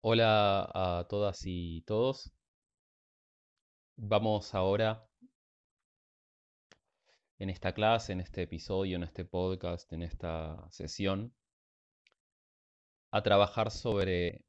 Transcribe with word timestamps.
Hola 0.00 0.70
a 0.74 1.08
todas 1.08 1.40
y 1.44 1.82
todos. 1.82 2.32
Vamos 3.96 4.54
ahora 4.54 5.04
en 7.40 7.50
esta 7.50 7.72
clase, 7.74 8.12
en 8.12 8.20
este 8.20 8.42
episodio, 8.42 8.94
en 8.94 9.02
este 9.02 9.24
podcast, 9.24 9.92
en 9.92 10.04
esta 10.04 10.70
sesión, 10.70 11.34
a 13.10 13.24
trabajar 13.24 13.72
sobre 13.72 14.44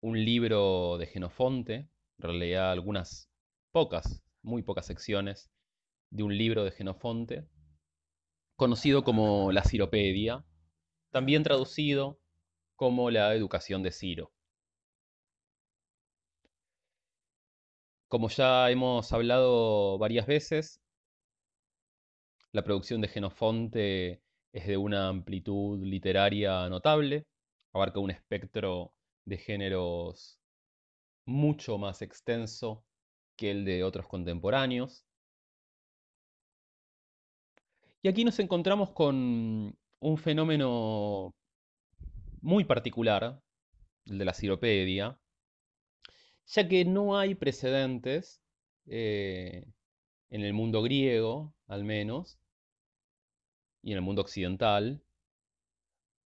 un 0.00 0.24
libro 0.24 0.98
de 0.98 1.06
Genofonte, 1.06 1.74
en 1.74 1.88
realidad 2.18 2.72
algunas 2.72 3.30
pocas, 3.70 4.24
muy 4.42 4.62
pocas 4.62 4.86
secciones 4.86 5.52
de 6.10 6.24
un 6.24 6.36
libro 6.36 6.64
de 6.64 6.72
Genofonte, 6.72 7.46
conocido 8.56 9.04
como 9.04 9.52
la 9.52 9.62
Ciropedia, 9.62 10.44
también 11.12 11.44
traducido 11.44 12.20
como 12.78 13.10
la 13.10 13.34
educación 13.34 13.82
de 13.82 13.90
Ciro. 13.92 14.32
Como 18.08 18.28
ya 18.28 18.70
hemos 18.70 19.12
hablado 19.12 19.98
varias 19.98 20.26
veces, 20.26 20.80
la 22.52 22.62
producción 22.62 23.00
de 23.00 23.08
Genofonte 23.08 24.22
es 24.52 24.66
de 24.68 24.76
una 24.76 25.08
amplitud 25.08 25.82
literaria 25.84 26.68
notable, 26.68 27.26
abarca 27.72 27.98
un 27.98 28.12
espectro 28.12 28.94
de 29.24 29.38
géneros 29.38 30.38
mucho 31.26 31.78
más 31.78 32.00
extenso 32.00 32.84
que 33.36 33.50
el 33.50 33.64
de 33.64 33.82
otros 33.82 34.06
contemporáneos. 34.06 35.04
Y 38.02 38.08
aquí 38.08 38.24
nos 38.24 38.38
encontramos 38.38 38.92
con 38.92 39.76
un 40.00 40.18
fenómeno 40.18 41.34
muy 42.42 42.64
particular, 42.64 43.40
el 44.06 44.18
de 44.18 44.24
la 44.24 44.34
ciropedia, 44.34 45.18
ya 46.46 46.68
que 46.68 46.84
no 46.84 47.18
hay 47.18 47.34
precedentes 47.34 48.42
eh, 48.86 49.66
en 50.30 50.42
el 50.42 50.52
mundo 50.52 50.82
griego, 50.82 51.54
al 51.66 51.84
menos, 51.84 52.38
y 53.82 53.92
en 53.92 53.98
el 53.98 54.02
mundo 54.02 54.22
occidental, 54.22 55.02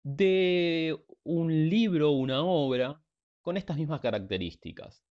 de 0.02 0.98
un 1.24 1.68
libro, 1.68 2.10
una 2.10 2.42
obra, 2.42 3.02
con 3.42 3.56
estas 3.56 3.76
mismas 3.76 4.00
características. 4.00 5.04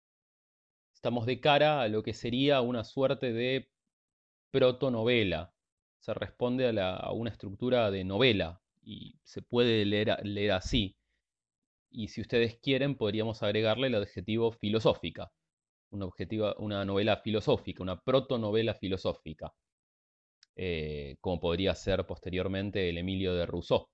Estamos 0.93 1.25
de 1.25 1.39
cara 1.39 1.81
a 1.81 1.87
lo 1.87 2.03
que 2.03 2.13
sería 2.13 2.61
una 2.61 2.83
suerte 2.83 3.31
de 3.31 3.69
protonovela. 4.51 5.53
Se 5.99 6.13
responde 6.13 6.67
a, 6.67 6.95
a 6.95 7.11
una 7.11 7.29
estructura 7.29 7.91
de 7.91 8.03
novela, 8.03 8.61
y 8.85 9.19
se 9.23 9.41
puede 9.41 9.85
leer, 9.85 10.17
leer 10.23 10.51
así. 10.53 10.95
Y 11.91 12.09
si 12.09 12.21
ustedes 12.21 12.59
quieren, 12.61 12.95
podríamos 12.95 13.41
agregarle 13.43 13.87
el 13.87 13.95
adjetivo 13.95 14.51
filosófica, 14.51 15.31
una, 15.91 16.09
una 16.59 16.85
novela 16.85 17.17
filosófica, 17.17 17.83
una 17.83 17.99
protonovela 18.01 18.75
filosófica, 18.75 19.53
eh, 20.55 21.17
como 21.21 21.39
podría 21.39 21.75
ser 21.75 22.05
posteriormente 22.05 22.89
el 22.89 22.97
Emilio 22.97 23.33
de 23.35 23.45
Rousseau. 23.45 23.87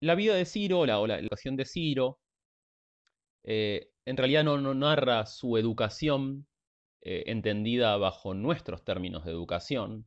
La 0.00 0.16
vida 0.16 0.34
de 0.34 0.44
Ciro, 0.44 0.84
la, 0.86 0.98
o 0.98 1.06
la 1.06 1.18
educación 1.20 1.56
de 1.56 1.64
Ciro, 1.64 2.18
eh, 3.44 3.90
en 4.04 4.16
realidad 4.16 4.44
no, 4.44 4.58
no, 4.58 4.74
narra 4.74 5.24
su 5.26 5.56
educación 5.56 6.47
eh, 7.10 7.24
entendida 7.30 7.96
bajo 7.96 8.34
nuestros 8.34 8.84
términos 8.84 9.24
de 9.24 9.30
educación, 9.30 10.06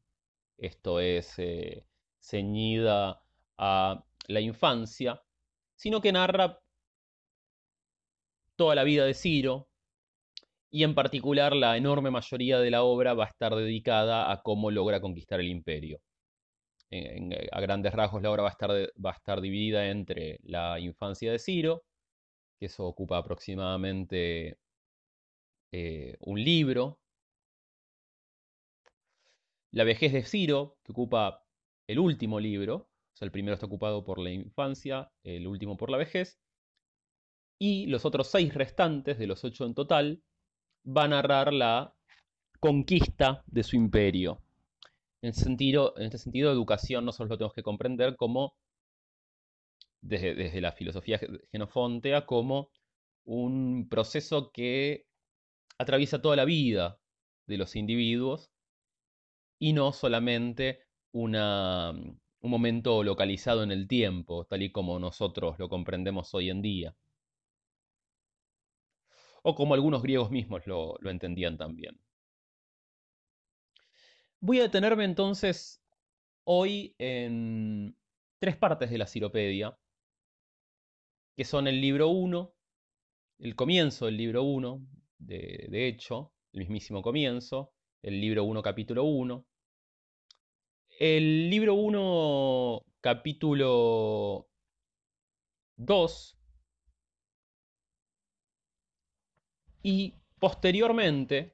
esto 0.59 0.99
es 0.99 1.33
eh, 1.39 1.87
ceñida 2.19 3.23
a 3.57 4.05
la 4.27 4.39
infancia, 4.39 5.23
sino 5.75 5.99
que 5.99 6.11
narra 6.11 6.59
toda 8.55 8.75
la 8.75 8.83
vida 8.83 9.03
de 9.05 9.15
Ciro, 9.15 9.67
y 10.69 10.83
en 10.83 10.93
particular 10.93 11.55
la 11.55 11.75
enorme 11.75 12.11
mayoría 12.11 12.59
de 12.59 12.69
la 12.69 12.83
obra 12.83 13.15
va 13.15 13.25
a 13.25 13.29
estar 13.29 13.55
dedicada 13.55 14.31
a 14.31 14.43
cómo 14.43 14.69
logra 14.69 15.01
conquistar 15.01 15.39
el 15.39 15.47
imperio. 15.47 16.01
a 17.51 17.61
grandes 17.61 17.93
rasgos 17.93 18.21
la 18.21 18.29
obra 18.31 18.43
va 18.43 18.55
va 19.03 19.11
a 19.11 19.15
estar 19.15 19.41
dividida 19.41 19.89
entre 19.89 20.39
la 20.43 20.79
infancia 20.79 21.31
de 21.31 21.39
Ciro, 21.39 21.83
que 22.59 22.67
eso 22.67 22.85
ocupa 22.85 23.17
aproximadamente 23.17 24.59
eh, 25.71 26.17
un 26.19 26.43
libro. 26.43 26.99
La 29.71 29.83
vejez 29.83 30.11
de 30.11 30.23
Ciro, 30.23 30.77
que 30.83 30.91
ocupa 30.91 31.45
el 31.87 31.99
último 31.99 32.39
libro, 32.39 32.75
o 32.75 33.17
sea, 33.17 33.25
el 33.25 33.31
primero 33.31 33.53
está 33.53 33.65
ocupado 33.65 34.03
por 34.03 34.19
la 34.19 34.31
infancia, 34.31 35.11
el 35.23 35.47
último 35.47 35.77
por 35.77 35.89
la 35.89 35.97
vejez, 35.97 36.39
y 37.59 37.85
los 37.87 38.05
otros 38.05 38.27
seis 38.27 38.53
restantes, 38.53 39.17
de 39.17 39.27
los 39.27 39.43
ocho 39.43 39.65
en 39.65 39.75
total, 39.75 40.23
van 40.83 41.13
a 41.13 41.17
narrar 41.17 41.53
la 41.53 41.93
conquista 42.59 43.43
de 43.47 43.63
su 43.63 43.75
imperio. 43.75 44.41
En, 45.21 45.33
sentido, 45.33 45.93
en 45.97 46.05
este 46.05 46.17
sentido, 46.17 46.51
educación 46.51 47.05
nosotros 47.05 47.29
lo 47.29 47.37
tenemos 47.37 47.53
que 47.53 47.63
comprender 47.63 48.15
como, 48.15 48.55
desde, 50.01 50.33
desde 50.33 50.61
la 50.61 50.71
filosofía 50.71 51.19
genofontea, 51.51 52.25
como 52.25 52.71
un 53.25 53.87
proceso 53.89 54.51
que 54.51 55.05
atraviesa 55.77 56.21
toda 56.21 56.35
la 56.35 56.45
vida 56.45 56.99
de 57.47 57.57
los 57.57 57.75
individuos 57.75 58.51
y 59.59 59.73
no 59.73 59.93
solamente 59.93 60.79
una, 61.11 61.91
un 61.91 62.51
momento 62.51 63.03
localizado 63.03 63.63
en 63.63 63.71
el 63.71 63.87
tiempo, 63.87 64.45
tal 64.45 64.63
y 64.63 64.71
como 64.71 64.99
nosotros 64.99 65.57
lo 65.59 65.69
comprendemos 65.69 66.33
hoy 66.33 66.49
en 66.49 66.61
día. 66.61 66.95
O 69.43 69.53
como 69.53 69.75
algunos 69.75 70.01
griegos 70.01 70.31
mismos 70.31 70.65
lo, 70.65 70.97
lo 70.99 71.09
entendían 71.11 71.57
también. 71.57 71.99
Voy 74.39 74.59
a 74.59 74.63
detenerme 74.63 75.05
entonces 75.05 75.81
hoy 76.43 76.95
en 76.97 77.95
tres 78.39 78.57
partes 78.57 78.89
de 78.89 78.97
la 78.97 79.05
Ciropedia, 79.05 79.77
que 81.35 81.45
son 81.45 81.67
el 81.67 81.79
libro 81.79 82.09
1, 82.09 82.53
el 83.39 83.55
comienzo 83.55 84.05
del 84.07 84.17
libro 84.17 84.43
1, 84.43 84.81
de, 85.25 85.87
hecho, 85.87 86.33
el 86.53 86.61
mismísimo 86.61 87.01
comienzo, 87.01 87.71
el 88.01 88.19
libro 88.19 88.43
1, 88.43 88.61
capítulo 88.61 89.03
1. 89.03 89.45
El 90.99 91.49
libro 91.49 91.75
1, 91.75 92.85
capítulo 93.01 94.49
2. 95.77 96.37
Y 99.83 100.13
posteriormente 100.39 101.53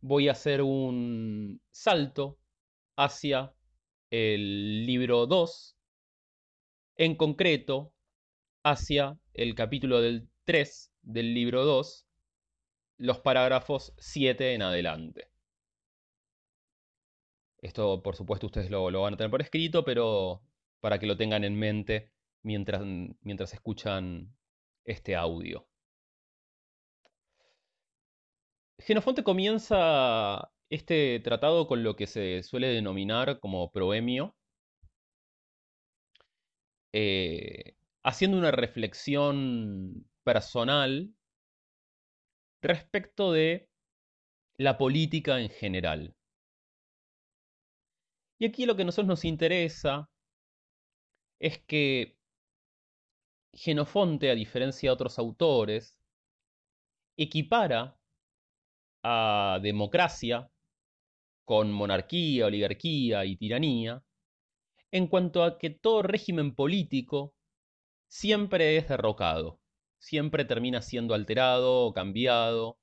voy 0.00 0.28
a 0.28 0.32
hacer 0.32 0.62
un 0.62 1.60
salto 1.70 2.38
hacia 2.96 3.54
el 4.10 4.86
libro 4.86 5.26
2, 5.26 5.76
en 6.96 7.16
concreto 7.16 7.94
hacia 8.62 9.18
el 9.32 9.54
capítulo 9.54 10.00
del 10.00 10.28
3 10.44 10.92
del 11.02 11.32
libro 11.32 11.64
2, 11.64 12.09
los 13.00 13.18
parágrafos 13.20 13.94
7 13.98 14.54
en 14.54 14.62
adelante. 14.62 15.30
Esto, 17.62 18.02
por 18.02 18.14
supuesto, 18.14 18.46
ustedes 18.46 18.70
lo, 18.70 18.84
van 19.00 19.14
a 19.14 19.16
tener 19.16 19.30
por 19.30 19.40
escrito, 19.42 19.84
pero 19.84 20.42
para 20.80 20.98
que 20.98 21.06
lo 21.06 21.16
tengan 21.16 21.44
en 21.44 21.58
mente 21.58 22.12
mientras, 22.42 22.82
escuchan 23.52 24.34
este 24.84 25.16
audio. 25.16 25.66
Genofonte 28.78 29.24
comienza 29.24 30.50
este 30.68 31.20
tratado 31.20 31.66
con 31.66 31.82
lo 31.82 31.96
que 31.96 32.06
se 32.06 32.42
suele 32.42 32.68
denominar 32.68 33.40
como 33.40 33.70
proemio, 33.72 34.36
eh, 36.92 37.76
haciendo 38.02 38.36
una 38.38 38.50
reflexión 38.50 40.06
personal 40.22 41.14
respecto 42.62 43.32
de 43.32 43.68
la 44.56 44.76
política 44.76 45.40
en 45.40 45.48
general. 45.50 46.14
Y 48.38 48.46
aquí 48.46 48.66
lo 48.66 48.76
que 48.76 48.82
a 48.82 48.84
nosotros 48.84 49.08
nos 49.08 49.24
interesa 49.24 50.08
es 51.38 51.58
que 51.66 52.16
Genofonte, 53.52 54.30
a 54.30 54.34
diferencia 54.34 54.90
de 54.90 54.94
otros 54.94 55.18
autores, 55.18 55.96
equipara 57.16 57.98
a 59.02 59.58
democracia 59.62 60.50
con 61.44 61.72
monarquía, 61.72 62.46
oligarquía 62.46 63.24
y 63.24 63.36
tiranía, 63.36 64.02
en 64.92 65.06
cuanto 65.06 65.42
a 65.42 65.58
que 65.58 65.70
todo 65.70 66.02
régimen 66.02 66.54
político 66.54 67.34
siempre 68.08 68.76
es 68.76 68.88
derrocado 68.88 69.59
siempre 70.00 70.44
termina 70.44 70.82
siendo 70.82 71.14
alterado 71.14 71.92
cambiado, 71.92 72.78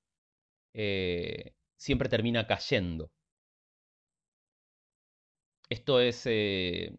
eh, 0.73 1.53
siempre 1.75 2.09
termina 2.09 2.47
cayendo. 2.47 3.11
Esto 5.69 5.99
es 5.99 6.25
eh, 6.25 6.97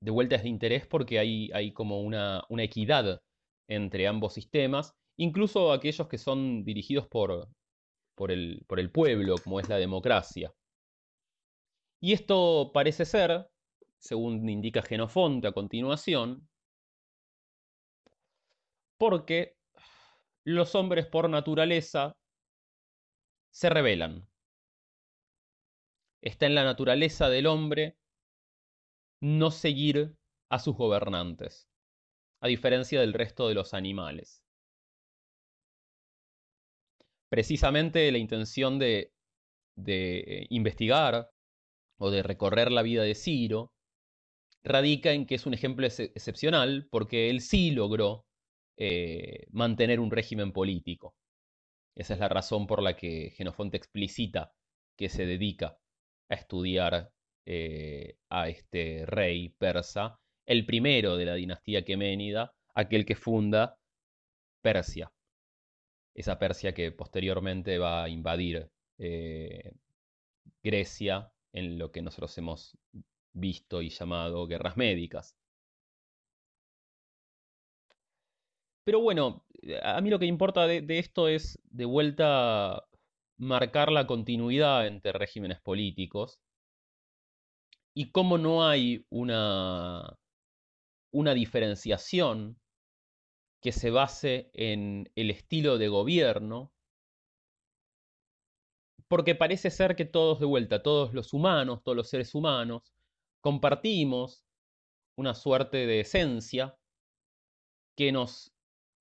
de 0.00 0.10
vuelta 0.10 0.38
de 0.38 0.48
interés 0.48 0.86
porque 0.86 1.18
hay, 1.18 1.50
hay 1.52 1.72
como 1.72 2.00
una, 2.00 2.44
equidad 2.58 3.22
entre 3.68 4.08
ambos 4.08 4.34
sistemas, 4.34 4.94
incluso 5.16 5.72
aquellos 5.72 6.08
que 6.08 6.18
son 6.18 6.64
dirigidos 6.64 7.06
por, 7.08 7.48
el, 8.30 8.64
por 8.66 8.80
el 8.80 8.90
pueblo, 8.90 9.36
como 9.42 9.60
es 9.60 9.68
la 9.68 9.76
democracia. 9.76 10.52
Y 12.00 12.12
esto 12.12 12.72
parece 12.74 13.04
ser, 13.04 13.48
según 13.98 14.48
indica 14.48 14.82
Genofonte 14.82 15.46
a 15.46 15.52
continuación, 15.52 16.48
porque 19.02 19.56
los 20.46 20.76
hombres 20.76 21.06
por 21.06 21.28
naturaleza 21.28 22.12
se 23.52 23.68
rebelan. 23.68 24.28
Está 26.22 26.46
en 26.46 26.54
la 26.54 26.62
naturaleza 26.62 27.28
del 27.28 27.48
hombre 27.48 27.96
no 29.20 29.50
seguir 29.50 30.14
a 30.52 30.60
sus 30.60 30.76
gobernantes, 30.76 31.68
a 32.40 32.46
diferencia 32.46 33.00
del 33.00 33.12
resto 33.12 33.48
de 33.48 33.54
los 33.54 33.74
animales. 33.74 34.44
Precisamente 37.28 38.12
la 38.12 38.18
intención 38.18 38.78
de, 38.78 39.12
de 39.76 40.46
investigar 40.50 41.28
o 41.98 42.12
de 42.12 42.22
recorrer 42.22 42.70
la 42.70 42.82
vida 42.82 43.02
de 43.02 43.16
Ciro 43.16 43.72
radica 44.62 45.10
en 45.10 45.26
que 45.26 45.34
es 45.34 45.44
un 45.44 45.54
ejemplo 45.54 45.88
excepcional 45.88 46.86
porque 46.88 47.30
él 47.30 47.40
sí 47.40 47.72
logró 47.72 48.26
eh, 48.84 49.46
mantener 49.52 50.00
un 50.00 50.10
régimen 50.10 50.50
político. 50.50 51.14
Esa 51.94 52.14
es 52.14 52.20
la 52.20 52.28
razón 52.28 52.66
por 52.66 52.82
la 52.82 52.96
que 52.96 53.30
Genofonte 53.36 53.76
explicita 53.76 54.52
que 54.96 55.08
se 55.08 55.24
dedica 55.24 55.78
a 56.28 56.34
estudiar 56.34 57.12
eh, 57.46 58.16
a 58.28 58.48
este 58.48 59.06
rey 59.06 59.50
persa, 59.50 60.18
el 60.46 60.66
primero 60.66 61.16
de 61.16 61.26
la 61.26 61.34
dinastía 61.34 61.84
queménida, 61.84 62.56
aquel 62.74 63.06
que 63.06 63.14
funda 63.14 63.78
Persia. 64.62 65.12
Esa 66.12 66.40
Persia 66.40 66.74
que 66.74 66.90
posteriormente 66.90 67.78
va 67.78 68.02
a 68.02 68.08
invadir 68.08 68.68
eh, 68.98 69.74
Grecia 70.60 71.30
en 71.52 71.78
lo 71.78 71.92
que 71.92 72.02
nosotros 72.02 72.36
hemos 72.36 72.76
visto 73.32 73.80
y 73.80 73.90
llamado 73.90 74.48
guerras 74.48 74.76
médicas. 74.76 75.36
Pero 78.84 79.00
bueno, 79.00 79.44
a 79.82 80.00
mí 80.00 80.10
lo 80.10 80.18
que 80.18 80.26
importa 80.26 80.66
de, 80.66 80.84
esto 80.98 81.28
es 81.28 81.58
de 81.70 81.84
vuelta 81.84 82.84
marcar 83.38 83.92
la 83.92 84.06
continuidad 84.06 84.86
entre 84.86 85.12
regímenes 85.12 85.60
políticos 85.60 86.40
y 87.94 88.10
cómo 88.10 88.38
no 88.38 88.66
hay 88.66 89.06
una, 89.10 90.18
una 91.12 91.34
diferenciación 91.34 92.58
que 93.60 93.72
se 93.72 93.90
base 93.90 94.50
en 94.54 95.10
el 95.14 95.30
estilo 95.30 95.78
de 95.78 95.88
gobierno, 95.88 96.72
porque 99.06 99.36
parece 99.36 99.70
ser 99.70 99.94
que 99.94 100.04
todos 100.04 100.40
de 100.40 100.46
vuelta, 100.46 100.82
todos 100.82 101.14
los 101.14 101.32
humanos, 101.32 101.82
todos 101.84 101.94
los 101.94 102.08
seres 102.08 102.34
humanos, 102.34 102.92
compartimos 103.40 104.44
una 105.16 105.34
suerte 105.34 105.86
de 105.86 106.00
esencia 106.00 106.76
que 107.96 108.10
nos 108.10 108.52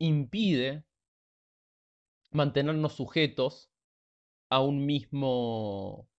impide 0.02 0.84
mantenernos 2.32 2.94
sujetos 2.96 3.72
a 4.50 4.62
un 4.62 4.86
mismo 4.86 6.10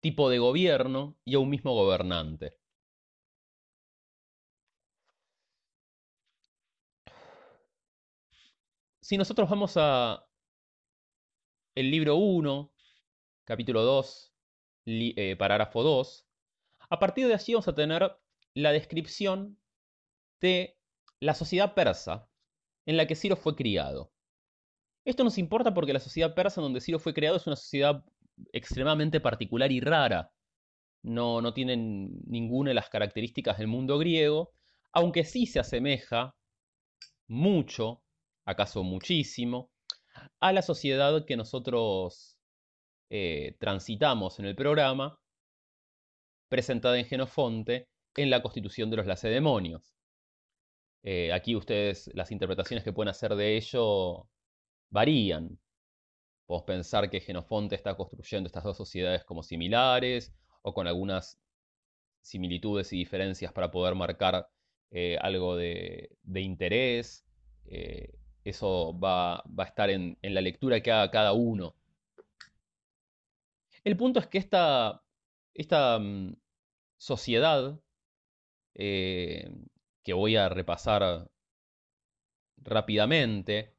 tipo 0.00 0.30
de 0.30 0.38
gobierno 0.38 1.16
y 1.24 1.34
a 1.34 1.38
un 1.38 1.50
mismo 1.50 1.74
gobernante. 1.74 2.58
Si 9.00 9.18
nosotros 9.18 9.50
vamos 9.50 9.74
a 9.76 10.26
el 11.74 11.90
libro 11.90 12.16
1, 12.16 12.72
capítulo 13.44 13.82
2, 13.82 14.32
eh, 14.86 15.36
parágrafo 15.36 15.82
2, 15.82 16.26
a 16.88 16.98
partir 16.98 17.26
de 17.26 17.34
allí 17.34 17.52
vamos 17.52 17.68
a 17.68 17.74
tener 17.74 18.16
la 18.54 18.72
descripción 18.72 19.58
de 20.40 20.78
la 21.20 21.34
sociedad 21.34 21.74
persa 21.74 22.28
en 22.86 22.96
la 22.96 23.06
que 23.06 23.14
Ciro 23.14 23.36
fue 23.36 23.56
criado. 23.56 24.12
Esto 25.04 25.24
nos 25.24 25.38
importa 25.38 25.74
porque 25.74 25.92
la 25.92 26.00
sociedad 26.00 26.34
persa 26.34 26.60
donde 26.60 26.80
Ciro 26.80 26.98
fue 26.98 27.14
criado 27.14 27.36
es 27.36 27.46
una 27.46 27.56
sociedad 27.56 28.04
extremadamente 28.52 29.20
particular 29.20 29.70
y 29.70 29.80
rara. 29.80 30.32
No, 31.02 31.42
no 31.42 31.52
tienen 31.52 32.20
ninguna 32.26 32.70
de 32.70 32.74
las 32.74 32.88
características 32.88 33.58
del 33.58 33.66
mundo 33.68 33.98
griego, 33.98 34.52
aunque 34.92 35.24
sí 35.24 35.46
se 35.46 35.60
asemeja 35.60 36.34
mucho, 37.26 38.02
acaso 38.46 38.82
muchísimo, 38.82 39.70
a 40.40 40.52
la 40.52 40.62
sociedad 40.62 41.24
que 41.26 41.36
nosotros 41.36 42.38
eh, 43.10 43.56
transitamos 43.58 44.38
en 44.38 44.46
el 44.46 44.56
programa, 44.56 45.18
presentada 46.48 46.98
en 46.98 47.06
Genofonte 47.06 47.88
en 48.16 48.30
la 48.30 48.42
constitución 48.42 48.90
de 48.90 48.96
los 48.96 49.06
lacedemonios. 49.06 49.93
Eh, 51.06 51.32
aquí 51.34 51.54
ustedes, 51.54 52.10
las 52.14 52.32
interpretaciones 52.32 52.82
que 52.82 52.92
pueden 52.92 53.10
hacer 53.10 53.34
de 53.36 53.56
ello 53.56 54.26
varían. 54.90 55.58
Podemos 56.46 56.66
pensar 56.66 57.10
que 57.10 57.20
Genofonte 57.20 57.74
está 57.74 57.94
construyendo 57.94 58.46
estas 58.46 58.64
dos 58.64 58.76
sociedades 58.78 59.22
como 59.24 59.42
similares 59.42 60.34
o 60.62 60.72
con 60.72 60.86
algunas 60.86 61.38
similitudes 62.22 62.92
y 62.94 62.98
diferencias 62.98 63.52
para 63.52 63.70
poder 63.70 63.94
marcar 63.94 64.48
eh, 64.90 65.18
algo 65.20 65.56
de, 65.56 66.16
interés. 66.34 67.26
Eh, 67.66 68.14
eso 68.44 68.98
va, 68.98 69.36
a 69.36 69.64
estar 69.64 69.90
en, 69.90 70.16
la 70.22 70.40
lectura 70.40 70.80
que 70.80 70.90
haga 70.90 71.10
cada 71.10 71.32
uno. 71.34 71.74
El 73.84 73.96
punto 73.98 74.20
es 74.20 74.26
que 74.26 74.38
esta, 74.38 75.02
esta 75.52 75.98
mm, 75.98 76.34
sociedad 76.96 77.78
que 80.04 80.12
voy 80.12 80.36
a 80.36 80.48
repasar 80.48 81.28
rápidamente, 82.58 83.74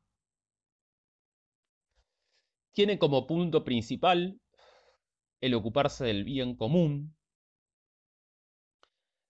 tiene 2.74 3.00
como 3.00 3.26
punto 3.26 3.64
principal 3.64 4.42
el 5.40 5.54
ocuparse 5.54 6.06
del 6.06 6.24
bien 6.24 6.56
común. 6.56 7.16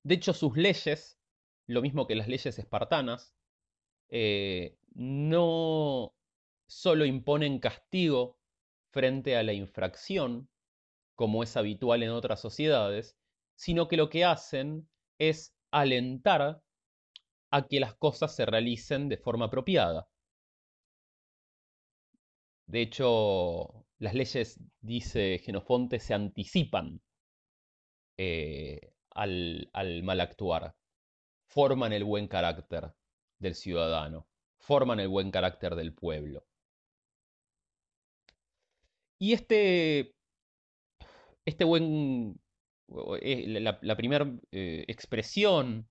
De 0.03 0.15
hecho, 0.15 0.33
sus 0.33 0.57
leyes, 0.57 1.19
lo 1.67 1.81
mismo 1.81 2.07
que 2.07 2.15
las 2.15 2.27
leyes 2.27 2.57
espartanas, 2.57 3.35
eh, 4.09 4.77
no 4.93 6.15
solo 6.67 7.05
imponen 7.05 7.59
castigo 7.59 8.39
frente 8.91 9.35
a 9.35 9.43
la 9.43 9.53
infracción, 9.53 10.49
como 11.15 11.43
es 11.43 11.57
habitual 11.57 12.03
en 12.03 12.11
otras 12.11 12.39
sociedades, 12.39 13.17
sino 13.55 13.87
que 13.87 13.97
lo 13.97 14.09
que 14.09 14.25
hacen 14.25 14.89
es 15.17 15.55
alentar 15.71 16.64
a 17.55 17.67
que 17.67 17.79
las 17.79 17.95
cosas 17.95 18.35
se 18.35 18.45
realicen 18.45 19.07
de 19.07 19.17
forma 19.17 19.45
apropiada. 19.45 20.09
De 22.67 22.81
hecho, 22.81 23.85
las 23.97 24.13
leyes, 24.13 24.59
dice 24.81 25.39
Genofonte, 25.43 25.99
se 25.99 26.13
anticipan 26.13 27.01
eh, 28.17 28.91
al, 29.11 29.69
al 29.73 30.03
mal 30.03 30.19
actuar, 30.19 30.75
forman 31.47 31.93
el 31.93 32.03
buen 32.03 32.27
carácter 32.27 32.93
del 33.39 33.55
ciudadano, 33.55 34.27
forman 34.57 34.99
el 34.99 35.07
buen 35.07 35.31
carácter 35.31 35.75
del 35.75 35.93
pueblo. 35.93 36.45
Y 39.19 39.33
este, 39.33 40.13
este 41.45 41.63
buen, 41.63 42.39
eh, 43.21 43.45
la, 43.61 43.79
la 43.81 43.95
primera 43.95 44.29
eh, 44.51 44.83
expresión 44.87 45.87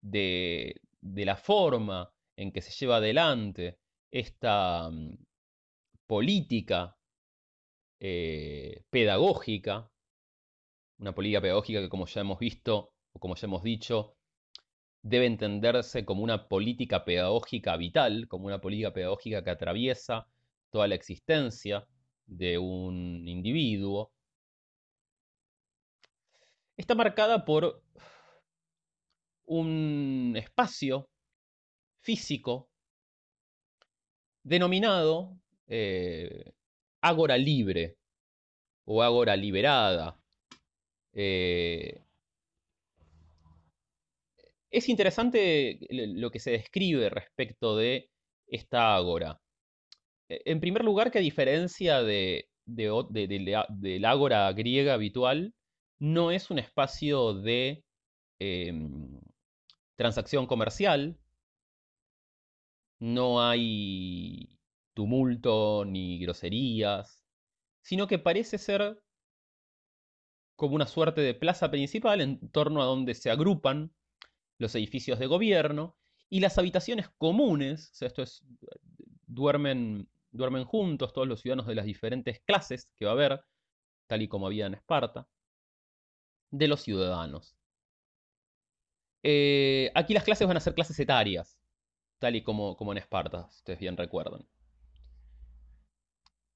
de, 0.00 0.80
la 1.02 1.36
forma 1.36 2.12
en 2.36 2.52
que 2.52 2.62
se 2.62 2.72
lleva 2.72 2.96
adelante 2.96 3.78
esta 4.10 4.90
mm, 4.90 5.16
política 6.06 6.96
eh, 8.00 8.84
pedagógica, 8.90 9.90
una 10.98 11.14
política 11.14 11.40
pedagógica 11.40 11.80
que 11.80 11.88
como 11.88 12.06
ya 12.06 12.20
hemos 12.20 12.38
visto 12.38 12.92
o 13.12 13.18
como 13.20 13.34
ya 13.36 13.46
hemos 13.46 13.62
dicho, 13.62 14.16
debe 15.02 15.26
entenderse 15.26 16.04
como 16.04 16.22
una 16.22 16.48
política 16.48 17.04
pedagógica 17.04 17.76
vital, 17.76 18.28
como 18.28 18.46
una 18.46 18.60
política 18.60 18.92
pedagógica 18.92 19.44
que 19.44 19.50
atraviesa 19.50 20.28
toda 20.70 20.88
la 20.88 20.94
existencia 20.94 21.86
de 22.26 22.58
un 22.58 23.26
individuo, 23.26 24.12
está 26.76 26.94
marcada 26.94 27.44
por 27.44 27.82
un 29.48 30.34
espacio 30.36 31.08
físico 32.00 32.68
denominado 34.44 35.36
eh, 35.66 36.52
Ágora 37.02 37.36
Libre 37.36 37.96
o 38.86 39.02
Ágora 39.02 39.36
Liberada. 39.36 40.18
Eh, 41.12 42.02
Es 44.70 44.88
interesante 44.88 45.78
lo 45.90 46.30
que 46.30 46.40
se 46.40 46.50
describe 46.52 47.08
respecto 47.10 47.76
de 47.76 48.10
esta 48.46 48.94
ágora. 48.94 49.40
E, 50.28 50.42
en 50.46 50.60
primer 50.60 50.84
lugar, 50.84 51.10
que 51.10 51.18
a 51.18 51.22
diferencia 51.22 52.02
de, 52.02 52.48
del 52.66 54.04
ágora 54.04 54.52
griega 54.52 54.94
habitual, 54.94 55.54
no 56.00 56.30
es 56.30 56.50
un 56.50 56.58
espacio 56.58 57.34
de 57.34 57.84
em, 58.40 59.20
transacción 59.98 60.46
comercial, 60.46 61.18
no 63.00 63.42
hay 63.42 64.58
tumulto 64.94 65.84
ni 65.84 66.20
groserías, 66.20 67.24
sino 67.82 68.06
que 68.06 68.20
parece 68.20 68.58
ser 68.58 69.02
como 70.54 70.76
una 70.76 70.86
suerte 70.86 71.20
de 71.20 71.34
plaza 71.34 71.70
principal 71.70 72.20
en 72.20 72.48
torno 72.50 72.80
a 72.80 72.84
donde 72.84 73.14
se 73.14 73.30
agrupan 73.30 73.92
los 74.58 74.74
edificios 74.76 75.18
de 75.18 75.26
gobierno 75.26 75.96
y 76.30 76.40
las 76.40 76.58
habitaciones 76.58 77.08
comunes, 77.18 78.00
esto 78.00 78.22
es, 78.22 78.44
duermen, 79.26 80.08
duermen 80.30 80.64
juntos 80.64 81.12
todos 81.12 81.26
los 81.26 81.40
ciudadanos 81.40 81.66
de 81.66 81.74
las 81.74 81.86
diferentes 81.86 82.40
clases 82.46 82.88
que 82.96 83.04
va 83.04 83.12
a 83.12 83.14
haber, 83.14 83.44
tal 84.06 84.22
y 84.22 84.28
como 84.28 84.46
había 84.46 84.66
en 84.66 84.74
Esparta, 84.74 85.26
de 86.52 86.68
los 86.68 86.82
ciudadanos. 86.82 87.57
Eh, 89.30 89.90
aquí 89.94 90.14
las 90.14 90.24
clases 90.24 90.48
van 90.48 90.56
a 90.56 90.60
ser 90.60 90.72
clases 90.72 90.98
etarias, 90.98 91.58
tal 92.18 92.34
y 92.34 92.42
como, 92.42 92.74
en 92.80 92.96
Esparta, 92.96 93.46
si 93.50 93.58
ustedes 93.58 93.78
bien 93.78 93.94
recuerdan. 93.94 94.48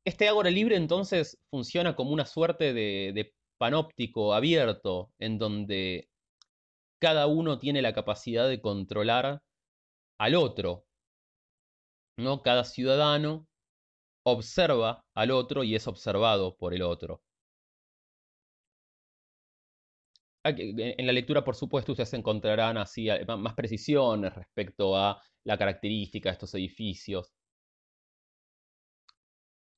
Este 0.07 0.27
ágora 0.27 0.49
libre 0.49 0.77
entonces 0.77 1.39
funciona 1.51 1.95
como 1.95 2.13
una 2.13 2.25
suerte 2.25 2.73
de 2.73 3.35
panóptico 3.59 4.33
abierto 4.33 5.13
en 5.19 5.39
donde 5.39 6.09
cada 6.99 7.27
uno 7.27 7.59
tiene 7.59 7.83
la 7.83 7.93
capacidad 7.93 8.49
de 8.49 8.63
controlar 8.63 9.43
al 10.19 10.35
otro. 10.35 10.87
¿no? 12.17 12.41
Cada 12.41 12.65
ciudadano 12.65 13.47
observa 14.25 15.05
al 15.15 15.31
otro 15.31 15.63
y 15.63 15.75
es 15.75 15.87
observado 15.87 16.57
por 16.57 16.73
el 16.73 16.81
otro. 16.81 17.23
En 20.45 21.07
la 21.07 21.13
lectura, 21.13 21.45
por 21.45 21.55
supuesto, 21.55 21.93
ustedes 21.93 22.15
encontrarán 22.15 22.77
así 22.77 23.09
más 23.39 23.55
precisiones 23.55 24.35
respecto 24.35 24.97
a 24.97 25.23
la 25.45 25.57
característica 25.57 26.29
de 26.29 26.33
estos 26.35 26.55
edificios. 26.55 27.33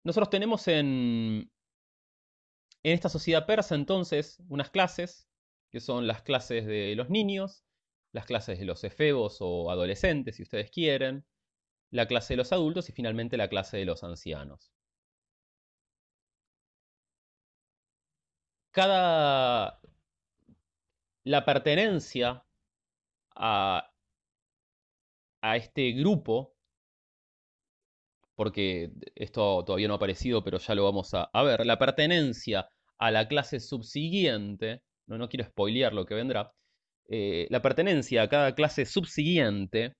Nosotros 0.04 0.30
tenemos 0.30 0.68
en, 0.68 1.50
en 2.82 2.92
esta 2.92 3.08
sociedad 3.08 3.46
persa 3.46 3.74
entonces 3.74 4.38
unas 4.48 4.70
clases 4.70 5.28
que 5.70 5.80
son 5.80 6.06
las 6.06 6.22
clases 6.22 6.66
de 6.66 6.94
los 6.96 7.10
niños, 7.10 7.64
las 8.12 8.26
clases 8.26 8.58
de 8.58 8.64
los 8.64 8.84
efebos 8.84 9.38
o 9.40 9.70
adolescentes, 9.70 10.36
si 10.36 10.42
ustedes 10.44 10.70
quieren, 10.70 11.26
la 11.90 12.06
clase 12.06 12.34
de 12.34 12.38
los 12.38 12.52
adultos 12.52 12.88
y 12.88 12.92
finalmente 12.92 13.36
la 13.36 13.48
clase 13.48 13.78
de 13.78 13.84
los 13.86 14.04
ancianos. 14.04 14.72
Cada... 18.72 19.80
La 21.24 21.44
pertenencia 21.44 22.44
a, 23.36 23.90
a 25.42 25.56
este 25.56 25.92
grupo, 25.92 26.54
porque 28.34 28.90
esto 29.14 29.64
todavía 29.64 29.88
no 29.88 29.94
ha 29.94 29.96
aparecido, 29.96 30.42
pero 30.42 30.58
ya 30.58 30.74
lo 30.74 30.84
vamos 30.84 31.14
a, 31.14 31.24
a 31.32 31.42
ver, 31.42 31.64
la 31.66 31.78
pertenencia 31.78 32.68
a 32.98 33.10
la 33.10 33.28
clase 33.28 33.60
subsiguiente 33.60 34.82
no, 35.06 35.18
no 35.18 35.28
quiero 35.28 35.44
spoilear 35.44 35.92
lo 35.92 36.06
que 36.06 36.14
vendrá, 36.14 36.52
eh, 37.08 37.46
la 37.50 37.60
pertenencia 37.62 38.22
a 38.22 38.28
cada 38.28 38.54
clase 38.54 38.86
subsiguiente 38.86 39.94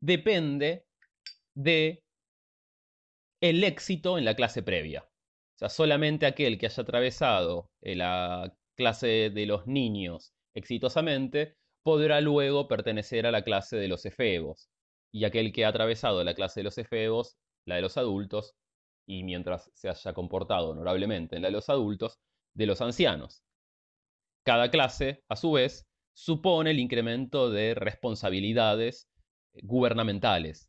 depende 0.00 0.84
de 1.54 2.02
el 3.40 3.64
éxito 3.64 4.18
en 4.18 4.24
la 4.24 4.34
clase 4.34 4.62
previa. 4.62 5.02
O 5.02 5.58
sea, 5.58 5.68
solamente 5.68 6.26
aquel 6.26 6.58
que 6.58 6.66
haya 6.66 6.82
atravesado 6.82 7.66
la 7.82 8.52
clase 8.78 9.30
de 9.30 9.44
los 9.44 9.66
niños 9.66 10.32
exitosamente 10.54 11.56
podrá 11.82 12.20
luego 12.20 12.68
pertenecer 12.68 13.26
a 13.26 13.32
la 13.32 13.42
clase 13.42 13.76
de 13.76 13.88
los 13.88 14.06
efebos. 14.06 14.70
Y 15.12 15.24
aquel 15.24 15.52
que 15.52 15.64
ha 15.64 15.68
atravesado 15.68 16.22
la 16.22 16.34
clase 16.34 16.60
de 16.60 16.64
los 16.64 16.78
efebos, 16.78 17.36
la 17.66 17.74
de 17.76 17.82
los 17.82 17.96
adultos, 17.96 18.54
y 19.06 19.24
mientras 19.24 19.70
se 19.74 19.88
haya 19.88 20.12
comportado 20.12 20.70
honorablemente 20.70 21.36
en 21.36 21.42
la 21.42 21.48
de 21.48 21.52
los 21.52 21.68
adultos, 21.68 22.20
de 22.54 22.66
los 22.66 22.80
ancianos. 22.80 23.42
Cada 24.44 24.70
clase, 24.70 25.24
a 25.28 25.36
su 25.36 25.52
vez, 25.52 25.86
supone 26.14 26.70
el 26.70 26.78
incremento 26.78 27.50
de 27.50 27.74
responsabilidades 27.74 29.08
gubernamentales. 29.62 30.67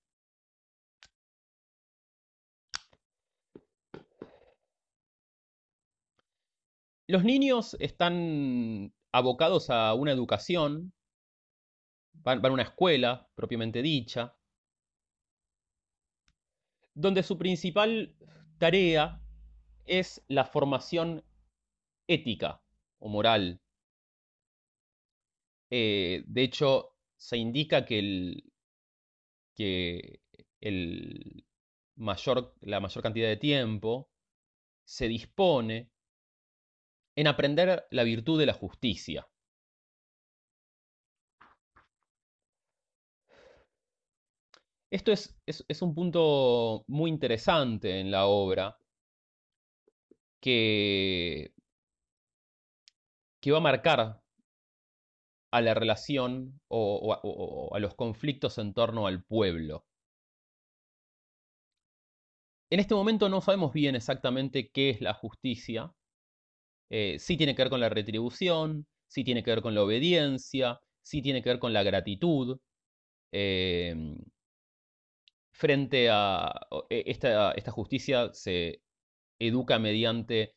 Los 7.10 7.24
niños 7.24 7.76
están 7.80 8.94
abocados 9.12 9.72
a 9.72 9.96
una 9.96 10.12
educación, 10.12 10.94
van, 12.14 12.46
a 12.46 12.52
una 12.52 12.62
escuela 12.62 13.28
propiamente 13.34 13.82
dicha, 13.82 14.38
donde 16.94 17.24
su 17.24 17.36
principal 17.40 18.16
tarea 18.60 19.24
es 19.86 20.24
la 20.28 20.46
formación 20.46 21.26
ética 22.06 22.62
o 23.00 23.10
moral. 23.10 23.60
Eh, 25.72 26.24
de 26.28 26.44
hecho, 26.44 26.96
se 27.18 27.38
indica 27.38 27.88
que, 27.88 28.44
que 29.56 30.22
el 30.62 31.44
mayor, 31.96 32.54
la 32.62 32.80
mayor 32.80 33.02
cantidad 33.02 33.30
de 33.30 33.38
tiempo 33.38 34.12
se 34.86 35.08
dispone 35.08 35.90
en 37.20 37.28
aprender 37.28 37.86
la 37.92 38.04
virtud 38.04 38.40
de 38.40 38.46
la 38.46 38.54
justicia. 38.54 39.28
Esto 44.90 45.12
es, 45.12 45.38
es, 45.46 45.82
un 45.82 45.94
punto 45.94 46.86
muy 46.88 47.10
interesante 47.12 48.00
en 48.00 48.10
la 48.10 48.26
obra 48.28 48.78
que, 50.40 51.54
que 53.42 53.52
va 53.52 53.58
a 53.58 53.62
marcar 53.62 54.22
a 55.52 55.62
la 55.62 55.74
relación 55.74 56.62
o, 56.70 57.70
a 57.74 57.80
los 57.80 57.96
conflictos 57.96 58.58
en 58.60 58.74
torno 58.74 59.08
al 59.08 59.26
pueblo. 59.26 59.86
En 62.72 62.80
este 62.80 62.96
momento 62.96 63.28
no 63.28 63.42
sabemos 63.42 63.74
bien 63.74 63.96
exactamente 63.96 64.72
qué 64.72 64.90
es 64.92 65.02
la 65.02 65.14
justicia. 65.14 65.94
Eh, 66.90 67.18
sí 67.20 67.38
tiene 67.38 67.56
que 67.56 67.64
ver 67.64 67.70
con 67.70 67.80
la 67.82 67.90
retribución, 67.90 68.88
sí 69.08 69.24
tiene 69.24 69.44
que 69.44 69.52
ver 69.52 69.62
con 69.62 69.76
la 69.76 69.84
obediencia, 69.84 70.80
sí 71.02 71.22
tiene 71.22 71.42
que 71.42 71.50
ver 71.50 71.60
con 71.60 71.74
la 71.74 71.84
gratitud. 71.84 72.60
Em, 73.32 74.18
frente 75.52 76.10
a 76.10 76.52
e, 76.90 77.04
esta, 77.08 77.52
esta, 77.54 77.72
justicia 77.72 78.32
se 78.34 78.82
educa 79.40 79.80
mediante 79.80 80.56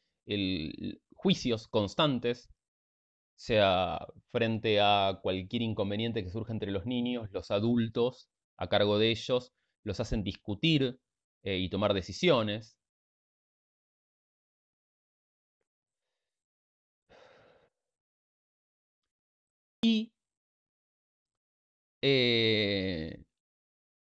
juicios 1.17 1.69
constantes 1.69 2.49
sea 3.37 4.07
frente 4.31 4.81
a 4.81 5.19
cualquier 5.23 5.63
inconveniente 5.63 6.23
que 6.23 6.31
surja 6.31 6.53
entre 6.53 6.71
los 6.71 6.87
niños, 6.87 7.31
los 7.33 7.51
adultos 7.51 8.29
a 8.57 8.69
cargo 8.69 8.99
de 8.99 9.11
ellos 9.11 9.53
los 9.83 9.99
hacen 9.99 10.23
discutir 10.23 11.01
eh, 11.43 11.59
y 11.59 11.69
tomar 11.69 11.93
decisiones. 11.93 12.79
Y 19.85 20.13
eh, 22.03 23.23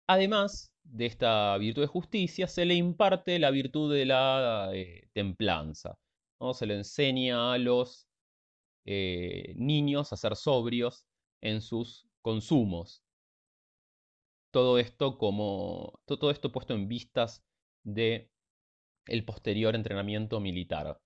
además 0.07 0.71
de 0.83 1.05
esta 1.05 1.57
virtud 1.57 1.81
de 1.81 1.87
justicia, 1.87 2.47
se 2.47 2.65
le 2.65 2.75
imparte 2.75 3.39
la 3.39 3.51
virtud 3.51 3.93
de 3.93 4.05
la 4.05 4.71
eh, 4.73 5.09
templanza. 5.13 5.97
¿no? 6.39 6.53
Se 6.53 6.65
le 6.65 6.75
enseña 6.75 7.53
a 7.53 7.57
los 7.57 8.07
eh, 8.85 9.53
niños 9.57 10.13
a 10.13 10.17
ser 10.17 10.35
sobrios 10.35 11.05
en 11.41 11.61
sus 11.61 12.07
consumos. 12.21 13.03
Todo 14.51 14.79
esto 14.79 15.17
todo 16.05 16.31
esto 16.31 16.51
puesto 16.51 16.73
en 16.73 16.87
vistas 16.87 17.43
de 17.83 18.29
el 19.05 19.25
posterior 19.25 19.75
entrenamiento 19.75 20.39
militar. 20.39 20.99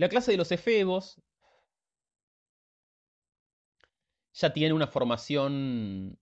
La 0.00 0.08
clase 0.08 0.30
de 0.30 0.38
los 0.38 0.50
efebos 0.50 1.20
ya 4.32 4.50
tiene 4.54 4.72
una 4.72 4.86
formación 4.86 6.18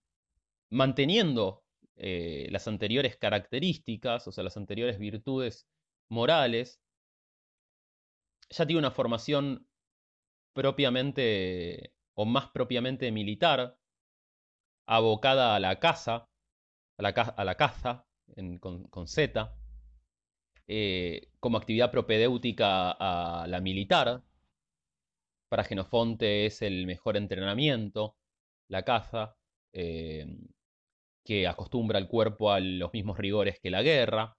manteniendo 0.69 1.63
eh, 1.95 2.49
las 2.51 2.67
anteriores 2.67 3.15
características, 3.15 4.27
o 4.27 4.33
sea, 4.33 4.43
las 4.43 4.57
anteriores 4.57 4.99
virtudes 4.99 5.65
morales. 6.09 6.81
Ya 8.49 8.67
tiene 8.67 8.79
una 8.79 8.91
formación 8.91 9.65
propiamente, 10.51 11.93
o 12.15 12.25
más 12.25 12.49
propiamente 12.49 13.09
militar, 13.13 13.77
abocada 14.87 15.55
a 15.55 15.59
la 15.61 15.79
caza, 15.79 16.27
a 16.97 17.01
la, 17.01 17.09
a 17.11 17.45
la 17.45 17.55
caza 17.55 18.05
con, 18.59 19.07
Z, 19.07 19.55
eh, 20.71 21.29
como 21.39 21.57
actividad 21.57 21.89
propedéutica 21.91 22.91
a 22.91 23.47
la 23.47 23.59
militar. 23.59 24.23
Para 25.49 25.63
Genofonte 25.63 26.45
es 26.45 26.61
el 26.61 26.85
mejor 26.85 27.17
entrenamiento, 27.17 28.15
la 28.69 28.83
caza, 28.83 29.35
eh, 29.73 30.27
que 31.25 31.47
acostumbra 31.47 31.97
al 31.97 32.07
cuerpo 32.07 32.51
a 32.51 32.59
los 32.59 32.93
mismos 32.93 33.17
rigores 33.17 33.59
que 33.59 33.71
la 33.71 33.81
guerra. 33.81 34.37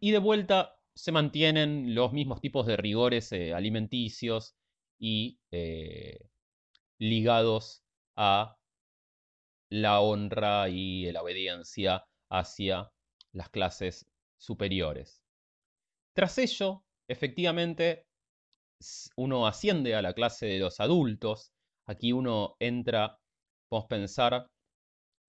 Y 0.00 0.10
de 0.10 0.18
vuelta 0.18 0.76
se 0.94 1.12
mantienen 1.12 1.94
los 1.94 2.12
mismos 2.12 2.40
tipos 2.40 2.66
de 2.66 2.76
rigores 2.76 3.30
eh, 3.32 3.54
alimenticios 3.54 4.56
y 4.98 5.38
ligados 6.98 7.84
a 8.16 8.56
la 9.70 10.00
honra 10.00 10.68
y 10.68 11.12
la 11.12 11.22
obediencia 11.22 12.04
hacia 12.30 12.90
las 13.32 13.48
clases 13.50 14.06
superiores. 14.38 15.22
Tras 16.14 16.38
ello, 16.38 16.84
efectivamente, 17.08 18.06
uno 19.16 19.46
asciende 19.46 19.94
a 19.94 20.02
la 20.02 20.14
clase 20.14 20.46
de 20.46 20.58
los 20.58 20.80
adultos. 20.80 21.52
Aquí 21.86 22.12
uno 22.12 22.56
entra, 22.60 23.18
podemos 23.68 23.88
pensar, 23.88 24.48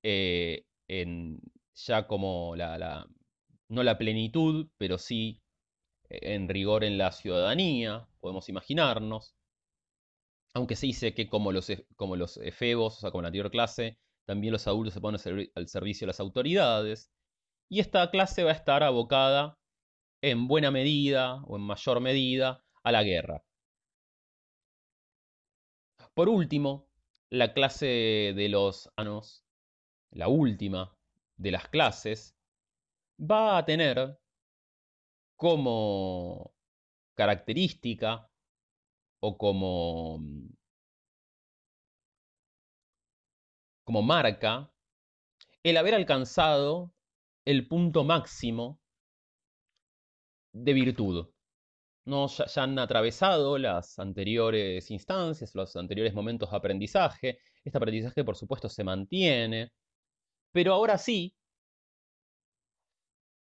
eh, 0.03 0.63
en 0.87 1.39
ya 1.75 2.07
como 2.07 2.55
la, 2.55 3.07
no 3.69 3.83
la 3.83 3.97
plenitud, 3.97 4.69
pero 4.77 4.97
sí 4.97 5.41
eh, 6.09 6.35
en 6.35 6.47
rigor 6.49 6.83
en 6.83 6.97
la 6.97 7.11
ciudadanía, 7.11 8.07
podemos 8.19 8.49
imaginarnos. 8.49 9.35
Aunque 10.53 10.75
se 10.75 10.87
dice 10.87 11.13
que 11.13 11.27
como 11.27 11.51
los, 11.51 11.69
e, 11.69 11.85
como 11.95 12.15
los 12.15 12.37
efebos, 12.37 12.97
o 12.97 13.01
sea, 13.01 13.11
como 13.11 13.23
la 13.23 13.27
anterior 13.27 13.51
clase, 13.51 13.99
también 14.25 14.53
los 14.53 14.67
adultos 14.67 14.93
se 14.93 15.01
ponen 15.01 15.19
al 15.55 15.67
servicio 15.67 16.05
de 16.05 16.09
las 16.09 16.19
autoridades. 16.19 17.11
Y 17.69 17.79
esta 17.79 18.09
clase 18.11 18.43
va 18.43 18.51
a 18.51 18.55
estar 18.55 18.83
abocada 18.83 19.57
en 20.21 20.47
buena 20.47 20.71
medida 20.71 21.43
o 21.45 21.57
en 21.57 21.63
mayor 21.63 21.99
medida 22.01 22.63
a 22.83 22.91
la 22.91 23.03
guerra. 23.03 23.43
Por 26.13 26.29
último, 26.29 26.87
la 27.29 27.53
clase 27.53 28.33
de 28.35 28.49
los 28.49 28.89
anos, 28.95 29.45
la 30.11 30.27
última 30.27 30.95
de 31.37 31.51
las 31.51 31.67
clases, 31.67 32.35
va 33.19 33.57
a 33.57 33.65
tener 33.65 34.17
como 35.35 36.53
característica 37.15 38.29
o 39.19 39.37
como 39.37 40.19
como 43.85 44.01
marca 44.01 44.71
el 45.63 45.77
haber 45.77 45.95
alcanzado 45.95 46.93
el 47.45 47.67
punto 47.67 48.03
máximo 48.03 48.79
de 50.51 50.73
virtud. 50.73 51.27
No, 52.05 52.27
ya, 52.27 52.45
han 52.63 52.77
atravesado 52.79 53.57
las 53.57 53.97
anteriores 53.99 54.91
instancias, 54.91 55.55
los 55.55 55.75
anteriores 55.75 56.13
momentos 56.13 56.51
de 56.51 56.57
aprendizaje. 56.57 57.39
Este 57.63 57.77
aprendizaje, 57.77 58.23
por 58.23 58.35
supuesto, 58.35 58.69
se 58.69 58.83
mantiene. 58.83 59.71
Pero 60.51 60.73
ahora 60.73 60.97
sí, 60.97 61.35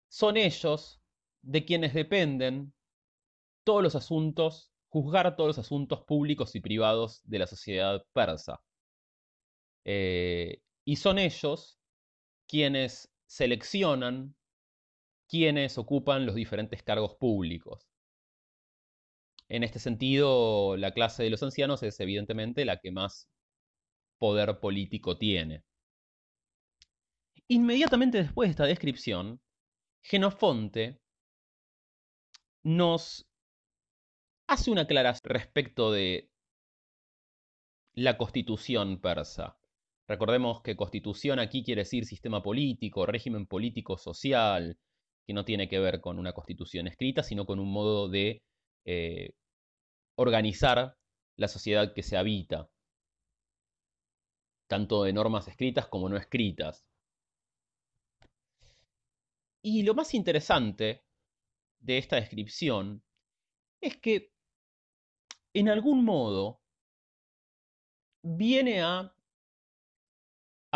son 0.09 0.37
ellos 0.37 1.01
de 1.43 1.65
quienes 1.65 1.95
dependen 1.95 2.73
todos 3.65 3.83
los 3.83 3.95
asuntos, 3.95 4.71
juzgar 4.89 5.37
todos 5.37 5.49
los 5.49 5.59
asuntos 5.59 6.05
públicos 6.05 6.55
y 6.55 6.61
privados 6.61 7.21
de 7.25 7.39
la 7.39 7.47
sociedad 7.47 8.03
persa. 8.13 8.63
Eh, 9.85 10.63
y 10.85 10.97
son 10.97 11.19
ellos 11.19 11.79
quienes 12.47 13.13
seleccionan 13.27 14.35
quienes 15.29 15.79
ocupan 15.79 16.27
los 16.27 16.35
diferentes 16.35 16.83
cargos 16.83 17.17
públicos. 17.17 17.89
En 19.49 19.63
este 19.63 19.79
sentido, 19.79 20.77
la 20.77 20.93
clase 20.93 21.23
de 21.23 21.31
los 21.31 21.43
ancianos 21.43 21.83
es 21.83 21.99
evidentemente 22.01 22.65
la 22.65 22.79
que 22.79 22.93
más 22.93 23.29
poder 24.19 24.61
político 24.61 25.19
tiene. 25.19 25.65
Inmediatamente 27.49 28.19
después 28.19 28.49
de 28.49 28.51
esta 28.53 28.65
descripción, 28.65 29.41
Genofonte 30.03 31.01
nos 32.63 33.27
hace 34.47 34.71
una 34.71 34.83
aclaración 34.83 35.31
respecto 35.31 35.93
de 35.93 36.31
la 37.93 38.17
constitución 38.17 39.01
persa. 39.01 39.59
Recordemos 40.07 40.61
que 40.63 40.77
constitución 40.77 41.39
aquí 41.39 41.65
quiere 41.65 41.83
decir 41.83 42.05
sistema 42.05 42.43
político, 42.43 43.07
régimen 43.07 43.47
político 43.47 43.97
social, 43.97 44.79
que 45.27 45.33
no 45.33 45.45
tiene 45.45 45.69
que 45.69 45.79
ver 45.79 46.01
con 46.01 46.19
una 46.19 46.33
constitución 46.33 46.87
escrita, 46.87 47.23
sino 47.23 47.47
con 47.47 47.59
un 47.59 47.73
modo 47.73 48.09
de 48.09 48.43
eh, 48.85 49.31
organizar 50.17 50.97
la 51.37 51.49
sociedad 51.49 51.95
que 51.95 52.03
se 52.03 52.17
habita, 52.19 52.69
tanto 54.69 55.05
de 55.05 55.13
normas 55.15 55.49
escritas 55.49 55.89
como 55.89 56.09
no 56.09 56.17
escritas. 56.19 56.85
Y 59.63 59.83
lo 59.85 59.95
más 59.95 60.13
interesante 60.13 61.03
de 61.81 61.97
esta 61.97 62.17
descripción 62.17 63.03
es 63.81 63.97
que, 63.97 64.31
en 65.55 65.71
algún 65.71 66.05
modo, 66.05 66.61
viene 68.23 68.83
a 68.83 69.14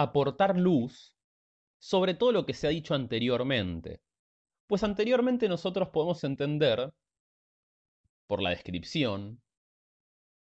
aportar 0.03 0.57
luz 0.57 1.17
sobre 1.81 2.15
todo 2.15 2.33
lo 2.33 2.47
que 2.47 2.55
se 2.55 2.67
ha 2.67 2.71
dicho 2.71 2.95
anteriormente. 2.95 4.01
Pues 4.69 4.85
anteriormente 4.85 5.49
nosotros 5.49 5.89
podemos 5.89 6.23
entender, 6.25 6.93
por 8.29 8.43
la 8.43 8.51
descripción, 8.51 9.41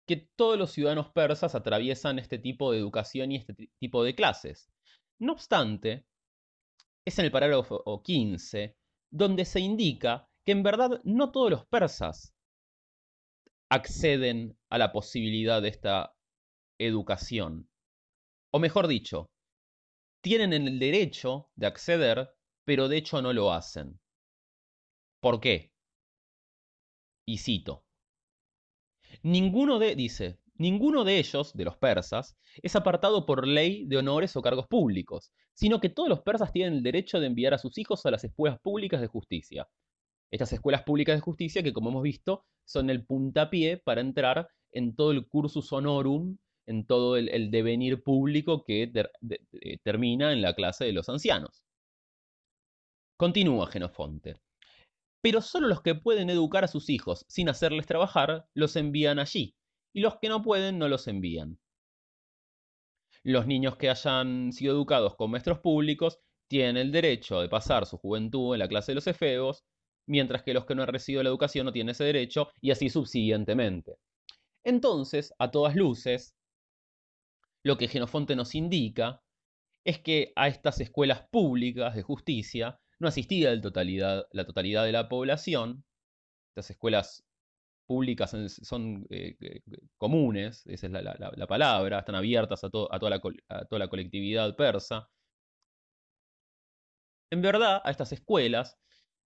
que 0.08 0.28
todos 0.36 0.58
los 0.58 0.72
ciudadanos 0.72 1.12
persas 1.12 1.56
atraviesan 1.56 2.20
este 2.20 2.40
tipo 2.40 2.72
de 2.72 2.80
educación 2.80 3.32
y 3.32 3.38
este 3.38 3.54
tipo 3.80 4.04
de 4.04 4.16
clases. 4.16 4.70
No 5.20 5.34
obstante, 5.34 6.06
es 7.06 7.18
en 7.20 7.26
el 7.26 7.32
parágrafo 7.32 8.02
15 8.04 8.76
donde 9.12 9.46
se 9.46 9.60
indica 9.60 10.28
que 10.46 10.52
en 10.52 10.64
verdad 10.64 11.00
no 11.04 11.32
todos 11.32 11.52
los 11.52 11.66
persas 11.68 12.34
acceden 13.70 14.58
a 14.70 14.78
la 14.78 14.92
posibilidad 14.92 15.62
de 15.62 15.70
esta 15.70 16.16
educación. 16.80 17.69
O 18.52 18.60
mejor 18.60 18.88
dicho, 18.88 19.30
tienen 20.22 20.54
el 20.54 20.80
derecho 20.80 21.50
de 21.56 21.68
acceder, 21.68 22.30
pero 22.66 22.88
de 22.88 22.98
hecho 22.98 23.22
no 23.22 23.32
lo 23.32 23.54
hacen. 23.54 24.00
¿Por 25.22 25.40
qué? 25.40 25.72
Y 27.26 27.38
cito. 27.38 27.84
Ninguno 29.22 29.80
de, 29.80 29.96
dice, 29.96 30.40
ninguno 30.56 31.04
de 31.04 31.20
ellos, 31.20 31.54
de 31.54 31.66
los 31.66 31.78
persas, 31.78 32.38
es 32.62 32.76
apartado 32.76 33.26
por 33.26 33.48
ley 33.48 33.86
de 33.86 33.98
honores 33.98 34.36
o 34.36 34.42
cargos 34.42 34.68
públicos, 34.68 35.32
sino 35.54 35.80
que 35.80 35.90
todos 35.90 36.10
los 36.10 36.22
persas 36.22 36.52
tienen 36.52 36.74
el 36.74 36.84
derecho 36.84 37.20
de 37.20 37.28
enviar 37.28 37.54
a 37.54 37.58
sus 37.58 37.78
hijos 37.78 38.06
a 38.06 38.12
las 38.12 38.24
escuelas 38.24 38.60
públicas 38.62 39.02
de 39.02 39.08
justicia. 39.08 39.68
Estas 40.32 40.54
escuelas 40.54 40.84
públicas 40.84 41.16
de 41.16 41.22
justicia 41.22 41.64
que, 41.64 41.74
como 41.74 41.90
hemos 41.90 42.04
visto, 42.04 42.46
son 42.66 42.90
el 42.90 43.06
puntapié 43.06 43.78
para 43.78 44.02
entrar 44.02 44.48
en 44.72 44.96
todo 44.96 45.12
el 45.12 45.28
cursus 45.28 45.72
honorum 45.72 46.38
en 46.70 46.86
todo 46.86 47.18
el, 47.18 47.50
devenir 47.50 48.04
público 48.04 48.64
que 48.64 48.84
eh, 48.84 49.78
termina 49.84 50.32
en 50.32 50.42
la 50.42 50.54
clase 50.54 50.86
de 50.86 50.94
los 50.94 51.10
ancianos. 51.10 51.64
Continúa 53.18 53.68
Genofonte. 53.68 54.38
Pero 55.22 55.42
solo 55.42 55.68
los 55.68 55.82
que 55.82 55.96
pueden 55.96 56.30
educar 56.30 56.64
a 56.64 56.68
sus 56.68 56.90
hijos 56.90 57.26
sin 57.28 57.50
hacerles 57.50 57.88
trabajar, 57.88 58.46
los 58.54 58.76
envían 58.76 59.18
allí, 59.18 59.56
y 59.94 60.02
los 60.02 60.20
que 60.20 60.30
no 60.30 60.44
pueden 60.44 60.78
no 60.78 60.88
los 60.88 61.08
envían. 61.08 61.58
Los 63.24 63.48
niños 63.48 63.76
que 63.76 63.90
hayan 63.90 64.54
sido 64.54 64.74
educados 64.74 65.16
con 65.16 65.32
maestros 65.32 65.60
públicos 65.60 66.20
tienen 66.48 66.78
el 66.78 66.92
derecho 66.92 67.42
de 67.42 67.50
pasar 67.50 67.88
su 67.88 67.98
juventud 67.98 68.54
en 68.54 68.60
la 68.60 68.68
clase 68.68 68.92
de 68.92 68.98
los 68.98 69.08
efebos, 69.08 69.64
mientras 70.08 70.44
que 70.44 70.54
los 70.54 70.66
que 70.66 70.76
no 70.76 70.84
han 70.84 70.90
recibido 70.90 71.24
la 71.24 71.30
educación 71.30 71.66
no 71.66 71.74
tienen 71.74 71.92
ese 71.92 72.04
derecho, 72.04 72.50
y 72.62 72.70
así 72.70 72.90
subsiguientemente. 72.90 73.98
Entonces, 74.64 75.34
a 75.40 75.52
todas 75.52 75.76
luces, 75.76 76.36
lo 77.64 77.78
que 77.78 77.88
Genofonte 77.88 78.36
nos 78.36 78.56
indica 78.56 79.22
es 79.84 80.00
que 80.00 80.34
a 80.36 80.48
estas 80.48 80.80
escuelas 80.80 81.28
públicas 81.32 81.96
de 81.96 82.04
justicia 82.04 82.80
no 83.00 83.08
asistía 83.08 83.54
la 83.56 83.62
totalidad, 83.62 84.26
de 84.32 84.92
la 84.92 85.10
población. 85.10 85.84
Estas 86.52 86.72
escuelas 86.72 87.26
públicas 87.88 88.36
son, 88.62 89.08
eh, 89.10 89.36
eh, 89.42 89.62
comunes, 89.98 90.66
esa 90.68 90.88
es 90.88 90.94
la, 90.94 91.48
palabra, 91.48 92.00
están 92.00 92.16
abiertas 92.16 92.64
a, 92.64 92.70
toda 92.70 92.96
a 92.96 93.00
toda 93.00 93.80
la 93.80 93.88
colectividad 93.88 94.56
persa. 94.56 95.10
En 97.32 97.42
verdad, 97.42 97.82
a 97.84 97.92
estas 97.92 98.12
escuelas 98.12 98.78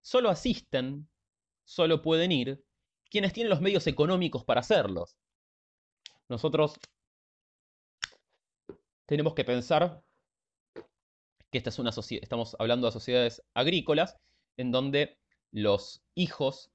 solo 0.01 0.29
asisten, 0.29 1.09
solo 1.65 2.01
pueden 2.01 2.31
ir 2.31 2.63
quienes 3.09 3.33
tienen 3.33 3.49
los 3.49 3.61
medios 3.61 3.87
económicos 3.87 4.43
para 4.43 4.61
hacerlos. 4.61 5.17
Nosotros 6.29 6.79
tenemos 9.05 9.33
que 9.33 9.43
pensar 9.43 10.01
que 11.51 11.57
esta 11.57 11.69
es 11.69 11.79
una 11.79 11.91
estamos 11.91 12.55
hablando 12.59 12.87
de 12.87 12.93
sociedades 12.93 13.43
agrícolas 13.53 14.17
en 14.57 14.71
donde 14.71 15.17
los 15.51 16.01
hijos 16.15 16.71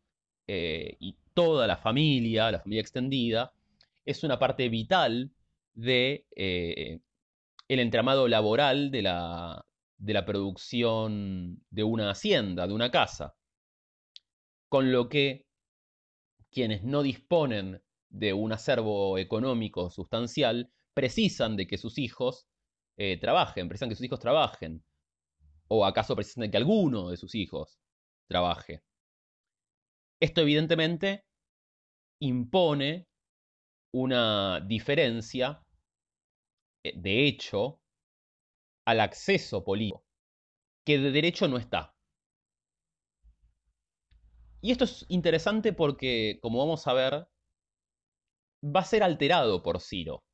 eh, 0.47 0.97
y 1.01 1.17
toda 1.35 1.67
la 1.67 1.77
familia, 1.77 2.51
la 2.51 2.61
familia 2.61 2.81
extendida, 2.81 3.53
es 4.05 4.25
una 4.25 4.39
parte 4.39 4.69
vital 4.69 5.33
de 5.75 6.27
eh, 6.35 7.01
el 7.69 7.81
entramado 7.81 8.29
laboral 8.29 8.91
de 8.91 9.03
la, 9.03 9.65
de 9.99 10.15
la 10.15 10.25
producción 10.25 11.61
de 11.71 11.85
una 11.85 12.11
hacienda, 12.11 12.67
de 12.67 12.75
una 12.75 12.91
casa. 12.91 13.35
Con 14.69 14.93
lo 14.93 15.09
que 15.09 15.47
quienes 16.51 16.83
no 16.83 17.03
disponen 17.03 17.83
de 18.09 18.33
un 18.33 18.53
acervo 18.53 19.19
económico 19.19 19.91
sustancial 19.91 20.71
precisan 20.99 21.55
de 21.57 21.69
que 21.69 21.79
sus 21.79 21.97
hijos 21.97 22.49
eh, 22.97 23.21
trabajen, 23.21 23.69
precisan 23.69 23.89
que 23.89 23.95
sus 23.95 24.05
hijos 24.05 24.19
trabajen. 24.19 24.85
¿O 25.69 25.87
acaso 25.87 26.17
precisan 26.17 26.43
de 26.43 26.51
que 26.51 26.57
alguno 26.57 27.11
de 27.11 27.17
sus 27.17 27.37
hijos 27.37 27.79
trabaje? 28.27 28.83
Esto 30.21 30.41
evidentemente 30.41 31.25
impone 32.21 33.07
una 33.95 34.59
diferencia 34.59 35.65
eh, 36.83 36.95
de 36.97 37.29
hecho 37.29 37.81
al 38.85 38.99
acceso 38.99 39.63
político, 39.63 40.05
que 40.85 40.99
de 40.99 41.13
derecho 41.13 41.47
no 41.47 41.59
está. 41.59 41.95
Y 44.61 44.73
esto 44.73 44.83
es 44.83 45.07
interesante 45.09 45.73
porque, 45.73 46.41
como 46.43 46.59
vamos 46.59 46.89
a 46.89 46.93
ver, 46.93 47.29
va 48.65 48.81
a 48.81 48.85
ser 48.85 49.05
alterado 49.05 49.63
por 49.63 49.81
Ciro. 49.81 50.25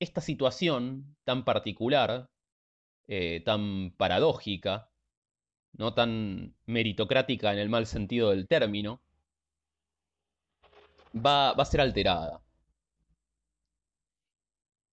Esta 0.00 0.20
situación 0.20 1.16
tan 1.24 1.44
particular, 1.44 2.28
eh, 3.08 3.42
tan 3.44 3.92
paradójica, 3.96 4.90
no 5.72 5.94
tan 5.94 6.54
meritocrática 6.66 7.52
en 7.52 7.58
el 7.58 7.68
mal 7.68 7.86
sentido 7.86 8.30
del 8.30 8.46
término, 8.48 9.02
va, 11.14 11.50
a 11.50 11.64
ser 11.64 11.80
alterada. 11.80 12.42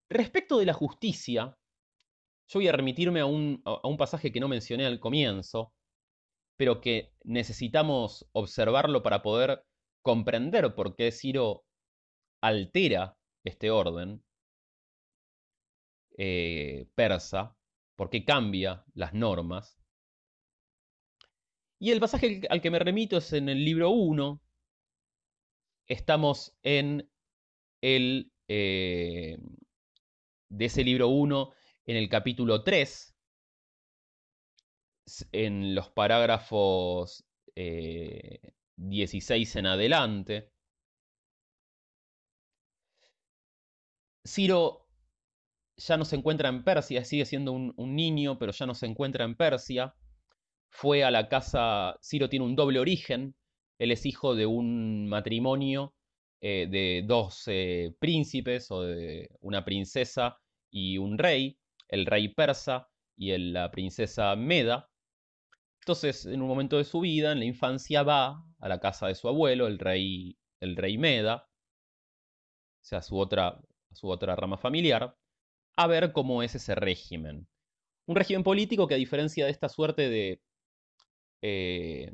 Respecto 0.09 0.57
de 0.57 0.65
la 0.65 0.73
justicia, 0.73 1.57
yo 2.47 2.59
voy 2.59 2.67
a 2.67 2.71
remitirme 2.71 3.19
a 3.19 3.25
un, 3.25 3.61
a 3.65 3.87
un 3.87 3.97
pasaje 3.97 4.31
que 4.31 4.39
no 4.39 4.47
mencioné 4.47 4.85
al 4.85 4.99
comienzo, 4.99 5.73
pero 6.57 6.81
que 6.81 7.13
necesitamos 7.23 8.27
observarlo 8.31 9.03
para 9.03 9.21
poder 9.21 9.63
comprender 10.01 10.73
por 10.75 10.95
qué 10.95 11.11
Ciro 11.11 11.63
altera 12.41 13.17
este 13.43 13.71
orden 13.71 14.24
eh, 16.17 16.87
persa, 16.95 17.55
por 17.95 18.09
qué 18.09 18.25
cambia 18.25 18.83
las 18.93 19.13
normas. 19.13 19.79
Y 21.79 21.91
el 21.91 21.99
pasaje 21.99 22.41
al 22.49 22.61
que 22.61 22.71
me 22.71 22.79
remito 22.79 23.17
es 23.17 23.33
en 23.33 23.49
el 23.49 23.63
libro 23.63 23.89
1. 23.89 24.41
Estamos 25.87 26.57
en 26.63 27.09
el... 27.81 28.31
Eh, 28.47 29.37
de 30.49 30.65
ese 30.65 30.83
libro 30.83 31.09
1, 31.09 31.51
en 31.85 31.97
el 31.97 32.09
capítulo 32.09 32.63
3, 32.63 33.15
en 35.31 35.75
los 35.75 35.89
parágrafos 35.89 37.25
16 37.55 39.55
eh, 39.55 39.59
en 39.59 39.65
adelante. 39.65 40.51
Ciro 44.25 44.84
ya 45.77 45.97
no 45.97 46.05
se 46.05 46.15
encuentra 46.15 46.49
en 46.49 46.63
Persia, 46.63 47.03
sigue 47.03 47.25
siendo 47.25 47.51
un, 47.51 47.95
niño, 47.95 48.37
pero 48.37 48.51
ya 48.51 48.65
no 48.65 48.73
se 48.75 48.85
encuentra 48.85 49.25
en 49.25 49.35
Persia. 49.35 49.93
Fue 50.69 51.03
a 51.03 51.11
la 51.11 51.27
casa, 51.29 51.97
Ciro 52.01 52.29
tiene 52.29 52.45
un 52.45 52.55
doble 52.55 52.79
origen, 52.79 53.35
él 53.79 53.91
es 53.91 54.05
hijo 54.05 54.35
de 54.35 54.45
un 54.45 55.07
matrimonio 55.07 55.93
eh, 56.41 56.67
de 56.69 57.03
dos 57.05 57.43
eh, 57.47 57.93
príncipes 57.99 58.71
o 58.71 58.81
de 58.81 59.29
una 59.41 59.65
princesa 59.65 60.37
y 60.69 60.97
un 60.97 61.17
rey, 61.17 61.57
el 61.89 62.05
rey 62.05 62.29
persa 62.29 62.87
y 63.17 63.37
la 63.37 63.71
princesa 63.71 64.35
Meda. 64.35 64.89
Entonces, 65.81 66.25
en 66.25 66.41
un 66.41 66.47
momento 66.47 66.77
de 66.77 66.83
su 66.83 67.01
vida, 67.01 67.31
en 67.31 67.39
la 67.39 67.45
infancia, 67.45 68.03
va 68.03 68.43
a 68.59 68.69
la 68.69 68.79
casa 68.79 69.07
de 69.07 69.15
su 69.15 69.27
abuelo, 69.27 69.67
el 69.67 69.77
rey, 69.79 70.37
el 70.59 70.75
rey 70.75 70.97
Meda, 70.97 71.47
o 72.81 72.87
sea, 72.87 73.01
su 73.01 73.17
otra, 73.17 73.59
su 73.91 74.09
otra 74.09 74.35
rama 74.35 74.57
familiar, 74.57 75.15
a 75.77 75.87
ver 75.87 76.11
cómo 76.13 76.43
es 76.43 76.55
ese 76.55 76.75
régimen. 76.75 77.47
Un 78.07 78.15
régimen 78.15 78.43
político 78.43 78.87
que 78.87 78.95
a 78.95 78.97
diferencia 78.97 79.45
de 79.45 79.51
esta 79.51 79.69
suerte 79.69 80.09
de 80.09 80.41
eh, 81.41 82.11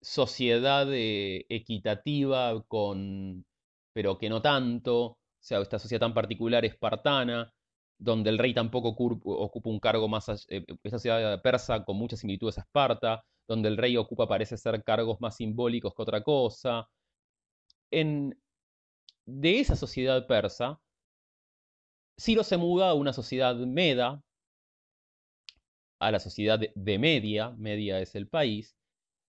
sociedad 0.00 0.86
eh, 0.92 1.46
equitativa, 1.48 2.62
con, 2.68 3.44
pero 3.92 4.18
que 4.18 4.28
no 4.28 4.42
tanto, 4.42 5.02
o 5.04 5.18
sea, 5.40 5.60
esta 5.60 5.78
sociedad 5.78 6.00
tan 6.00 6.14
particular 6.14 6.64
espartana, 6.64 7.52
donde 7.98 8.30
el 8.30 8.38
rey 8.38 8.54
tampoco 8.54 8.88
ocupa 8.90 9.70
un 9.70 9.80
cargo 9.80 10.08
más, 10.08 10.28
eh, 10.48 10.64
esa 10.82 10.98
ciudad 10.98 11.40
persa 11.42 11.84
con 11.84 11.96
muchas 11.96 12.20
similitudes 12.20 12.58
a 12.58 12.62
Esparta, 12.62 13.24
donde 13.48 13.68
el 13.68 13.76
rey 13.76 13.96
ocupa 13.96 14.26
parece 14.28 14.56
ser 14.56 14.82
cargos 14.84 15.20
más 15.20 15.36
simbólicos 15.36 15.94
que 15.94 16.02
otra 16.02 16.22
cosa. 16.22 16.88
En, 17.90 18.36
de 19.26 19.60
esa 19.60 19.76
sociedad 19.76 20.26
persa, 20.26 20.80
Ciro 22.22 22.44
se 22.44 22.56
muda 22.56 22.90
a 22.90 22.94
una 22.94 23.12
sociedad 23.12 23.56
meda, 23.56 24.22
a 25.98 26.10
la 26.12 26.20
sociedad 26.20 26.60
de 26.74 26.98
Media, 26.98 27.50
Media 27.58 27.98
es 28.00 28.14
el 28.14 28.28
país, 28.28 28.76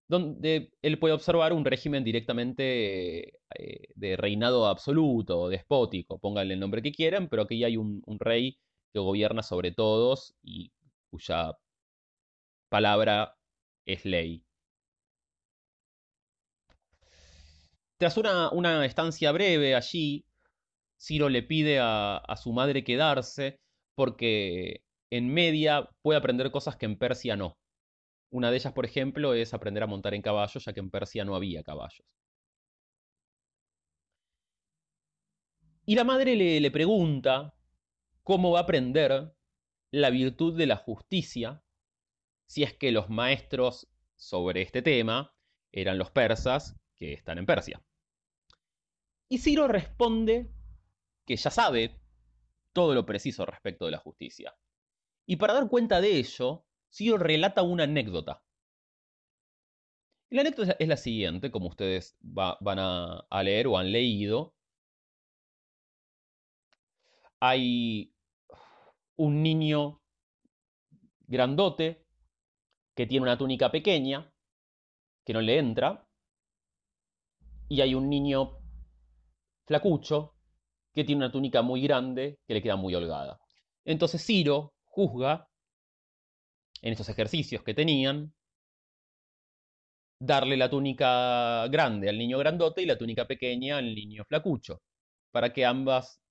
donde 0.08 0.72
él 0.84 1.00
puede 1.00 1.16
observar 1.16 1.54
un 1.54 1.66
régimen 1.66 2.04
directamente 2.04 3.40
eh, 3.58 3.88
de 3.96 4.16
reinado 4.16 4.68
absoluto, 4.68 5.50
despótico, 5.50 6.20
pónganle 6.20 6.54
el 6.54 6.60
nombre 6.60 6.84
que 6.84 6.92
quieran, 6.92 7.30
pero 7.30 7.44
aquí 7.44 7.64
hay 7.64 7.78
un, 7.78 8.04
rey 8.20 8.60
que 8.94 9.00
gobierna 9.00 9.42
sobre 9.42 9.72
todos 9.72 10.36
y 10.44 10.72
cuya 11.10 11.58
palabra 12.70 13.36
es 13.86 14.06
ley. 14.06 14.44
Tras 17.98 18.18
una, 18.18 18.86
estancia 18.86 19.32
breve 19.32 19.74
allí, 19.74 20.26
Ciro 21.04 21.28
le 21.28 21.44
pide 21.44 21.80
a, 21.82 22.24
su 22.42 22.54
madre 22.54 22.86
quedarse 22.86 23.60
porque 23.94 24.84
en 25.12 25.34
media 25.34 25.90
puede 26.02 26.18
aprender 26.18 26.50
cosas 26.50 26.78
que 26.78 26.86
en 26.86 26.98
Persia 26.98 27.36
no. 27.36 27.58
Una 28.32 28.50
de 28.50 28.58
ellas, 28.58 28.72
por 28.72 28.86
ejemplo, 28.86 29.34
es 29.34 29.54
aprender 29.54 29.84
a 29.84 29.88
montar 29.88 30.14
en 30.14 30.22
caballo, 30.22 30.60
ya 30.62 30.72
que 30.72 30.80
en 30.80 30.90
Persia 30.90 31.26
no 31.26 31.36
había 31.36 31.62
caballos. 31.62 32.08
Y 35.86 35.96
la 35.96 36.06
madre 36.06 36.38
le, 36.38 36.72
pregunta 36.72 37.54
cómo 38.24 38.52
va 38.52 38.60
a 38.60 38.64
aprender 38.64 39.36
la 39.92 40.10
virtud 40.10 40.58
de 40.58 40.68
la 40.68 40.78
justicia 40.78 41.62
si 42.48 42.64
es 42.64 42.74
que 42.74 42.94
los 42.94 43.10
maestros 43.10 43.90
sobre 44.16 44.62
este 44.62 44.82
tema 44.82 45.36
eran 45.74 45.98
los 45.98 46.12
persas 46.12 46.78
que 46.96 47.12
están 47.12 47.40
en 47.40 47.46
Persia. 47.46 47.84
Y 49.28 49.40
Ciro 49.40 49.68
responde 49.68 50.50
que 51.26 51.36
ya 51.36 51.50
sabe 51.50 52.00
todo 52.74 52.94
lo 52.94 53.06
preciso 53.06 53.46
respecto 53.46 53.86
de 53.86 53.92
la 53.92 54.00
justicia. 54.00 54.56
Y 55.26 55.38
para 55.38 55.54
dar 55.54 55.70
cuenta 55.70 56.02
de 56.02 56.18
ello, 56.18 56.66
Ciro 56.92 57.18
relata 57.18 57.64
una 57.64 57.84
anécdota. 57.84 58.44
la 60.30 60.42
anécdota 60.42 60.76
es 60.80 60.88
la 60.88 60.98
siguiente, 60.98 61.52
como 61.52 61.68
ustedes 61.68 62.18
van 62.20 62.80
a, 62.80 63.44
leer 63.44 63.68
o 63.68 63.78
han 63.78 63.92
leído. 63.92 64.56
Hay 67.40 68.14
un 69.16 69.44
niño 69.44 70.02
grandote 71.28 72.06
que 72.96 73.06
tiene 73.06 73.24
una 73.24 73.38
túnica 73.38 73.72
pequeña 73.72 74.34
que 75.26 75.34
no 75.34 75.42
le 75.42 75.58
entra. 75.60 76.08
Y 77.70 77.82
hay 77.82 77.96
un 77.96 78.10
niño 78.10 78.60
flacucho 79.66 80.33
que 80.94 81.04
tiene 81.04 81.20
una 81.26 81.32
túnica 81.32 81.62
muy 81.62 81.82
grande 81.82 82.40
que 82.48 82.54
le 82.54 82.62
queda 82.62 82.76
muy 82.76 82.96
holgada. 82.96 83.40
Entonces 83.86 84.24
Ciro 84.26 84.74
juzga 84.86 85.50
en 86.82 86.94
esos 86.94 87.10
ejercicios 87.10 87.64
que 87.64 87.74
tenían, 87.74 88.34
darle 90.20 90.58
la 90.58 90.70
túnica 90.70 91.68
grande 91.68 92.10
al 92.10 92.18
niño 92.18 92.38
grandote 92.38 92.82
y 92.82 92.86
la 92.86 92.98
túnica 92.98 93.28
pequeña 93.28 93.78
al 93.78 93.94
niño 93.94 94.24
flacucho, 94.26 94.82
para 95.32 95.52
que 95.54 95.66
ambas, 95.66 96.22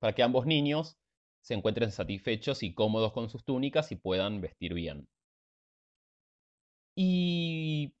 para 0.00 0.14
que 0.14 0.22
ambos 0.22 0.46
niños 0.46 0.96
se 1.40 1.54
encuentren 1.54 1.92
satisfechos 1.92 2.62
y 2.62 2.74
cómodos 2.74 3.12
con 3.12 3.30
sus 3.30 3.44
túnicas 3.44 3.92
y 3.92 3.96
puedan 3.96 4.40
vestir 4.40 4.74
bien. 4.74 5.08
Y 6.96 7.92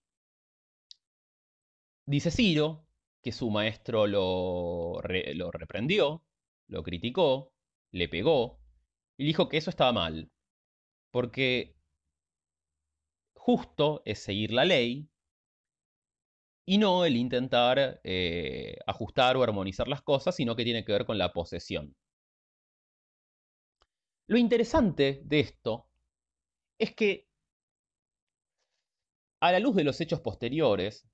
Dice 2.08 2.30
Ciro 2.30 2.86
que 3.28 3.32
su 3.32 3.50
maestro 3.50 4.06
lo, 4.06 5.02
lo 5.34 5.50
reprendió, 5.50 6.24
lo 6.66 6.82
criticó, 6.82 7.52
le 7.92 8.08
pegó 8.08 8.58
y 9.18 9.26
dijo 9.26 9.50
que 9.50 9.58
eso 9.58 9.68
estaba 9.68 9.92
mal, 9.92 10.30
porque 11.10 11.76
justo 13.34 14.00
es 14.06 14.20
seguir 14.20 14.52
la 14.52 14.64
ley 14.64 15.10
y 16.64 16.78
no 16.78 17.04
el 17.04 17.18
intentar 17.18 18.00
eh, 18.02 18.78
ajustar 18.86 19.36
o 19.36 19.42
armonizar 19.42 19.88
las 19.88 20.00
cosas, 20.00 20.34
sino 20.34 20.56
que 20.56 20.64
tiene 20.64 20.86
que 20.86 20.92
ver 20.92 21.04
con 21.04 21.18
la 21.18 21.34
posesión. 21.34 21.94
Lo 24.26 24.38
interesante 24.38 25.20
de 25.22 25.40
esto 25.40 25.86
es 26.78 26.94
que 26.94 27.26
a 29.40 29.52
la 29.52 29.58
luz 29.58 29.76
de 29.76 29.84
los 29.84 30.00
hechos 30.00 30.22
posteriores 30.22 31.06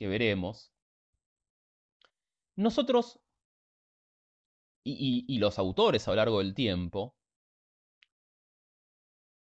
que 0.00 0.08
veremos, 0.08 0.73
nosotros 2.56 3.20
y, 4.86 5.38
los 5.38 5.58
autores 5.58 6.06
a 6.06 6.10
lo 6.10 6.16
largo 6.16 6.38
del 6.38 6.54
tiempo 6.54 7.14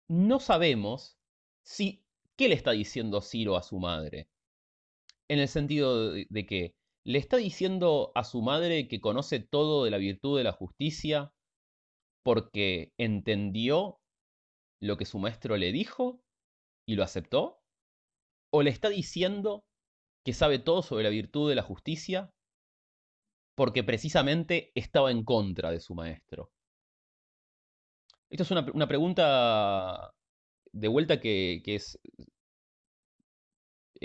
no 0.09 0.39
sabemos 0.39 1.17
si 1.63 2.03
qué 2.37 2.47
le 2.47 2.55
está 2.55 2.71
diciendo 2.71 3.21
Ciro 3.21 3.57
a 3.57 3.63
su 3.63 3.79
madre 3.79 4.27
en 5.29 5.39
el 5.39 5.47
sentido 5.47 6.11
de, 6.11 6.45
que 6.45 6.75
le 7.05 7.19
está 7.19 7.37
diciendo 7.37 8.11
a 8.15 8.23
su 8.23 8.41
madre 8.41 8.87
que 8.87 9.01
conoce 9.01 9.39
todo 9.39 9.83
de 9.83 9.91
la 9.91 9.97
virtud 9.97 10.37
de 10.37 10.43
la 10.43 10.51
justicia 10.51 11.33
porque 12.23 12.93
entendió 12.97 13.99
lo 14.81 14.97
que 14.97 15.05
su 15.05 15.19
maestro 15.19 15.57
le 15.57 15.71
dijo 15.71 16.21
y 16.85 16.95
lo 16.95 17.03
aceptó? 17.03 17.61
¿O 18.51 18.61
le 18.61 18.69
está 18.69 18.89
diciendo 18.89 19.63
que 20.25 20.33
sabe 20.33 20.59
todo 20.59 20.83
sobre 20.83 21.03
la 21.03 21.09
virtud 21.09 21.49
de 21.49 21.55
la 21.55 21.63
justicia 21.63 22.29
porque 23.55 23.83
precisamente 23.83 24.71
estaba 24.75 25.11
en 25.11 25.23
contra 25.23 25.71
de 25.71 25.79
su 25.79 25.95
maestro? 25.95 26.51
Esta 28.29 28.43
es 28.43 28.51
una, 28.51 28.87
pregunta 28.87 30.11
de 30.71 30.87
vuelta 30.87 31.19
que, 31.19 31.61
que, 31.63 31.75
es 31.75 31.99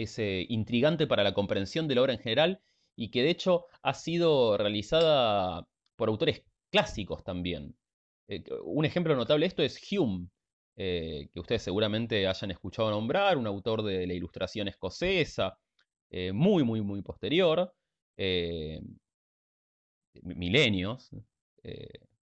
es 0.02 0.18
eh, 0.18 0.46
intrigante 0.48 1.06
para 1.06 1.24
la 1.24 1.34
comprensión 1.34 1.88
de 1.88 1.94
la 1.94 2.02
obra 2.02 2.12
en 2.14 2.20
general 2.20 2.61
y 2.96 3.11
que 3.11 3.22
de 3.22 3.30
hecho 3.30 3.66
ha 3.82 3.94
sido 3.94 4.56
realizada 4.56 5.66
por 5.96 6.08
autores 6.08 6.44
clásicos 6.70 7.24
también. 7.24 7.76
Eh, 8.28 8.44
un 8.64 8.84
ejemplo 8.84 9.16
notable 9.16 9.44
de 9.44 9.48
esto 9.48 9.62
es 9.62 9.80
Hume, 9.92 10.28
eh, 10.76 11.28
que 11.32 11.40
ustedes 11.40 11.62
seguramente 11.62 12.26
hayan 12.26 12.50
escuchado 12.50 12.90
nombrar, 12.90 13.37
un 13.37 13.46
autor 13.46 13.82
de 13.82 14.06
la 14.06 14.14
ilustración 14.14 14.68
escocesa, 14.68 15.58
muy, 16.32 16.64
muy, 16.64 16.80
muy 16.80 17.02
posterior, 17.02 17.70
milenios 20.23 21.11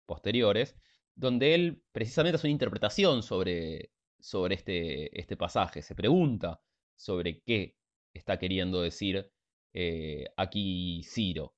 posteriores, 0.06 0.76
donde 1.14 1.54
él 1.54 1.82
precisamente 1.92 2.36
hace 2.36 2.46
una 2.46 2.52
interpretación 2.52 3.22
sobre, 3.22 3.90
sobre 4.20 4.54
este, 4.56 5.18
este 5.18 5.36
pasaje, 5.36 5.82
se 5.82 5.94
pregunta 5.94 6.60
sobre 6.96 7.40
qué 7.42 7.76
está 8.12 8.38
queriendo 8.38 8.80
decir 8.82 9.30
eh, 9.72 10.26
aquí 10.36 11.02
Ciro. 11.04 11.54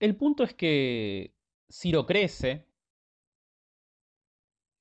El 0.00 0.16
punto 0.16 0.44
es 0.44 0.54
que 0.54 1.34
Ciro 1.68 2.06
crece, 2.06 2.66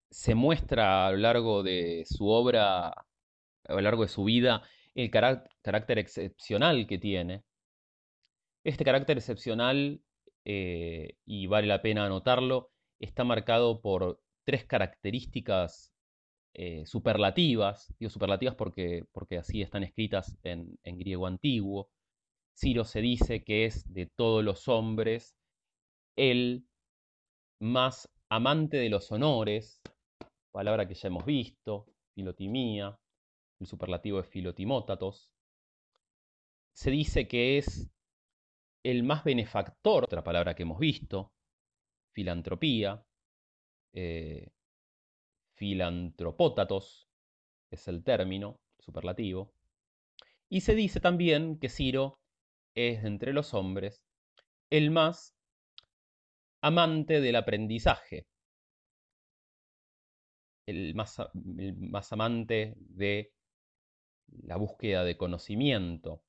se 0.10 0.36
muestra 0.36 1.08
a 1.08 1.12
lo 1.12 1.18
largo 1.18 1.64
de 1.64 2.04
su 2.06 2.28
obra, 2.28 2.90
a 2.90 3.06
lo 3.68 3.82
largo 3.82 4.04
de 4.04 4.10
su 4.10 4.24
vida, 4.24 4.64
el 4.96 5.10
carácter 5.12 5.98
excepcional 6.00 6.88
que 6.88 6.98
tiene. 6.98 7.44
Este 8.68 8.84
carácter 8.84 9.16
excepcional, 9.18 10.02
eh, 10.44 11.16
y 11.26 11.48
vale 11.48 11.68
la 11.68 11.82
pena 11.82 12.06
anotarlo, 12.06 12.70
está 13.00 13.24
marcado 13.24 13.80
por 13.80 14.22
tres 14.44 14.66
características 14.66 15.94
eh, 16.54 16.86
superlativas, 16.86 17.96
digo 17.98 18.10
superlativas 18.10 18.56
porque, 18.56 19.06
porque 19.14 19.38
así 19.38 19.62
están 19.62 19.84
escritas 19.84 20.38
en, 20.44 20.78
en 20.84 20.98
griego 20.98 21.28
antiguo. 21.28 21.90
Ciro 22.58 22.84
se 22.84 23.00
dice 23.00 23.46
que 23.46 23.64
es 23.64 23.94
de 23.94 24.06
todos 24.06 24.44
los 24.44 24.68
hombres 24.68 25.38
el 26.18 26.68
más 27.62 28.12
amante 28.28 28.76
de 28.76 28.90
los 28.90 29.10
honores, 29.14 29.82
palabra 30.52 30.90
que 30.90 30.96
ya 30.96 31.08
hemos 31.08 31.26
visto, 31.26 31.86
filotimía, 32.16 33.00
el 33.62 33.68
superlativo 33.68 34.20
es 34.20 34.28
filotimótatos. 34.28 35.32
Se 36.74 36.92
dice 36.92 37.30
que 37.30 37.60
es 37.60 37.90
el 38.84 39.04
más 39.04 39.24
benefactor, 39.24 40.06
otra 40.06 40.24
palabra 40.24 40.56
que 40.56 40.63
hemos 40.63 40.80
visto, 40.80 41.32
filantropía. 42.13 43.04
Eh, 43.94 44.50
filantropótatos, 45.58 47.10
es 47.72 47.88
el 47.88 48.04
término 48.04 48.60
superlativo. 48.80 49.54
Y 50.50 50.62
se 50.62 50.76
dice 50.76 51.00
también 51.00 51.60
que 51.60 51.68
Ciro 51.68 52.20
es 52.76 53.04
entre 53.04 53.34
los 53.34 53.54
hombres 53.54 54.04
el 54.70 54.92
más 54.92 55.36
amante 56.62 57.22
del 57.22 57.36
aprendizaje, 57.36 58.28
el 60.68 60.94
más, 60.96 61.20
el 61.58 61.76
más 61.78 62.12
amante 62.13 62.76
de 62.78 63.34
la 64.28 64.58
búsqueda 64.58 65.04
de 65.04 65.18
conocimiento, 65.18 66.22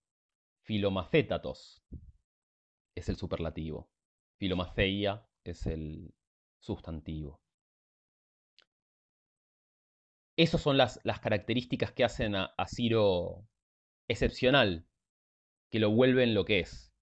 filomacétatos 0.62 1.82
es 2.98 3.08
el 3.08 3.16
superlativo, 3.16 3.88
filomaceia 4.38 5.26
es 5.44 5.66
el 5.66 6.14
sustantivo. 6.58 7.40
Esas 10.37 10.61
son 10.61 10.76
las, 10.76 11.00
características 11.20 11.92
que 11.92 12.04
hacen 12.04 12.37
a, 12.37 12.54
Ciro 12.68 13.48
excepcional, 14.06 14.87
que 15.70 15.80
lo 15.80 15.90
vuelven 15.90 16.34
lo 16.34 16.44
que 16.44 16.61
es. 16.61 16.92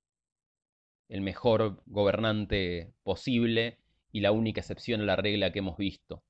El 1.09 1.21
mejor 1.21 1.83
gobernante 1.87 2.95
posible 3.03 3.79
y 4.11 4.21
la 4.21 4.33
única 4.33 4.61
excepción 4.61 5.03
a 5.03 5.05
la 5.05 5.17
regla 5.17 5.53
que 5.53 5.59
hemos 5.59 5.77
visto. 5.77 6.25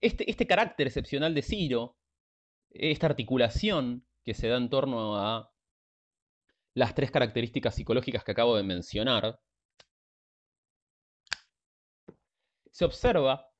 Este, 0.00 0.30
este 0.30 0.46
carácter 0.46 0.86
excepcional 0.86 1.34
de 1.34 1.42
Ciro, 1.42 1.98
esta 2.70 3.06
articulación 3.06 4.06
que 4.24 4.32
se 4.32 4.48
da 4.48 4.56
en 4.56 4.70
torno 4.70 5.16
a 5.16 5.52
las 6.78 6.94
tres 6.94 7.10
características 7.10 7.74
psicológicas 7.74 8.24
que 8.24 8.32
acabo 8.32 8.56
de 8.56 8.62
mencionar, 8.62 9.38
se 12.70 12.84
observa 12.84 13.50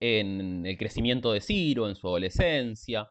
en 0.00 0.66
el 0.66 0.76
crecimiento 0.76 1.32
de 1.32 1.40
Ciro, 1.40 1.88
en 1.88 1.94
su 1.94 2.08
adolescencia, 2.08 3.08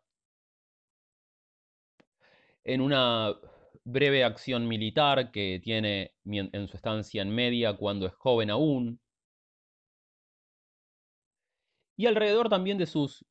en 2.65 2.81
una 2.81 3.33
breve 3.85 4.23
acción 4.23 4.67
militar 4.67 5.31
que 5.31 5.61
tiene 5.63 6.13
en 6.25 6.67
su 6.67 6.75
estancia 6.75 7.21
en 7.21 7.29
media 7.29 7.77
cuando 7.77 8.05
es 8.07 8.13
joven 8.15 8.49
aún, 8.49 8.99
y 11.97 12.05
alrededor 12.07 12.49
también 12.49 12.77
de 12.77 12.85
sus 12.85 13.25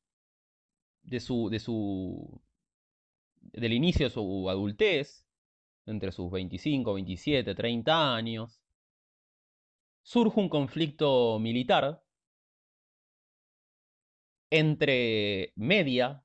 de 1.03 1.19
su 1.19 1.49
de 1.49 1.59
su 1.59 2.41
del 3.55 3.73
inicio 3.73 4.07
de 4.07 4.13
su 4.13 4.49
adultez, 4.49 5.25
entre 5.85 6.11
sus 6.11 6.31
25, 6.31 6.93
27, 6.93 7.55
30 7.55 8.15
años, 8.15 8.61
surge 10.03 10.39
un 10.39 10.49
conflicto 10.49 11.39
militar 11.39 12.03
entre 14.49 15.53
Media, 15.55 16.23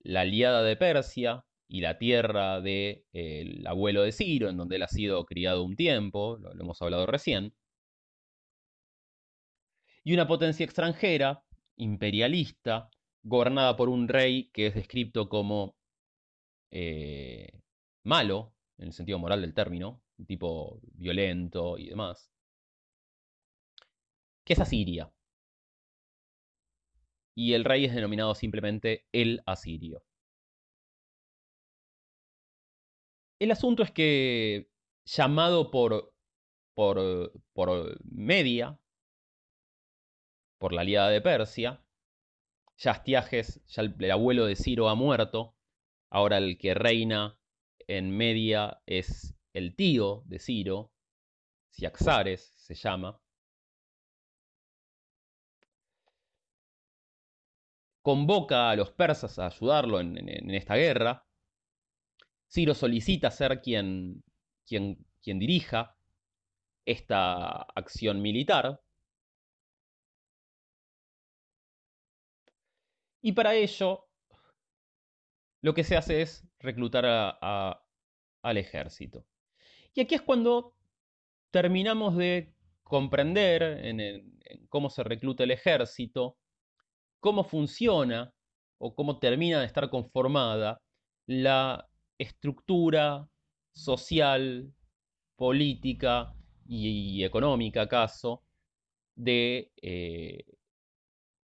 la 0.00 0.22
aliada 0.22 0.62
de 0.62 0.76
Persia, 0.76 1.44
y 1.68 1.82
la 1.82 1.98
tierra 1.98 2.60
del 2.60 3.04
de, 3.12 3.62
abuelo 3.66 4.02
de 4.02 4.10
Ciro, 4.10 4.48
en 4.48 4.56
donde 4.56 4.76
él 4.76 4.82
ha 4.82 4.88
sido 4.88 5.24
criado 5.24 5.62
un 5.62 5.76
tiempo, 5.76 6.36
lo, 6.38 6.52
lo, 6.52 6.62
hemos 6.64 6.82
hablado 6.82 7.06
recién, 7.06 7.54
y 10.02 10.14
una 10.14 10.26
potencia 10.26 10.64
extranjera, 10.64 11.44
imperialista, 11.76 12.90
gobernada 13.22 13.76
por 13.76 13.88
un 13.88 14.08
rey 14.08 14.50
que 14.52 14.66
es 14.66 14.74
descrito 14.74 15.28
como 15.28 15.76
eh, 16.70 17.60
malo, 18.04 18.54
en 18.78 18.88
el 18.88 18.92
sentido 18.92 19.18
moral 19.18 19.40
del 19.42 19.54
término, 19.54 20.02
tipo 20.26 20.80
violento 20.94 21.78
y 21.78 21.88
demás, 21.88 22.30
que 24.44 24.54
es 24.54 24.60
Asiria. 24.60 25.12
Y 27.34 27.54
el 27.54 27.64
rey 27.64 27.84
es 27.84 27.94
denominado 27.94 28.34
simplemente 28.34 29.06
el 29.12 29.42
asirio. 29.46 30.02
El 33.38 33.50
asunto 33.50 33.82
es 33.82 33.90
que, 33.90 34.70
llamado 35.06 35.70
por, 35.70 36.12
por, 36.74 37.32
por 37.54 37.98
Media, 38.04 38.78
por 40.58 40.72
la 40.74 40.82
aliada 40.82 41.08
de 41.08 41.22
Persia, 41.22 41.82
ya 42.76 42.92
Astiages, 42.92 43.62
ya 43.66 43.82
el, 43.82 44.10
abuelo 44.10 44.44
de 44.44 44.56
Ciro 44.56 44.88
ha 44.88 44.94
muerto, 44.94 45.54
ahora 46.10 46.38
el 46.38 46.58
que 46.58 46.74
reina 46.74 47.38
en 47.86 48.10
Media 48.16 48.82
es 48.86 49.34
el 49.52 49.74
tío 49.74 50.22
de 50.26 50.38
Ciro, 50.38 50.92
Ciaxares 51.72 52.52
se 52.56 52.74
llama. 52.74 53.20
Convoca 58.02 58.70
a 58.70 58.76
los 58.76 58.90
persas 58.92 59.38
a 59.38 59.46
ayudarlo 59.46 60.00
en, 60.00 60.50
esta 60.50 60.74
guerra. 60.76 61.26
Ciro 62.48 62.74
solicita 62.74 63.30
ser 63.30 63.60
quien, 63.60 64.22
quien, 64.66 65.06
quien 65.22 65.38
dirija 65.38 65.96
esta 66.84 67.62
acción 67.62 68.20
militar. 68.22 68.80
Y 73.22 73.32
para 73.32 73.54
ello, 73.54 74.09
lo 75.62 75.74
que 75.74 75.84
se 75.84 75.96
hace 75.96 76.22
es 76.22 76.46
reclutar 76.58 77.04
al 77.06 78.56
ejército. 78.56 79.24
Y 79.94 80.00
aquí 80.00 80.14
es 80.14 80.22
cuando 80.22 80.74
terminamos 81.50 82.16
de 82.16 82.54
comprender 82.82 83.62
en, 83.62 84.38
cómo 84.68 84.90
se 84.90 85.02
recluta 85.02 85.44
el 85.44 85.50
ejército, 85.50 86.38
cómo 87.20 87.44
funciona 87.44 88.32
o 88.78 88.94
cómo 88.94 89.18
termina 89.18 89.60
de 89.60 89.66
estar 89.66 89.90
conformada 89.90 90.80
la 91.26 91.88
estructura 92.18 93.28
social, 93.72 94.72
política 95.36 96.34
y, 96.66 97.24
económica, 97.24 97.82
acaso, 97.82 98.44
de 99.14 99.70
eh, 99.82 100.44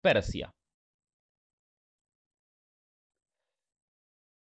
Persia. 0.01 0.53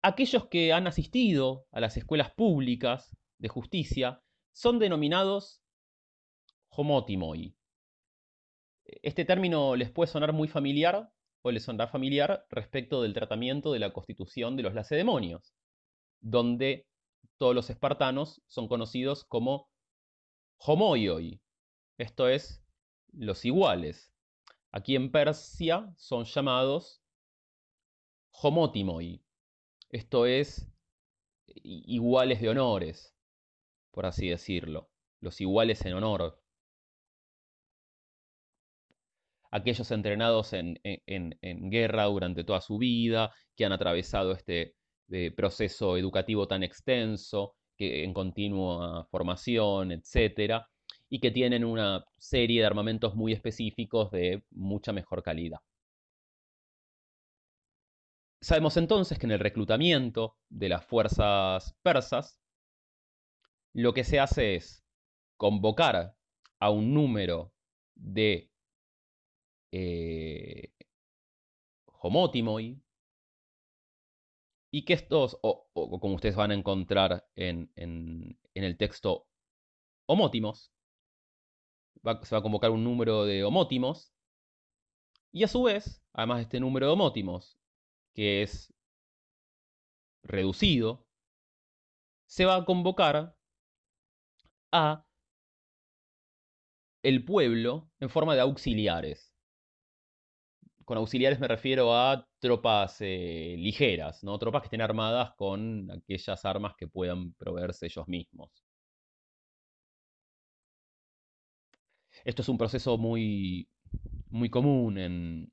Aquellos 0.03 0.47
que 0.49 0.73
han 0.73 0.87
asistido 0.87 1.67
a 1.73 1.81
las 1.81 1.97
escuelas 1.97 2.31
públicas 2.31 3.17
de 3.39 3.49
justicia 3.49 4.23
son 4.53 4.79
denominados 4.79 5.61
homotimoi. 6.71 7.57
Este 8.85 9.25
término 9.25 9.75
les 9.77 9.91
puede 9.91 10.11
sonar 10.11 10.33
muy 10.33 10.49
familiar 10.49 11.11
o 11.43 11.51
les 11.51 11.65
sonará 11.65 11.91
familiar 11.91 12.47
respecto 12.49 13.03
del 13.03 13.13
tratamiento 13.13 13.73
de 13.73 13.81
la 13.81 13.93
constitución 13.93 14.57
de 14.57 14.63
los 14.63 14.75
lacedemonios, 14.75 15.53
donde 16.21 16.87
todos 17.37 17.55
los 17.55 17.69
espartanos 17.69 18.43
son 18.47 18.69
conocidos 18.69 19.25
como 19.25 19.69
homoioi, 20.59 21.41
esto 21.99 22.29
es, 22.29 22.63
los 23.13 23.45
iguales. 23.45 24.13
Aquí 24.71 24.97
en 24.97 25.11
Persia 25.11 25.93
son 25.97 26.25
llamados 26.25 27.03
homotimoi, 28.31 29.23
esto 29.91 30.27
es, 30.27 30.71
iguales 31.47 32.41
de 32.41 32.49
honores, 32.51 33.15
por 33.91 34.07
así 34.07 34.29
decirlo, 34.29 34.91
los 35.21 35.41
iguales 35.41 35.85
en 35.85 35.95
honor. 35.95 36.41
Aquellos 39.51 39.91
entrenados 39.91 40.53
en, 40.53 40.79
guerra 41.71 42.05
durante 42.05 42.45
toda 42.45 42.61
su 42.61 42.79
vida, 42.79 43.35
que 43.57 43.65
han 43.65 43.73
atravesado 43.73 44.33
este 44.33 44.75
eh, 45.11 45.31
proceso 45.33 45.97
educativo 45.97 46.47
tan 46.47 46.63
extenso, 46.63 47.57
que, 47.77 48.05
en 48.05 48.13
continua 48.13 49.07
formación, 49.11 49.93
etc., 49.93 50.63
y 51.11 51.21
que 51.21 51.31
tienen 51.31 51.65
una 51.65 52.05
serie 52.19 52.61
de 52.61 52.67
armamentos 52.67 53.15
muy 53.15 53.33
específicos 53.33 54.11
de 54.11 54.45
mucha 54.51 54.93
mejor 54.93 55.23
calidad. 55.23 55.59
Sabemos 58.41 58.77
entonces 58.77 59.19
que 59.19 59.27
en 59.27 59.33
el 59.33 59.41
reclutamiento 59.41 60.37
de 60.49 60.69
las 60.69 60.85
fuerzas 60.87 61.75
persas, 61.83 62.41
lo 63.73 63.93
que 63.93 64.05
se 64.05 64.21
hace 64.21 64.55
es 64.55 64.85
convocar 65.37 66.17
a 66.61 66.71
un 66.71 66.95
número 66.95 67.53
de 67.97 68.51
eh, 69.73 70.73
homótimoi 71.87 72.81
y 74.71 74.85
que 74.85 74.93
estos, 74.93 75.39
o, 75.43 75.69
como 75.73 76.15
ustedes 76.15 76.37
van 76.37 76.53
a 76.53 76.55
encontrar 76.55 77.27
en, 77.35 77.71
el 78.55 78.77
texto 78.77 79.27
homótimos, 80.07 80.73
se 82.23 82.35
va 82.35 82.39
a 82.39 82.43
convocar 82.43 82.71
un 82.71 82.85
número 82.85 83.25
de 83.25 83.43
homótimos 83.43 84.13
y 85.33 85.43
a 85.43 85.49
su 85.49 85.65
vez, 85.65 86.03
además 86.13 86.39
de 86.39 86.43
este 86.45 86.61
número 86.61 86.87
de 86.87 86.93
homótimos 86.93 87.58
que 88.19 88.43
es 88.43 88.75
reducido, 90.25 91.07
se 92.27 92.45
va 92.45 92.57
a 92.57 92.65
convocar 92.65 93.37
a 94.73 95.07
el 97.05 97.25
pueblo 97.25 97.93
en 98.01 98.11
forma 98.11 98.35
de 98.35 98.41
auxiliares. 98.41 99.33
Con 100.85 100.99
auxiliares 100.99 101.39
me 101.39 101.47
refiero 101.47 101.95
a 101.95 102.27
tropas 102.41 102.97
eh, 103.03 103.55
ligeras, 103.57 104.25
¿no? 104.25 104.37
tropas 104.37 104.63
que 104.63 104.67
estén 104.67 104.81
armadas 104.83 105.35
con 105.37 105.89
aquellas 105.93 106.45
armas 106.45 106.75
que 106.77 106.89
puedan 106.89 107.35
proveerse 107.35 107.87
ellos 107.87 108.09
mismos. 108.09 108.51
Esto 112.25 112.43
es 112.43 112.49
un 112.49 112.59
proceso 112.59 112.99
muy, 112.99 113.69
muy 114.31 114.51
común 114.51 114.99
en, 114.99 115.53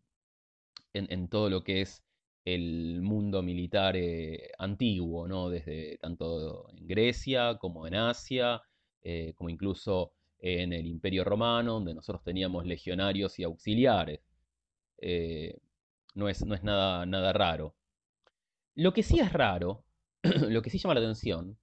en 0.94 1.30
todo 1.30 1.50
lo 1.52 1.64
que 1.64 1.82
es 1.82 2.05
el 2.46 3.02
mundo 3.02 3.42
militar 3.42 3.96
eh, 3.98 4.52
antiguo, 4.60 5.28
¿no? 5.28 5.50
Desde 5.50 5.98
tanto 5.98 6.70
en 6.70 6.88
Grecia 6.88 7.58
como 7.58 7.88
en 7.88 7.96
Asia, 7.96 8.62
eh, 9.02 9.34
como 9.36 9.50
incluso 9.50 10.14
en 10.40 10.74
el 10.74 10.86
Imperio 10.86 11.24
Romano, 11.24 11.74
donde 11.74 11.96
nosotros 11.96 12.24
teníamos 12.24 12.66
legionarios 12.66 13.40
y 13.40 13.44
auxiliares. 13.44 14.22
Eh, 15.00 15.58
no, 16.14 16.30
es, 16.30 16.46
no 16.46 16.54
es 16.56 16.64
nada, 16.64 17.06
nada 17.08 17.34
raro. 17.34 17.76
Lo 18.76 18.94
que 18.94 19.04
sí 19.04 19.20
es 19.20 19.34
raro, 19.34 19.84
lo 20.24 20.62
que 20.62 20.70
sí 20.70 20.78
llama 20.78 20.94
la 20.94 21.02
atención, 21.02 21.58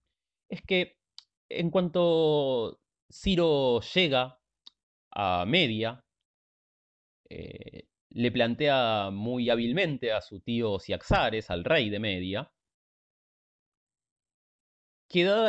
es 0.49 0.62
que 0.62 0.97
en 1.49 1.71
cuanto 1.71 2.81
Ciro 3.11 3.81
llega 3.95 4.38
a 5.12 5.45
Media, 5.47 6.05
le 8.14 8.31
plantea 8.33 9.11
muy 9.12 9.51
hábilmente 9.51 10.12
a 10.12 10.20
su 10.20 10.40
tío 10.40 10.79
Ciaxares, 10.79 11.51
al 11.51 11.64
rey 11.64 11.90
de 11.90 11.98
Media, 11.98 12.53
que 15.09 15.25
dado 15.25 15.46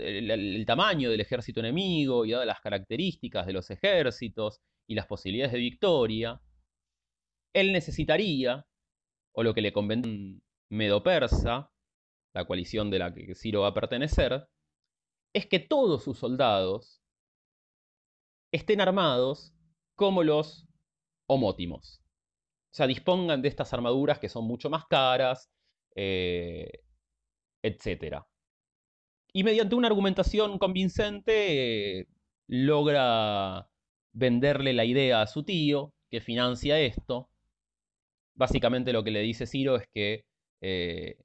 el, 0.00 0.64
tamaño 0.66 1.10
del 1.10 1.20
ejército 1.20 1.60
enemigo 1.60 2.24
y 2.24 2.32
dadas 2.32 2.46
las 2.46 2.60
características 2.60 3.46
de 3.46 3.52
los 3.52 3.70
ejércitos 3.70 4.60
y 4.88 4.96
las 4.96 5.06
posibilidades 5.06 5.52
de 5.52 5.58
victoria, 5.60 6.40
él 7.52 7.72
necesitaría, 7.72 8.66
o 9.32 9.42
lo 9.44 9.54
que 9.54 9.62
le 9.62 9.72
convence 9.72 10.40
Medo-Persa, 10.70 11.70
la 12.34 12.44
coalición 12.44 12.90
de 12.90 12.98
la 12.98 13.14
que 13.14 13.34
Ciro 13.36 13.60
va 13.62 13.68
a 13.68 13.74
pertenecer, 13.74 14.48
es 15.32 15.46
que 15.46 15.60
todos 15.60 16.02
sus 16.02 16.18
soldados 16.18 17.00
estén 18.52 18.80
armados 18.80 19.54
como 19.94 20.24
los 20.24 20.66
homótimos. 21.26 22.03
O 22.74 22.76
sea, 22.76 22.88
dispongan 22.88 23.40
de 23.40 23.46
estas 23.46 23.72
armaduras 23.72 24.18
que 24.18 24.28
son 24.28 24.46
mucho 24.48 24.68
más 24.68 24.84
caras, 24.86 25.48
eh, 25.94 26.82
etc. 27.62 28.24
Y 29.32 29.44
mediante 29.44 29.76
una 29.76 29.86
argumentación 29.86 30.58
convincente 30.58 32.00
eh, 32.00 32.08
logra 32.48 33.68
venderle 34.12 34.72
la 34.72 34.84
idea 34.84 35.22
a 35.22 35.28
su 35.28 35.44
tío, 35.44 35.94
que 36.10 36.20
financia 36.20 36.80
esto. 36.80 37.30
Básicamente 38.34 38.92
lo 38.92 39.04
que 39.04 39.12
le 39.12 39.20
dice 39.20 39.46
Ciro 39.46 39.76
es 39.76 39.86
que 39.94 40.24
eh, 40.60 41.18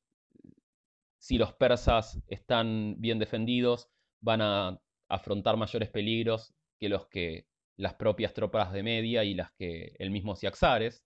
si 1.17 1.39
los 1.39 1.53
persas 1.55 2.21
están 2.27 2.93
bien 2.99 3.17
defendidos, 3.17 3.89
van 4.21 4.41
a 4.43 4.79
afrontar 5.07 5.57
mayores 5.57 5.89
peligros 5.89 6.53
que 6.79 6.89
los 6.89 7.07
que 7.07 7.47
las 7.75 7.95
propias 7.95 8.35
tropas 8.35 8.71
de 8.71 8.83
Media 8.83 9.23
y 9.23 9.33
las 9.33 9.51
que 9.53 9.95
el 9.97 10.11
mismo 10.11 10.35
Ciaxares. 10.35 11.03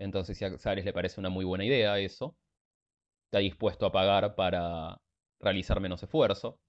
Entonces, 0.00 0.38
si 0.38 0.44
a 0.46 0.58
Xares 0.58 0.84
le 0.84 0.92
parece 0.92 1.20
una 1.20 1.30
muy 1.30 1.44
buena 1.44 1.64
idea 1.64 1.98
eso, 2.00 2.36
está 3.26 3.38
dispuesto 3.40 3.86
a 3.86 3.92
pagar 3.92 4.34
para 4.36 5.00
realizar 5.40 5.80
menos 5.80 6.02
esfuerzo. 6.02 6.60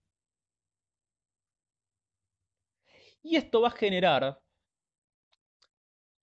Y 3.24 3.36
esto 3.36 3.62
va 3.62 3.70
a 3.70 3.72
generar 3.72 4.40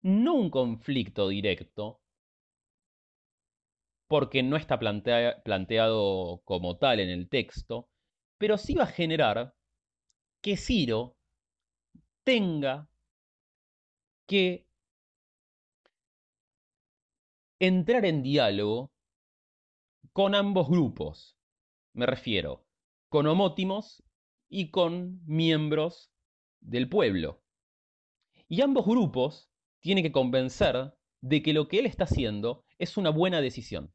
no 0.04 0.32
un 0.36 0.48
conflicto 0.48 1.28
directo, 1.28 2.00
porque 4.08 4.42
no 4.42 4.56
está 4.56 4.78
planteado 4.78 6.40
como 6.44 6.76
tal 6.78 7.00
en 7.00 7.08
el 7.10 7.28
texto, 7.28 7.88
pero 8.38 8.58
sí 8.58 8.74
va 8.74 8.84
a 8.84 8.86
generar 8.86 9.54
que 10.42 10.56
Ciro 10.56 11.16
tenga 12.24 12.88
que 14.28 14.65
entrar 17.58 18.04
en 18.04 18.22
diálogo 18.22 18.92
con 20.12 20.34
ambos 20.34 20.68
grupos. 20.68 21.36
Me 21.94 22.06
refiero, 22.06 22.66
con 23.08 23.26
homótimos 23.26 24.02
y 24.48 24.70
con 24.70 25.24
miembros 25.26 26.10
del 26.60 26.88
pueblo. 26.88 27.42
Y 28.48 28.60
ambos 28.60 28.86
grupos 28.86 29.50
tienen 29.80 30.04
que 30.04 30.12
convencer 30.12 30.94
de 31.22 31.42
que 31.42 31.52
lo 31.52 31.68
que 31.68 31.78
él 31.78 31.86
está 31.86 32.04
haciendo 32.04 32.64
es 32.78 32.96
una 32.96 33.10
buena 33.10 33.40
decisión. 33.40 33.92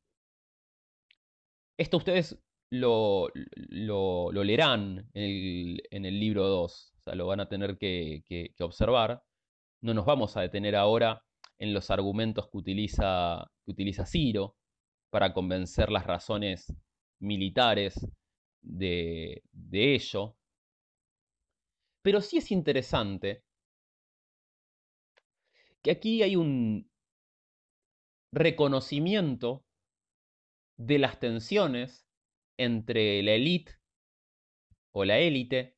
Esto 1.77 1.97
ustedes 1.97 2.37
lo, 2.69 3.29
lo, 3.55 4.31
leerán 4.31 5.09
en 5.13 6.05
el, 6.05 6.19
libro 6.19 6.47
2, 6.47 6.93
o 6.97 7.01
sea, 7.01 7.15
lo 7.15 7.27
van 7.27 7.39
a 7.39 7.49
tener 7.49 7.77
que, 7.77 8.23
que 8.27 8.63
observar. 8.63 9.23
No 9.81 9.93
nos 9.93 10.05
vamos 10.05 10.37
a 10.37 10.41
detener 10.41 10.75
ahora 10.75 11.23
en 11.61 11.73
los 11.73 11.91
argumentos 11.91 12.49
que 12.49 12.57
utiliza, 12.57 13.51
que 13.63 13.71
utiliza 13.71 14.05
Ciro 14.07 14.57
para 15.11 15.31
convencer 15.31 15.91
las 15.91 16.07
razones 16.07 16.73
militares 17.19 18.07
de, 18.61 19.43
de 19.51 19.93
ello. 19.93 20.35
Pero 22.01 22.19
sí 22.21 22.37
es 22.37 22.51
interesante 22.51 23.43
que 25.83 25.91
aquí 25.91 26.23
hay 26.23 26.35
un 26.35 26.89
reconocimiento 28.33 29.63
de 30.77 30.97
las 30.97 31.19
tensiones 31.19 32.07
entre 32.57 33.21
la 33.21 33.33
élite 33.33 33.73
o 34.93 35.05
la 35.05 35.19
élite 35.19 35.77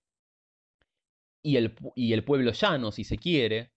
y 1.43 1.57
el, 1.57 1.75
y 1.95 2.13
el, 2.13 2.23
pueblo 2.23 2.53
llano, 2.53 2.93
si 2.93 3.03
se 3.03 3.17
quiere. 3.17 3.72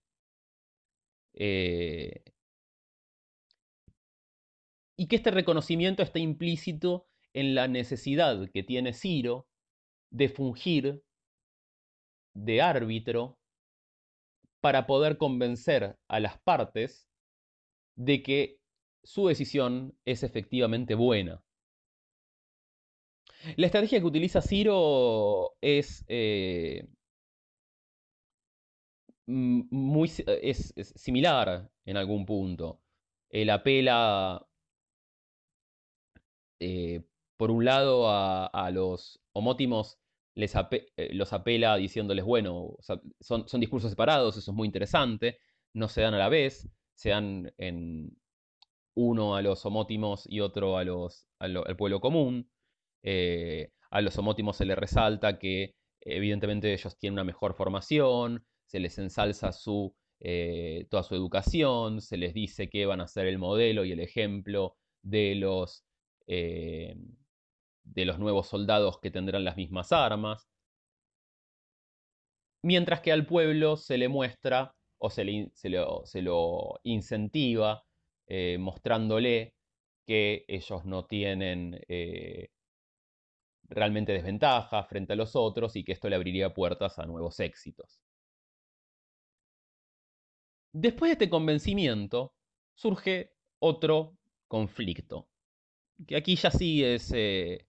Eh, 1.39 2.23
y 4.97 5.07
que 5.07 5.15
este 5.15 5.29
reconocimiento 5.29 6.01
está 6.01 6.17
implícito 6.17 7.07
en 7.33 7.53
la 7.53 7.67
necesidad 7.67 8.49
que 8.51 8.63
tiene 8.63 8.93
Ciro 8.93 9.47
de 10.09 10.29
fungir 10.29 11.03
de 12.33 12.61
árbitro 12.61 13.37
para 14.61 14.87
poder 14.87 15.17
convencer 15.17 15.97
a 16.07 16.19
las 16.19 16.39
partes 16.39 17.07
de 17.95 18.23
que 18.23 18.59
su 19.03 19.27
decisión 19.27 19.95
es 20.05 20.23
efectivamente 20.23 20.95
buena. 20.95 21.43
La 23.55 23.67
estrategia 23.67 23.99
que 23.99 24.05
utiliza 24.05 24.41
Ciro 24.41 25.55
es 25.61 26.03
eh, 26.07 26.87
muy 29.27 30.11
es, 30.27 30.73
similar 30.95 31.69
en 31.85 31.97
algún 31.97 32.25
punto. 32.25 32.81
Él 33.29 33.49
apela 33.49 34.47
eh, 36.59 37.03
por 37.37 37.51
un 37.51 37.65
lado 37.65 38.09
a, 38.09 38.71
los 38.71 39.21
homótimos 39.33 39.99
les 40.35 40.53
eh, 40.55 41.13
los 41.13 41.33
apela 41.33 41.75
diciéndoles, 41.77 42.25
bueno, 42.25 42.75
son, 43.19 43.47
son, 43.47 43.59
discursos 43.59 43.91
separados, 43.91 44.37
eso 44.37 44.51
es 44.51 44.55
muy 44.55 44.67
interesante, 44.67 45.39
no 45.73 45.87
se 45.87 46.01
dan 46.01 46.13
a 46.13 46.19
la 46.19 46.29
vez, 46.29 46.69
se 46.95 47.09
dan 47.09 47.53
en 47.57 48.17
uno 48.95 49.35
a 49.35 49.41
los 49.41 49.65
homótimos 49.65 50.23
y 50.27 50.39
otro 50.39 50.77
a 50.77 50.83
los, 50.83 51.27
al 51.39 51.77
pueblo 51.77 51.99
común. 52.01 52.49
Eh, 53.03 53.71
a 53.91 54.01
los 54.01 54.17
homótimos 54.17 54.57
se 54.57 54.65
les 54.65 54.77
resalta 54.77 55.37
que 55.39 55.75
evidentemente 56.01 56.73
ellos 56.73 56.97
tienen 56.97 57.13
una 57.13 57.23
mejor 57.23 57.53
formación, 57.53 58.45
se 58.67 58.79
les 58.79 58.97
ensalza 58.99 59.51
su, 59.51 59.95
toda 60.89 61.03
su 61.03 61.15
educación, 61.15 62.01
se 62.01 62.17
les 62.17 62.33
dice 62.33 62.69
que 62.69 62.85
van 62.85 63.01
a 63.01 63.07
ser 63.07 63.25
el 63.27 63.39
modelo 63.39 63.85
y 63.85 63.91
el 63.91 63.99
ejemplo 63.99 64.75
de 65.01 65.35
los 65.35 65.87
eh, 66.27 66.95
de 67.85 68.05
los 68.05 68.19
nuevos 68.19 68.47
soldados 68.47 68.99
que 68.99 69.11
tendrán 69.11 69.45
las 69.45 69.55
mismas 69.55 69.93
armas, 69.93 70.49
mientras 72.61 72.99
que 72.99 73.13
al 73.13 73.25
pueblo 73.25 73.77
se 73.77 73.97
le 73.97 74.09
muestra 74.09 74.75
o 74.97 75.09
se, 75.09 75.23
lo, 75.69 76.79
incentiva 76.83 77.85
eh, 78.27 78.57
mostrándole 78.59 79.55
que 80.05 80.43
ellos 80.49 80.83
no 80.83 81.05
tienen 81.05 81.79
eh, 81.87 82.49
realmente 83.69 84.11
desventaja 84.11 84.83
frente 84.83 85.13
a 85.13 85.15
los 85.15 85.35
otros 85.37 85.77
y 85.77 85.85
que 85.85 85.93
esto 85.93 86.09
le 86.09 86.17
abriría 86.17 86.53
puertas 86.53 86.99
a 86.99 87.05
nuevos 87.05 87.39
éxitos. 87.39 88.01
Después 90.79 91.09
de 91.09 91.13
este 91.13 91.29
convencimiento 91.29 92.33
surge 92.75 93.31
otro 93.59 94.17
conflicto 94.47 95.27
que 96.05 96.15
aquí 96.15 96.35
ya 96.35 96.51
sí 96.51 96.83
es, 96.83 97.11
eh, 97.15 97.65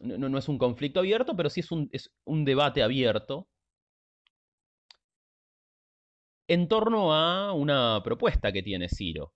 no, 0.00 0.38
es 0.38 0.48
un 0.48 0.58
conflicto 0.58 1.00
abierto, 1.00 1.36
pero 1.36 1.50
sí 1.50 1.60
es 1.60 1.70
un, 1.70 2.44
debate 2.44 2.82
abierto 2.82 3.48
en 6.48 6.68
torno 6.68 7.12
a 7.12 7.52
una 7.52 8.00
propuesta 8.04 8.52
que 8.52 8.62
tiene 8.62 8.88
Ciro. 8.88 9.34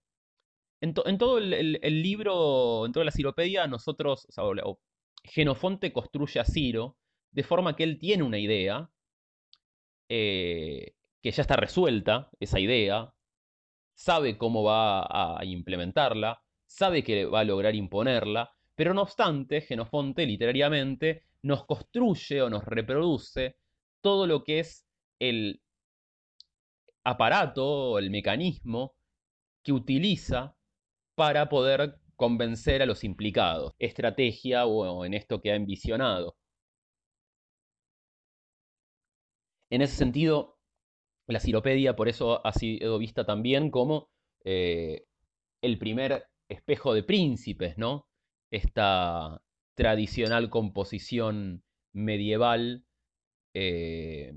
En, 0.80 0.94
todo 0.94 1.36
el, 1.36 2.02
libro, 2.02 2.86
en 2.86 2.92
toda 2.92 3.04
la 3.04 3.12
Ciropedia, 3.12 3.66
nosotros, 3.66 4.26
o 4.38 4.80
Genofonte 5.24 5.92
construye 5.92 6.40
a 6.40 6.44
Ciro 6.46 6.96
de 7.32 7.42
forma 7.42 7.76
que 7.76 7.84
él 7.84 7.98
tiene 7.98 8.22
una 8.22 8.38
idea, 8.38 8.88
eh, 10.08 10.94
que 11.22 11.30
ya 11.30 11.42
está 11.42 11.56
resuelta, 11.56 12.30
esa 12.40 12.60
idea, 12.60 13.12
sabe 13.94 14.38
cómo 14.38 14.62
va 14.64 15.38
a 15.38 15.44
implementarla, 15.44 16.42
sabe 16.66 17.02
que 17.04 17.26
va 17.26 17.40
a 17.40 17.44
lograr 17.44 17.74
imponerla, 17.74 18.50
pero 18.74 18.94
no 18.94 19.02
obstante, 19.02 19.60
Genofonte 19.60 20.26
literariamente 20.26 21.24
nos 21.42 21.66
construye 21.66 22.42
o 22.42 22.50
nos 22.50 22.64
reproduce 22.64 23.56
todo 24.00 24.26
lo 24.26 24.44
que 24.44 24.60
es 24.60 24.86
el 25.18 25.60
aparato 27.04 27.98
el 27.98 28.10
mecanismo 28.10 28.94
que 29.62 29.72
utiliza 29.72 30.56
para 31.14 31.48
poder 31.48 32.00
convencer 32.16 32.82
a 32.82 32.86
los 32.86 33.04
implicados, 33.04 33.74
estrategia 33.78 34.66
o 34.66 35.04
en 35.04 35.14
esto 35.14 35.40
que 35.40 35.52
ha 35.52 35.56
envisionado. 35.56 36.36
En 39.70 39.82
ese 39.82 39.96
sentido, 39.96 40.59
la 41.30 41.40
Ciropedia 41.40 41.96
por 41.96 42.08
eso 42.08 42.44
ha 42.46 42.52
sido 42.52 42.98
vista 42.98 43.24
también 43.24 43.70
como 43.70 44.10
eh, 44.44 45.06
el 45.62 45.78
primer 45.78 46.26
espejo 46.48 46.94
de 46.94 47.02
príncipes, 47.02 47.78
¿no? 47.78 48.08
Esta 48.50 49.40
tradicional 49.74 50.50
composición 50.50 51.62
medieval 51.92 52.84
eh, 53.54 54.32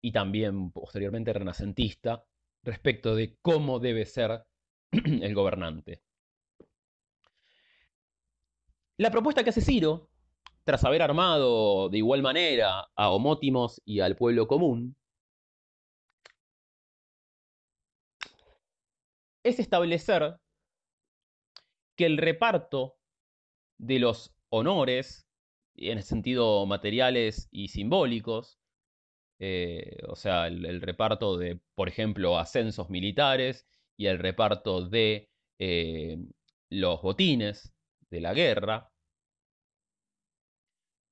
y 0.00 0.12
también 0.12 0.70
posteriormente 0.70 1.32
renacentista 1.32 2.24
respecto 2.62 3.14
de 3.14 3.36
cómo 3.40 3.78
debe 3.78 4.06
ser 4.06 4.44
el 4.90 5.34
gobernante. 5.34 6.02
La 8.98 9.10
propuesta 9.10 9.42
que 9.42 9.50
hace 9.50 9.62
Ciro, 9.62 10.10
tras 10.64 10.84
haber 10.84 11.00
armado 11.00 11.88
de 11.88 11.98
igual 11.98 12.20
manera 12.20 12.90
a 12.94 13.10
homótimos 13.10 13.80
y 13.86 14.00
al 14.00 14.14
pueblo 14.16 14.46
común, 14.46 14.94
es 19.42 19.58
establecer 19.58 20.36
que 21.96 22.06
el 22.06 22.18
reparto 22.18 22.96
de 23.78 23.98
los 23.98 24.34
honores, 24.50 25.26
en 25.76 25.98
el 25.98 26.04
sentido 26.04 26.66
materiales 26.66 27.48
y 27.50 27.68
simbólicos, 27.68 28.58
eh, 29.38 29.98
o 30.08 30.16
sea, 30.16 30.46
el, 30.46 30.82
reparto 30.82 31.38
de, 31.38 31.60
por 31.74 31.88
ejemplo, 31.88 32.38
ascensos 32.38 32.90
militares 32.90 33.66
y 33.96 34.06
el 34.06 34.18
reparto 34.18 34.86
de 34.86 35.30
eh, 35.58 36.18
los 36.68 37.00
botines 37.00 37.74
de 38.10 38.20
la 38.20 38.34
guerra, 38.34 38.92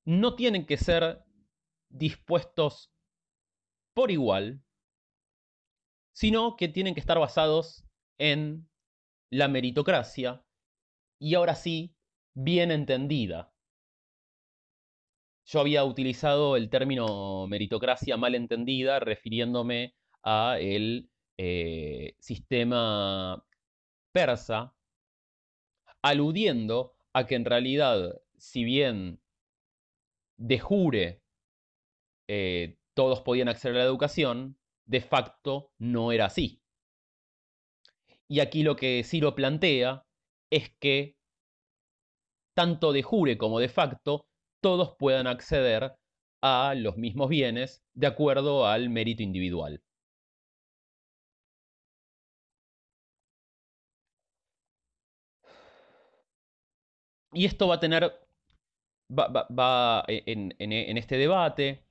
no 0.04 0.36
tienen 0.36 0.66
que 0.66 0.76
ser 0.76 1.22
dispuestos 1.88 2.90
por 3.94 4.10
igual, 4.10 4.62
sino 6.12 6.56
que 6.56 6.68
tienen 6.68 6.94
que 6.94 7.00
estar 7.00 7.18
basados 7.18 7.87
en 8.18 8.68
la 9.30 9.48
meritocracia 9.48 10.44
y 11.18 11.34
ahora 11.34 11.54
sí, 11.54 11.96
bien 12.34 12.70
entendida. 12.70 13.52
Yo 15.46 15.60
había 15.60 15.84
utilizado 15.84 16.56
el 16.56 16.68
término 16.68 17.46
meritocracia 17.46 18.16
mal 18.16 18.34
entendida 18.34 19.00
refiriéndome 19.00 19.94
a 20.22 20.58
el 20.60 21.10
eh, 21.38 22.14
sistema 22.18 23.44
persa, 24.12 24.74
aludiendo 26.02 26.96
a 27.12 27.26
que 27.26 27.34
en 27.34 27.44
realidad, 27.44 28.20
si 28.36 28.64
bien 28.64 29.20
de 30.36 30.58
jure 30.58 31.22
eh, 32.28 32.76
todos 32.94 33.22
podían 33.22 33.48
acceder 33.48 33.76
a 33.76 33.80
la 33.80 33.84
educación, 33.84 34.58
de 34.86 35.00
facto 35.00 35.72
no 35.78 36.12
era 36.12 36.26
así. 36.26 36.62
Y 38.30 38.40
aquí 38.40 38.62
lo 38.62 38.76
que 38.76 39.02
Ciro 39.04 39.34
plantea 39.34 40.04
es 40.50 40.70
que 40.80 41.16
tanto 42.56 42.92
de 42.92 43.02
jure 43.02 43.38
como 43.38 43.60
de 43.60 43.68
facto 43.68 44.26
todos 44.62 44.96
puedan 44.98 45.26
acceder 45.26 45.94
a 46.42 46.74
los 46.76 46.96
mismos 46.96 47.28
bienes 47.28 47.82
de 47.94 48.06
acuerdo 48.06 48.66
al 48.66 48.90
mérito 48.90 49.22
individual. 49.22 49.80
Y 57.32 57.44
esto 57.44 57.68
va 57.68 57.76
a 57.76 57.80
tener, 57.80 58.12
va, 59.10 60.04
en, 60.08 60.98
este 60.98 61.16
debate, 61.16 61.84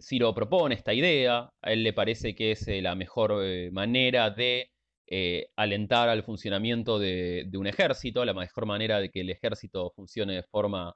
Ciro 0.00 0.34
propone 0.34 0.74
esta 0.74 0.94
idea, 0.94 1.52
a 1.60 1.72
él 1.72 1.82
le 1.82 1.92
parece 1.92 2.34
que 2.34 2.52
es 2.52 2.66
eh, 2.68 2.80
la 2.80 2.94
mejor 2.94 3.42
eh, 3.42 3.70
manera 3.72 4.30
de 4.30 4.70
eh, 5.06 5.50
alentar 5.56 6.08
al 6.08 6.22
funcionamiento 6.22 6.98
de, 6.98 7.48
un 7.54 7.66
ejército, 7.66 8.24
la 8.24 8.34
mejor 8.34 8.66
manera 8.66 9.00
de 9.00 9.10
que 9.10 9.20
el 9.20 9.30
ejército 9.30 9.90
funcione 9.90 10.34
de 10.34 10.42
forma 10.44 10.94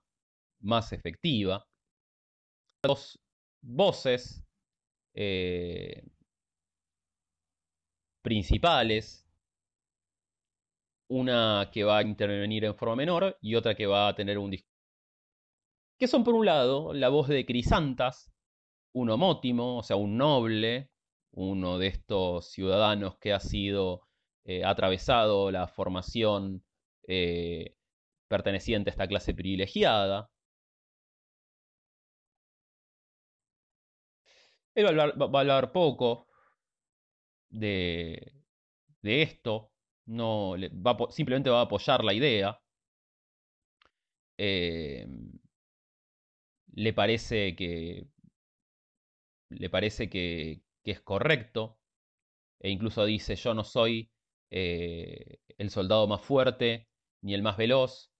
más 0.60 0.92
efectiva. 0.92 1.66
Dos 2.82 3.18
voces 3.60 4.44
principales 8.22 9.22
una 11.08 11.70
que 11.72 11.84
va 11.84 11.98
a 11.98 12.02
intervenir 12.02 12.64
en 12.64 12.74
forma 12.74 12.96
menor 12.96 13.36
y 13.42 13.54
otra 13.54 13.74
que 13.74 13.86
va 13.86 14.08
a 14.08 14.14
tener 14.14 14.38
un 14.38 14.50
discurso. 14.50 14.72
Que 15.98 16.08
son, 16.08 16.24
por 16.24 16.34
un 16.34 16.46
lado, 16.46 16.92
la 16.94 17.10
voz 17.10 17.28
de 17.28 17.44
Crisantas, 17.44 18.31
un 18.92 19.10
homótimo, 19.10 19.78
o 19.78 19.82
sea, 19.82 19.96
un 19.96 20.16
noble, 20.16 20.90
uno 21.32 21.78
de 21.78 21.88
estos 21.88 22.50
ciudadanos 22.52 23.18
que 23.18 23.32
ha 23.32 23.40
sido 23.40 24.06
eh, 24.44 24.64
atravesado 24.64 25.50
la 25.50 25.66
formación 25.68 26.64
eh, 27.08 27.76
perteneciente 28.28 28.90
a 28.90 28.92
esta 28.92 29.08
clase 29.08 29.34
privilegiada. 29.34 30.30
Él 34.74 34.84
va 34.86 34.90
a 34.90 35.40
hablar, 35.40 35.72
poco 35.72 36.26
de, 37.50 38.42
esto, 39.02 39.70
no, 40.06 40.54
va, 40.86 40.96
simplemente 41.10 41.50
va 41.50 41.60
a 41.60 41.62
apoyar 41.64 42.04
la 42.04 42.14
idea. 42.14 42.58
Eh, 44.38 45.06
le 46.74 46.92
parece 46.92 47.54
que 47.54 48.06
le 49.58 49.70
parece 49.70 50.08
que, 50.08 50.62
es 50.84 51.00
correcto 51.00 51.78
e 52.60 52.70
incluso 52.70 53.04
dice 53.04 53.36
yo 53.36 53.54
no 53.54 53.64
soy 53.64 54.10
eh, 54.50 55.38
el 55.58 55.70
soldado 55.70 56.08
más 56.08 56.22
fuerte 56.22 56.88
ni 57.22 57.34
el 57.34 57.42
más 57.42 57.56
veloz 57.56 58.10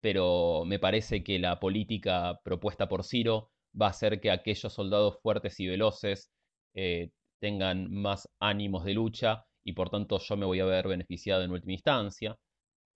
pero 0.00 0.64
me 0.66 0.78
parece 0.80 1.22
que 1.22 1.38
la 1.38 1.60
política 1.60 2.40
propuesta 2.42 2.88
por 2.88 3.04
Ciro 3.04 3.52
va 3.80 3.86
a 3.86 3.90
hacer 3.90 4.20
que 4.20 4.30
aquellos 4.30 4.72
soldados 4.72 5.20
fuertes 5.22 5.60
y 5.60 5.68
veloces 5.68 6.32
eh, 6.74 7.10
tengan 7.40 7.92
más 7.92 8.28
ánimos 8.40 8.84
de 8.84 8.94
lucha 8.94 9.46
y 9.64 9.72
por 9.74 9.90
tanto 9.90 10.18
yo 10.18 10.36
me 10.36 10.46
voy 10.46 10.60
a 10.60 10.64
ver 10.64 10.88
beneficiado 10.88 11.44
en 11.44 11.52
última 11.52 11.74
instancia. 11.74 12.38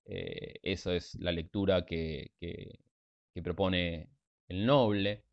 Eh, 0.07 0.55
esa 0.63 0.95
es 0.95 1.15
la 1.17 1.33
lectura 1.33 1.85
que, 1.87 2.33
que 2.41 3.43
propone 3.43 4.09
el 4.49 4.67
noble. 4.67 5.25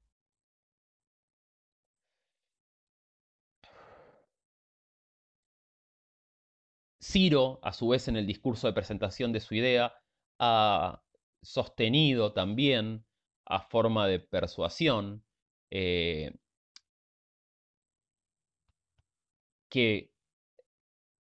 Ciro, 7.01 7.59
a 7.63 7.73
su 7.73 7.89
vez, 7.89 8.07
en 8.07 8.15
el 8.17 8.27
discurso 8.27 8.67
de 8.67 8.73
presentación 8.73 9.31
de 9.33 9.39
su 9.39 9.55
idea, 9.55 9.93
ha 10.39 11.01
sostenido 11.41 12.33
también, 12.33 13.05
a 13.45 13.61
forma 13.61 14.07
de 14.07 14.19
persuasión, 14.19 15.23
eh, 15.71 16.33
que 19.69 20.11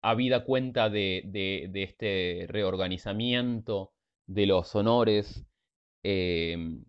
habida 0.02 0.44
cuenta 0.44 0.90
de, 0.90 1.70
este 1.74 2.46
reorganizamiento 2.48 3.92
de 4.26 4.46
los 4.46 4.74
honores, 4.74 5.46
em, 6.02 6.84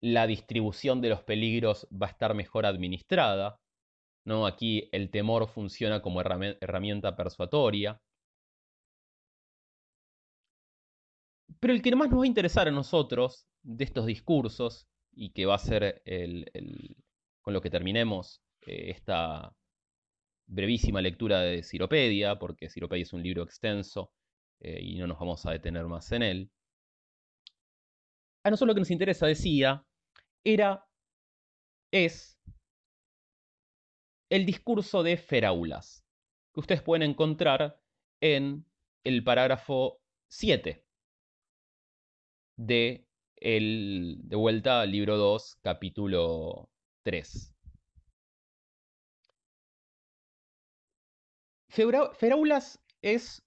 la 0.00 0.26
distribución 0.26 1.00
de 1.00 1.10
los 1.10 1.22
peligros 1.22 1.88
va 1.90 2.06
a 2.06 2.10
estar 2.10 2.34
mejor 2.34 2.66
administrada. 2.66 3.60
¿No? 4.26 4.46
Aquí 4.46 4.88
el 4.92 5.10
temor 5.10 5.48
funciona 5.48 6.02
como 6.02 6.20
herramienta 6.20 7.16
persuatoria. 7.16 7.98
Pero 11.60 11.72
el 11.72 11.80
que 11.80 11.96
más 11.96 12.10
nos 12.10 12.20
va 12.20 12.24
a 12.24 12.26
interesar 12.26 12.68
a 12.68 12.70
nosotros 12.70 13.46
de 13.62 13.84
estos 13.84 14.04
discursos, 14.06 14.86
y 15.12 15.30
que 15.30 15.46
va 15.46 15.54
a 15.54 15.58
ser 15.58 16.02
con 17.40 17.54
lo 17.54 17.62
que 17.62 17.70
terminemos 17.70 18.42
eh, 18.66 18.90
esta, 18.90 19.56
brevísima 20.46 21.00
lectura 21.00 21.40
de 21.40 21.62
Ciropedia, 21.62 22.38
porque 22.38 22.70
Ciropedia 22.70 23.02
es 23.02 23.12
un 23.12 23.22
libro 23.22 23.42
extenso 23.42 24.12
eh, 24.60 24.80
y 24.80 24.96
no 24.98 25.06
nos 25.06 25.18
vamos 25.18 25.44
a 25.46 25.52
detener 25.52 25.84
más 25.86 26.10
en 26.12 26.22
él. 26.22 26.50
A 28.44 28.50
nosotros 28.50 28.68
lo 28.68 28.74
que 28.74 28.80
nos 28.80 28.90
interesa, 28.90 29.26
decía, 29.26 29.84
era, 30.44 30.86
es 31.90 32.38
el 34.28 34.46
discurso 34.46 35.02
de 35.02 35.16
Feraulas, 35.16 36.04
que 36.52 36.60
ustedes 36.60 36.82
pueden 36.82 37.10
encontrar 37.10 37.80
en 38.20 38.66
el 39.04 39.22
parágrafo 39.22 40.00
7 40.28 40.84
de, 42.56 43.06
el, 43.36 44.18
de 44.22 44.36
vuelta 44.36 44.80
al 44.80 44.90
libro 44.90 45.16
2, 45.16 45.58
capítulo 45.62 46.70
3. 47.02 47.52
Feraulas 51.68 52.82
es 53.02 53.42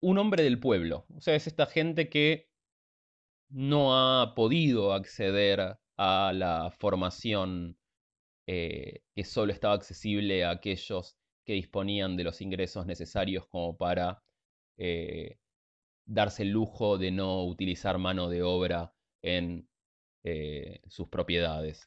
un 0.00 0.18
hombre 0.18 0.42
del 0.42 0.58
pueblo, 0.58 1.06
o 1.14 1.20
sea, 1.20 1.34
es 1.34 1.46
esta 1.46 1.66
gente 1.66 2.08
que 2.08 2.50
no 3.50 3.94
ha 3.94 4.34
podido 4.34 4.92
acceder 4.92 5.78
a 5.96 6.32
la 6.34 6.70
formación 6.70 7.78
eh, 8.46 9.02
que 9.14 9.24
solo 9.24 9.52
estaba 9.52 9.74
accesible 9.74 10.44
a 10.44 10.50
aquellos 10.50 11.16
que 11.44 11.54
disponían 11.54 12.16
de 12.16 12.24
los 12.24 12.40
ingresos 12.40 12.86
necesarios 12.86 13.46
como 13.46 13.76
para 13.76 14.22
eh, 14.78 15.38
darse 16.06 16.42
el 16.42 16.50
lujo 16.50 16.98
de 16.98 17.10
no 17.10 17.44
utilizar 17.44 17.98
mano 17.98 18.28
de 18.28 18.42
obra 18.42 18.94
en 19.22 19.68
eh, 20.24 20.80
sus 20.88 21.08
propiedades. 21.08 21.86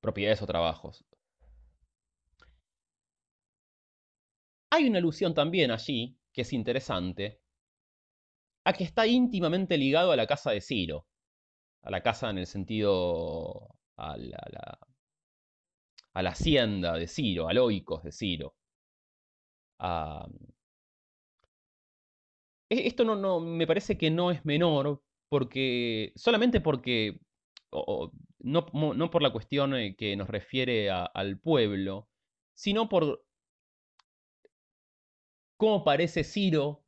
propiedades 0.00 0.40
o 0.42 0.46
trabajos. 0.46 1.04
Hay 4.70 4.88
una 4.88 4.98
alusión 4.98 5.34
también 5.34 5.70
allí, 5.70 6.16
que 6.32 6.42
es 6.42 6.52
interesante, 6.52 7.40
a 8.64 8.72
que 8.72 8.84
está 8.84 9.06
íntimamente 9.06 9.76
ligado 9.76 10.12
a 10.12 10.16
la 10.16 10.26
casa 10.26 10.50
de 10.50 10.60
Ciro. 10.60 11.06
A 11.82 11.90
la 11.90 12.02
casa 12.02 12.30
en 12.30 12.38
el 12.38 12.46
sentido. 12.46 13.68
a 13.96 14.16
la, 14.16 14.78
a 16.14 16.22
la, 16.22 16.30
hacienda 16.30 16.94
de 16.94 17.06
Ciro, 17.08 17.48
a 17.48 17.52
Loicos 17.54 18.02
de 18.02 18.12
Ciro. 18.12 18.54
E, 22.70 22.86
esto 22.86 23.04
no, 23.04 23.14
no, 23.16 23.40
me 23.40 23.66
parece 23.66 23.96
que 23.98 24.10
no 24.10 24.30
es 24.30 24.44
menor, 24.44 25.02
porque. 25.28 26.12
solamente 26.16 26.60
porque 26.60 27.20
no, 28.40 29.10
por 29.10 29.22
la 29.22 29.32
cuestión 29.32 29.74
eh, 29.74 29.96
que 29.96 30.16
nos 30.16 30.28
refiere 30.28 30.90
al 30.90 31.38
pueblo, 31.38 32.08
sino 32.54 32.88
por 32.88 33.24
cómo 35.56 35.84
parece 35.84 36.24
Ciro 36.24 36.84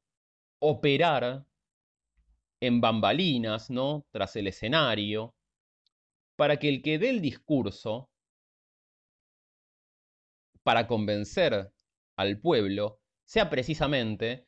operar 0.61 1.47
en 2.61 2.81
bambalinas, 2.81 3.71
¿no? 3.71 4.07
Tras 4.11 4.37
el 4.37 4.47
escenario, 4.47 5.35
para 6.37 6.59
que 6.59 6.69
el 6.69 6.83
que 6.83 6.99
dé 6.99 7.11
el 7.11 7.21
discurso, 7.21 8.11
para 10.63 10.87
convencer 10.87 11.73
al 12.17 12.39
pueblo, 12.39 13.01
sea 13.25 13.49
precisamente 13.51 14.47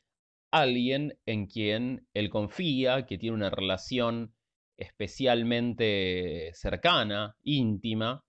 alguien 0.50 1.18
en 1.26 1.46
quien 1.46 2.06
él 2.12 2.28
confía, 2.30 3.06
que 3.06 3.18
tiene 3.18 3.34
una 3.34 3.50
relación 3.50 4.34
especialmente 4.76 6.50
cercana, 6.54 7.36
íntima, 7.42 8.24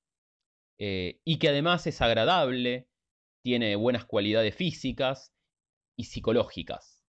eh, 0.77 1.19
y 1.23 1.39
que 1.39 1.49
además 1.49 1.87
es 1.87 2.01
agradable, 2.01 2.87
tiene 3.43 3.75
buenas 3.75 4.05
cualidades 4.05 4.55
físicas 4.55 5.33
y 5.97 6.05
psicológicas. 6.05 7.03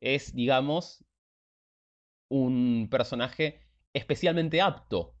Es, 0.00 0.34
digamos, 0.34 1.04
un 2.28 2.88
personaje 2.90 3.60
especialmente 3.92 4.60
apto 4.60 5.14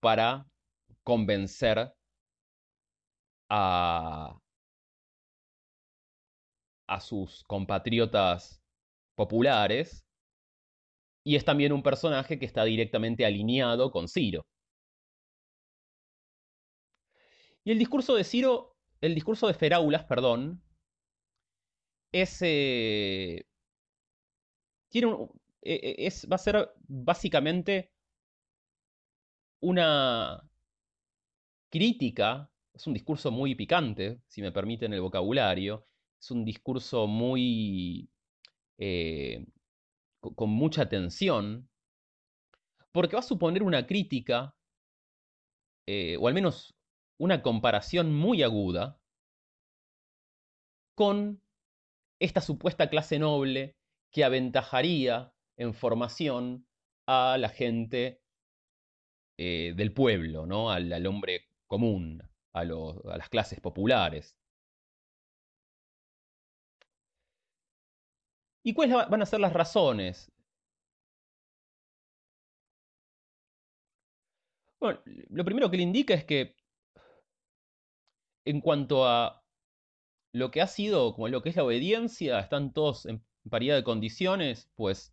para 0.00 0.46
convencer 1.04 1.94
a, 3.48 4.38
a 6.86 7.00
sus 7.00 7.44
compatriotas 7.44 8.62
populares 9.14 10.04
y 11.24 11.36
es 11.36 11.44
también 11.44 11.72
un 11.72 11.82
personaje 11.82 12.38
que 12.38 12.46
está 12.46 12.64
directamente 12.64 13.24
alineado 13.24 13.90
con 13.90 14.08
Ciro. 14.08 14.44
Y 17.64 17.70
el 17.70 17.78
discurso 17.78 18.14
de 18.14 18.24
Ciro, 18.24 18.76
el 19.00 19.14
discurso 19.14 19.46
de 19.46 19.54
Feraulas, 19.54 20.04
perdón, 20.04 20.62
es, 22.12 22.38
eh, 22.42 23.44
tiene 24.90 25.06
un, 25.08 25.41
es, 25.62 26.28
va 26.30 26.36
a 26.36 26.38
ser 26.38 26.72
básicamente 26.88 27.92
una 29.60 30.42
crítica, 31.70 32.50
es 32.74 32.86
un 32.86 32.94
discurso 32.94 33.30
muy 33.30 33.54
picante, 33.54 34.20
si 34.26 34.42
me 34.42 34.52
permiten 34.52 34.92
el 34.92 35.00
vocabulario, 35.00 35.86
es 36.20 36.30
un 36.30 36.44
discurso 36.44 37.06
muy... 37.06 38.08
Eh, 38.78 39.46
con 40.36 40.50
mucha 40.50 40.88
tensión, 40.88 41.68
porque 42.92 43.16
va 43.16 43.20
a 43.20 43.22
suponer 43.22 43.62
una 43.62 43.86
crítica, 43.86 44.54
o 46.20 46.28
al 46.28 46.34
menos 46.34 46.74
una 47.18 47.42
comparación 47.42 48.14
muy 48.14 48.42
aguda, 48.42 49.00
con 50.94 51.42
esta 52.20 52.40
supuesta 52.40 52.88
clase 52.88 53.18
noble 53.18 53.76
que 54.12 54.24
aventajaría 54.24 55.32
en 55.56 55.74
formación 55.74 56.66
a 57.06 57.36
la 57.38 57.48
gente 57.48 58.22
eh, 59.38 59.72
del 59.76 59.92
pueblo. 59.92 60.44
Al, 60.70 61.06
hombre 61.06 61.48
común, 61.66 62.22
a, 62.52 62.60
a 62.60 62.64
las 63.16 63.28
clases 63.28 63.60
populares. 63.60 64.36
¿Y 68.64 68.74
cuáles 68.74 68.94
van 69.08 69.22
a 69.22 69.26
ser 69.26 69.40
las 69.40 69.52
razones? 69.52 70.30
Bueno, 74.80 75.00
lo 75.30 75.44
primero 75.44 75.70
que 75.70 75.76
le 75.76 75.82
indica 75.84 76.12
es 76.14 76.24
que 76.24 76.56
en 78.44 78.60
cuanto 78.60 79.06
a 79.06 79.42
lo 80.34 80.50
que 80.50 80.60
ha 80.60 80.66
sido, 80.66 81.14
como 81.14 81.28
lo 81.28 81.42
que 81.42 81.50
es 81.50 81.56
la 81.56 81.64
obediencia, 81.64 82.40
están 82.40 82.72
todos 82.72 83.06
en 83.06 83.24
paridad 83.50 83.76
de 83.76 83.84
condiciones, 83.84 84.70
pues 84.74 85.11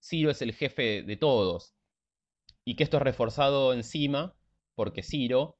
Ciro 0.00 0.30
es 0.30 0.42
el 0.42 0.52
jefe 0.52 1.02
de 1.02 1.16
todos. 1.16 1.74
Y 2.64 2.76
que 2.76 2.84
esto 2.84 2.98
es 2.98 3.02
reforzado 3.02 3.72
encima 3.72 4.34
porque 4.74 5.02
Ciro 5.02 5.58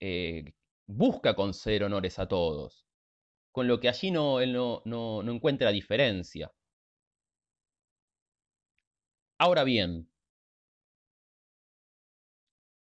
eh, 0.00 0.54
busca 0.86 1.34
conceder 1.34 1.84
honores 1.84 2.18
a 2.18 2.28
todos. 2.28 2.86
Con 3.52 3.68
lo 3.68 3.80
que 3.80 3.88
allí 3.88 4.10
no, 4.10 4.40
él 4.40 4.52
no, 4.52 4.82
no, 4.84 5.22
no 5.22 5.32
encuentra 5.32 5.70
diferencia. 5.72 6.52
Ahora 9.38 9.64
bien, 9.64 10.08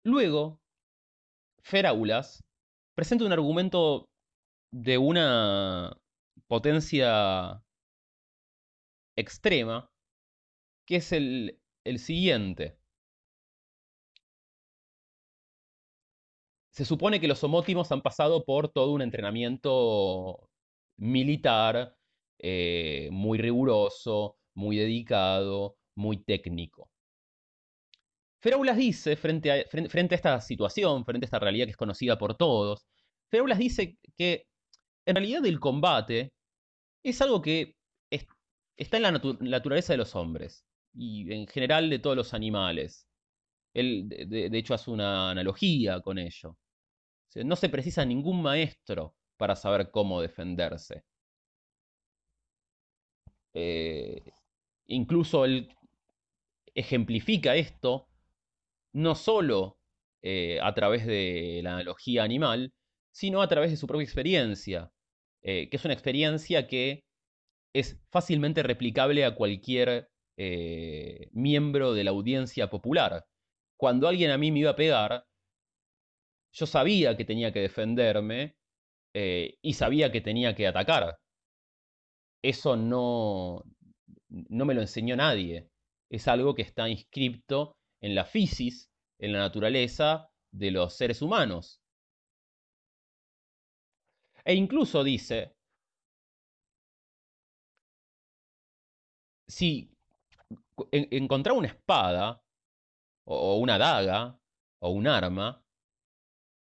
luego, 0.05 0.61
Feraulas 1.62 2.42
presenta 2.94 3.24
un 3.26 3.32
argumento 3.32 4.09
de 4.72 4.99
una 4.99 5.97
potencia 6.49 7.62
extrema, 9.16 9.90
que 10.87 10.97
es 10.97 11.12
el, 11.12 11.59
el 11.84 11.99
siguiente. 11.99 12.78
Se 16.70 16.84
supone 16.84 17.20
que 17.20 17.28
los 17.28 17.43
homótimos 17.43 17.91
han 17.93 18.03
pasado 18.03 18.45
por 18.45 18.68
todo 18.68 18.93
un 18.93 19.03
entrenamiento 19.03 20.51
militar 20.99 21.97
eh, 22.39 23.09
muy 23.12 23.39
riguroso, 23.39 24.39
muy 24.55 24.76
dedicado, 24.76 25.78
muy 25.95 26.18
técnico. 26.18 26.91
Feraulas 28.41 28.76
dice, 28.76 29.16
frente 29.16 29.51
a, 29.51 29.64
frente 29.68 30.14
a, 30.14 30.16
esta 30.16 30.41
situación, 30.41 31.05
frente 31.05 31.24
a 31.24 31.28
esta 31.28 31.39
realidad 31.39 31.66
que 31.66 31.70
es 31.72 31.76
conocida 31.76 32.18
por 32.18 32.37
todos, 32.37 32.87
Feraulas 33.30 33.59
dice 33.59 33.99
que 34.16 34.47
en 35.07 35.16
realidad 35.16 35.45
el 35.47 35.59
combate 35.59 36.32
es 37.03 37.20
algo 37.22 37.43
que 37.43 37.76
está 38.76 38.99
en 38.99 39.03
la 39.05 39.12
naturaleza 39.12 39.95
de 39.95 39.97
los 39.97 40.14
hombres 40.14 40.66
y 40.97 41.32
en 41.32 41.47
general 41.47 41.90
de 41.90 41.99
todos 41.99 42.16
los 42.16 42.34
animales. 42.34 43.07
Él, 43.74 44.09
de, 44.09 44.51
hecho, 44.59 44.74
hace 44.74 44.90
una 44.90 45.30
analogía 45.30 46.01
con 46.01 46.18
ello. 46.18 46.57
no 47.44 47.57
se 47.57 47.68
precisa 47.68 48.05
ningún 48.05 48.42
maestro 48.42 49.14
para 49.36 49.57
saber 49.57 49.90
cómo 49.90 50.22
defenderse. 50.22 51.05
Eh, 53.55 54.32
incluso 54.86 55.44
él 55.44 55.68
ejemplifica 56.74 57.57
esto 57.57 58.09
no 58.92 59.14
solo 59.14 59.78
eh, 60.22 60.59
a 60.62 60.74
través 60.74 61.07
de 61.07 61.61
la 61.62 61.74
analogía 61.74 62.22
animal, 62.24 62.72
sino 63.12 63.42
a 63.42 63.49
través 63.49 63.70
de 63.70 63.76
su 63.76 63.86
propia 63.86 64.05
experiencia, 64.05 64.90
eh, 65.42 65.68
que 65.70 65.76
es 65.76 65.84
una 65.84 65.94
experiencia 65.94 66.66
que 66.66 67.05
es 67.74 67.99
fácilmente 68.11 68.62
replicable 68.62 69.24
a 69.24 69.34
cualquier 69.34 70.09
eh, 70.37 71.28
miembro 71.32 71.95
de 71.95 72.05
la 72.05 72.11
audiencia 72.11 72.68
popular. 72.70 73.24
Cuando 73.78 74.09
alguien 74.09 74.30
a 74.30 74.39
mí 74.39 74.53
me 74.53 74.61
iba 74.61 74.70
a 74.70 74.76
pegar, 74.76 75.26
yo 76.53 76.66
sabía 76.66 77.16
que 77.16 77.24
tenía 77.24 77.53
que 77.53 77.61
defenderme 77.61 78.57
eh, 79.14 79.59
y 79.62 79.74
sabía 79.74 80.11
que 80.12 80.20
tenía 80.20 80.55
que 80.55 80.66
atacar. 80.66 81.18
Eso 82.43 82.76
no, 82.76 83.62
no 84.28 84.64
me 84.64 84.74
lo 84.74 84.80
enseñó 84.80 85.16
nadie. 85.16 85.68
Es 86.11 86.28
algo 86.28 86.55
que 86.55 86.62
está 86.62 86.89
inscripto 86.89 87.76
en 88.01 88.14
la 88.14 88.24
fisis, 88.24 88.91
en 89.18 89.32
la 89.32 89.41
naturaleza 89.41 90.28
de 90.53 90.70
los 90.70 90.97
seres 90.97 91.22
humanos. 91.22 91.80
E 94.45 94.55
incluso 94.55 95.03
dice, 95.05 95.53
si 99.49 99.95
encontrar 100.92 101.57
una 101.57 101.68
espada, 101.68 102.42
o 103.24 103.57
una 103.59 103.78
daga, 103.78 104.38
o 104.80 104.90
un 104.90 105.07
arma, 105.07 105.62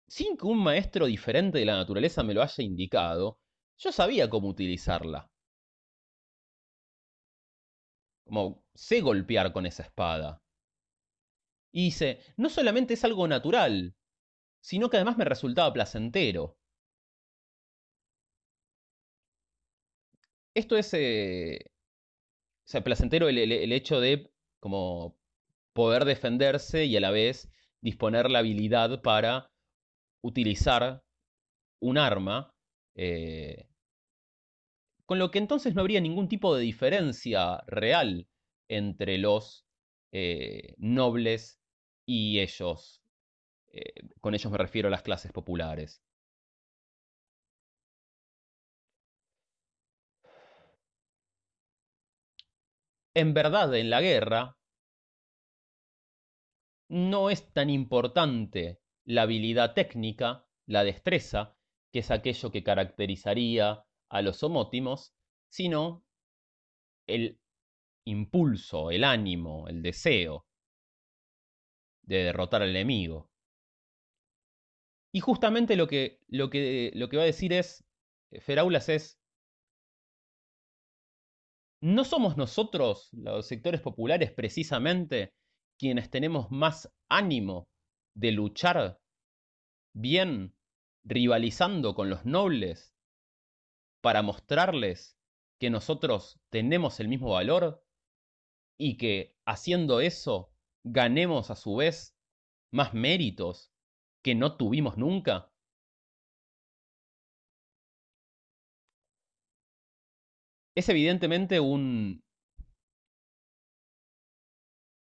sin 0.10 0.36
que 0.38 0.46
un 0.46 0.58
maestro 0.64 1.06
diferente 1.06 1.60
de 1.60 1.66
la 1.66 1.78
naturaleza 1.78 2.24
me 2.24 2.34
lo 2.34 2.42
haya 2.42 2.64
indicado, 2.64 3.40
yo 3.78 3.92
sabía 3.92 4.30
cómo 4.30 4.50
utilizarla. 4.50 5.30
Como 8.26 8.64
sé 8.76 9.02
golpear 9.02 9.52
con 9.52 9.66
esa 9.66 9.82
espada. 9.84 10.40
Y 11.72 11.86
dice, 11.86 12.20
no 12.36 12.50
solamente 12.50 12.96
es 12.96 13.04
algo 13.06 13.26
natural, 13.28 13.96
sino 14.62 14.90
que 14.90 14.98
además 14.98 15.18
me 15.18 15.26
resultaba 15.26 15.74
placentero. 15.74 16.58
Esto 20.54 20.76
es 20.78 20.94
eh, 20.94 21.72
o 22.68 22.70
sea, 22.70 22.84
placentero 22.84 23.30
el, 23.30 23.72
hecho 23.72 24.02
de 24.02 24.30
como 24.60 25.18
poder 25.72 26.04
defenderse 26.04 26.84
y 26.84 26.98
a 26.98 27.00
la 27.00 27.12
vez 27.12 27.50
disponer 27.80 28.30
la 28.30 28.40
habilidad 28.40 29.02
para 29.02 29.50
utilizar 30.22 31.02
un 31.80 31.98
arma, 31.98 32.54
eh, 32.96 33.70
con 35.06 35.18
lo 35.18 35.32
que 35.32 35.38
entonces 35.38 35.76
no 35.76 35.82
habría 35.82 36.02
ningún 36.02 36.28
tipo 36.28 36.54
de 36.54 36.62
diferencia 36.62 37.64
real 37.68 38.28
entre 38.68 39.18
los 39.18 39.66
eh, 40.12 40.74
nobles 40.76 41.62
y 42.06 42.42
ellos. 42.42 43.02
Eh, 43.72 43.94
con 44.20 44.36
ellos 44.36 44.52
me 44.52 44.58
refiero 44.58 44.90
a 44.90 44.92
las 44.92 45.04
clases 45.04 45.32
populares. 45.32 46.02
En 53.18 53.34
verdad 53.34 53.74
en 53.76 53.90
la 53.90 54.00
guerra 54.00 54.60
no 56.88 57.32
es 57.32 57.52
tan 57.52 57.72
importante 57.72 58.80
la 59.06 59.24
habilidad 59.24 59.74
técnica, 59.74 60.46
la 60.68 60.84
destreza, 60.84 61.58
que 61.92 62.00
es 62.00 62.12
aquello 62.12 62.52
que 62.52 62.64
caracterizaría 62.64 63.84
a 64.10 64.22
los 64.22 64.44
homótimos, 64.44 65.16
sino 65.50 66.06
el 67.08 67.40
impulso, 68.06 68.92
el 68.92 69.04
ánimo, 69.04 69.68
el 69.68 69.82
deseo 69.82 70.46
de 72.04 72.18
derrotar 72.18 72.62
al 72.62 72.70
enemigo. 72.70 73.32
Y 75.12 75.22
justamente 75.22 75.76
lo 75.76 75.88
que, 75.88 76.20
lo 76.28 76.52
que, 76.52 76.92
lo 76.94 77.10
que 77.10 77.18
va 77.18 77.24
a 77.24 77.26
decir 77.34 77.52
es, 77.52 77.84
Feraulas 78.42 78.90
es, 78.90 79.20
¿No 81.82 82.04
somos 82.06 82.38
nosotros, 82.38 83.10
los 83.14 83.46
sectores 83.46 83.82
populares, 83.82 84.32
precisamente 84.32 85.34
quienes 85.78 86.10
tenemos 86.10 86.50
más 86.50 86.92
ánimo 87.08 87.68
de 88.16 88.32
luchar 88.32 89.00
bien, 89.94 90.56
rivalizando 91.04 91.94
con 91.94 92.10
los 92.10 92.26
nobles 92.26 92.96
para 94.02 94.24
mostrarles 94.24 95.18
que 95.60 95.70
nosotros 95.70 96.40
tenemos 96.50 97.00
el 97.00 97.08
mismo 97.08 97.30
valor 97.30 97.84
y 98.80 98.98
que 98.98 99.36
haciendo 99.46 100.02
eso 100.02 100.52
ganemos 100.84 101.52
a 101.52 101.56
su 101.56 101.76
vez 101.76 102.16
más 102.72 102.94
méritos 102.94 103.72
que 104.24 104.34
no 104.34 104.58
tuvimos 104.58 104.98
nunca? 104.98 105.52
Es 110.78 110.88
evidentemente 110.90 111.60
un, 111.60 112.22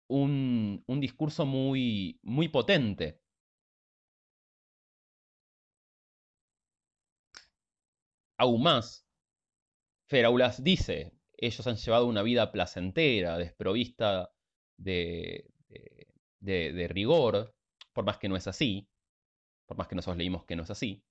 un, 0.09 1.01
discurso 1.01 1.45
muy, 1.45 2.19
muy 2.23 2.49
potente. 2.49 3.21
Aún 8.39 8.63
más, 8.63 9.05
Feraulas 10.09 10.65
dice, 10.65 11.13
ellos 11.37 11.67
han 11.67 11.77
llevado 11.77 12.07
una 12.07 12.23
vida 12.23 12.51
placentera, 12.51 13.37
desprovista 13.37 14.31
de, 14.79 15.51
de, 16.41 16.73
de, 16.73 16.89
rigor, 16.89 17.55
por 17.93 18.07
más 18.07 18.17
que 18.19 18.29
no 18.31 18.37
es 18.37 18.47
así, 18.47 18.89
por 19.67 19.77
más 19.77 19.89
que 19.89 19.97
nosotros 19.97 20.17
leímos 20.17 20.47
que 20.47 20.57
no 20.57 20.63
es 20.63 20.71
así. 20.71 21.05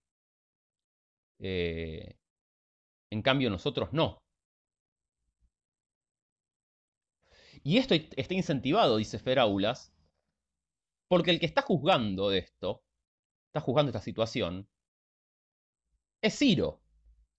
Eh, 1.39 2.17
en 3.11 3.21
cambio, 3.21 3.49
nosotros 3.51 3.93
no. 3.93 4.19
Y 7.63 7.77
esto 7.77 7.95
está 7.95 8.33
incentivado, 8.33 8.97
dice 8.97 9.19
Feraulas, 9.19 9.93
porque 11.07 11.31
el 11.31 11.39
que 11.39 11.45
está 11.45 11.61
juzgando 11.61 12.29
de 12.29 12.39
esto, 12.39 12.83
está 13.47 13.61
juzgando 13.61 13.89
esta 13.89 14.01
situación, 14.01 14.69
es 16.21 16.37
Ciro, 16.37 16.81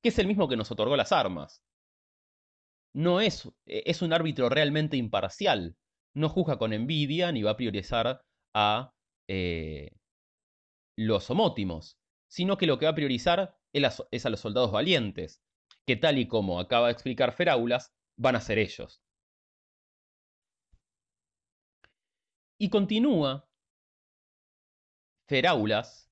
que 0.03 0.11
es 0.11 0.19
el 0.19 0.27
mismo 0.27 0.49
que 0.49 0.57
nos 0.57 0.71
otorgó 0.71 0.97
las 0.97 1.13
armas. 1.13 1.63
No 2.95 3.21
es, 3.21 3.49
es 3.67 4.03
un 4.03 4.13
árbitro 4.13 4.49
realmente 4.49 4.97
imparcial. 4.97 5.77
No 6.15 6.29
juzga 6.29 6.59
con 6.59 6.73
envidia 6.73 7.33
ni 7.33 7.43
va 7.43 7.53
a 7.53 7.57
priorizar 7.57 8.25
a 8.55 8.95
eh, 9.29 9.93
los 10.97 11.31
homótimos, 11.31 11.99
sino 12.29 12.57
que 12.57 12.67
lo 12.67 12.79
que 12.79 12.87
va 12.87 12.93
a 12.93 12.97
priorizar 12.97 13.57
es 13.73 14.27
a 14.27 14.31
los 14.31 14.41
soldados 14.41 14.73
valientes, 14.73 15.43
que 15.87 15.97
tal 15.97 16.19
y 16.19 16.27
como 16.27 16.61
acaba 16.61 16.87
de 16.87 16.93
explicar 16.93 17.33
Feraulas, 17.33 17.93
van 18.17 18.37
a 18.37 18.41
ser 18.41 18.59
ellos. 18.59 19.03
Y 22.59 22.71
continúa. 22.71 23.49
Feraulas. 25.29 26.11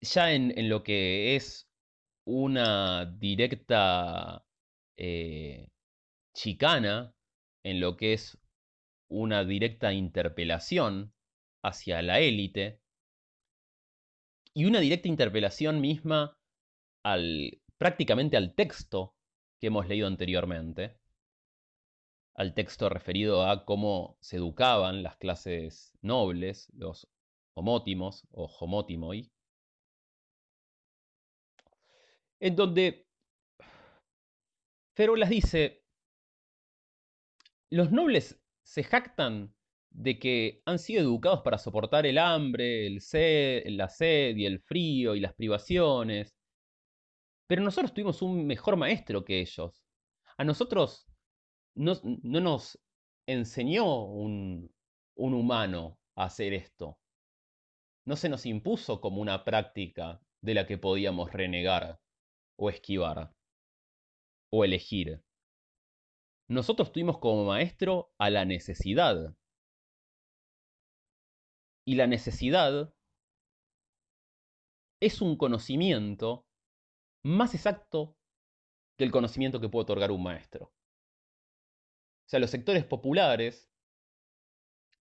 Ya 0.00 0.32
en, 0.32 0.68
lo 0.68 0.82
que 0.82 1.36
es 1.36 1.68
una 2.26 3.06
directa 3.06 4.44
eh, 4.96 5.68
chicana, 6.34 7.14
en 7.64 7.80
lo 7.80 7.96
que 7.96 8.12
es 8.14 8.38
una 9.08 9.44
directa 9.44 9.92
interpelación 9.92 11.12
hacia 11.62 12.02
la 12.02 12.20
élite, 12.20 12.80
y 14.54 14.64
una 14.64 14.80
directa 14.80 15.08
interpelación 15.08 15.80
misma 15.80 16.36
al 17.04 17.60
prácticamente 17.78 18.36
al 18.36 18.54
texto 18.54 19.14
que 19.60 19.66
hemos 19.68 19.86
leído 19.86 20.06
anteriormente, 20.06 20.98
al 22.36 22.54
texto 22.54 22.88
referido 22.90 23.46
a 23.46 23.64
cómo 23.64 24.18
se 24.20 24.36
educaban 24.36 25.02
las 25.02 25.16
clases 25.16 25.96
nobles, 26.02 26.70
los 26.74 27.08
homótimos 27.54 28.28
o 28.30 28.44
homótimoi, 28.44 29.30
en 32.40 32.54
donde 32.54 33.08
Ferolas 34.94 35.30
dice, 35.30 35.82
los 37.70 37.90
nobles 37.90 38.38
se 38.62 38.84
jactan 38.84 39.54
de 39.90 40.18
que 40.18 40.62
han 40.66 40.78
sido 40.78 41.02
educados 41.02 41.40
para 41.40 41.56
soportar 41.56 42.04
el 42.04 42.18
hambre, 42.18 42.86
el 42.86 43.00
sed, 43.00 43.62
la 43.68 43.88
sed 43.88 44.36
y 44.36 44.44
el 44.44 44.60
frío 44.60 45.14
y 45.14 45.20
las 45.20 45.32
privaciones, 45.34 46.36
pero 47.46 47.62
nosotros 47.62 47.94
tuvimos 47.94 48.20
un 48.20 48.46
mejor 48.46 48.76
maestro 48.76 49.24
que 49.24 49.40
ellos. 49.40 49.82
A 50.36 50.44
nosotros 50.44 51.05
no, 51.76 51.94
nos 52.22 52.78
enseñó 53.28 54.04
un, 54.04 54.72
un 55.16 55.34
humano 55.34 55.98
a 56.16 56.24
hacer 56.24 56.52
esto. 56.52 56.98
No 58.06 58.16
se 58.16 58.28
nos 58.28 58.46
impuso 58.46 59.00
como 59.00 59.20
una 59.20 59.44
práctica 59.44 60.20
de 60.42 60.54
la 60.54 60.66
que 60.66 60.78
podíamos 60.78 61.32
renegar 61.32 62.00
o 62.58 62.70
esquivar 62.70 63.32
o 64.52 64.64
elegir. 64.64 65.22
Nosotros 66.48 66.92
tuvimos 66.92 67.18
como 67.18 67.44
maestro 67.44 68.12
a 68.18 68.30
la 68.30 68.44
necesidad. 68.44 69.34
Y 71.84 71.96
la 71.96 72.06
necesidad 72.06 72.92
es 75.00 75.20
un 75.20 75.36
conocimiento 75.36 76.46
más 77.24 77.54
exacto 77.54 78.16
que 78.96 79.04
el 79.04 79.10
conocimiento 79.10 79.60
que 79.60 79.68
puede 79.68 79.82
otorgar 79.82 80.10
un 80.10 80.22
maestro. 80.22 80.72
O 82.26 82.28
sea, 82.28 82.40
los 82.40 82.50
sectores 82.50 82.84
populares, 82.84 83.70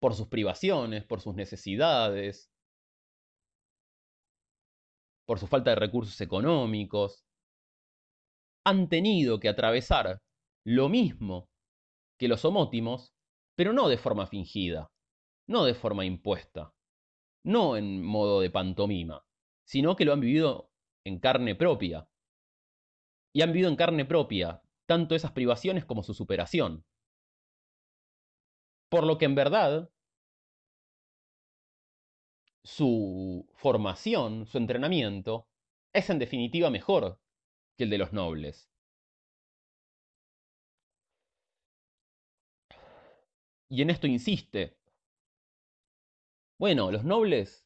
por 0.02 0.14
sus 0.14 0.28
privaciones, 0.28 1.06
por 1.06 1.22
sus 1.22 1.36
necesidades, 1.36 2.52
por 5.26 5.40
su 5.40 5.48
falta 5.48 5.70
de 5.70 5.78
recursos 5.78 6.20
económicos, 6.20 7.26
han 8.66 8.90
tenido 8.90 9.40
que 9.40 9.48
atravesar 9.48 10.20
lo 10.66 10.90
mismo 10.90 11.50
que 12.20 12.28
los 12.28 12.44
homótimos, 12.44 13.14
pero 13.56 13.72
no 13.72 13.88
de 13.88 13.98
forma 13.98 14.28
fingida, 14.28 14.92
no 15.48 15.64
de 15.64 15.76
forma 15.76 16.06
impuesta, 16.06 16.74
no 17.46 17.78
en 17.78 18.04
modo 18.04 18.42
de 18.42 18.50
pantomima, 18.50 19.26
sino 19.66 19.96
que 19.96 20.04
lo 20.04 20.12
han 20.12 20.20
vivido 20.20 20.72
en 21.06 21.20
carne 21.20 21.56
propia. 21.56 22.08
Y 23.34 23.42
han 23.42 23.54
vivido 23.54 23.70
en 23.70 23.78
carne 23.78 24.06
propia 24.06 24.62
tanto 24.86 25.16
esas 25.16 25.32
privaciones 25.32 25.86
como 25.86 26.04
su 26.04 26.14
superación. 26.14 26.86
Por 28.94 29.08
lo 29.08 29.18
que 29.18 29.26
en 29.26 29.34
verdad 29.34 29.90
su 32.64 33.50
formación, 33.56 34.46
su 34.46 34.60
entrenamiento, 34.60 35.48
es 35.94 36.12
en 36.12 36.20
definitiva 36.20 36.70
mejor 36.70 37.20
que 37.76 37.86
el 37.86 37.90
de 37.90 37.98
los 37.98 38.14
nobles. 38.14 38.70
Y 43.68 43.82
en 43.82 43.90
esto 43.90 44.06
insiste. 44.06 44.78
Bueno, 46.60 46.92
los 46.92 47.04
nobles, 47.04 47.66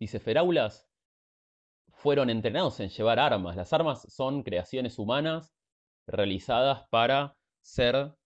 dice 0.00 0.18
Feraulas, 0.18 0.88
fueron 1.90 2.30
entrenados 2.30 2.80
en 2.80 2.88
llevar 2.88 3.18
armas. 3.18 3.54
Las 3.54 3.74
armas 3.74 4.10
son 4.10 4.42
creaciones 4.42 4.98
humanas 4.98 5.54
realizadas 6.06 6.88
para 6.88 7.36
ser 7.60 8.16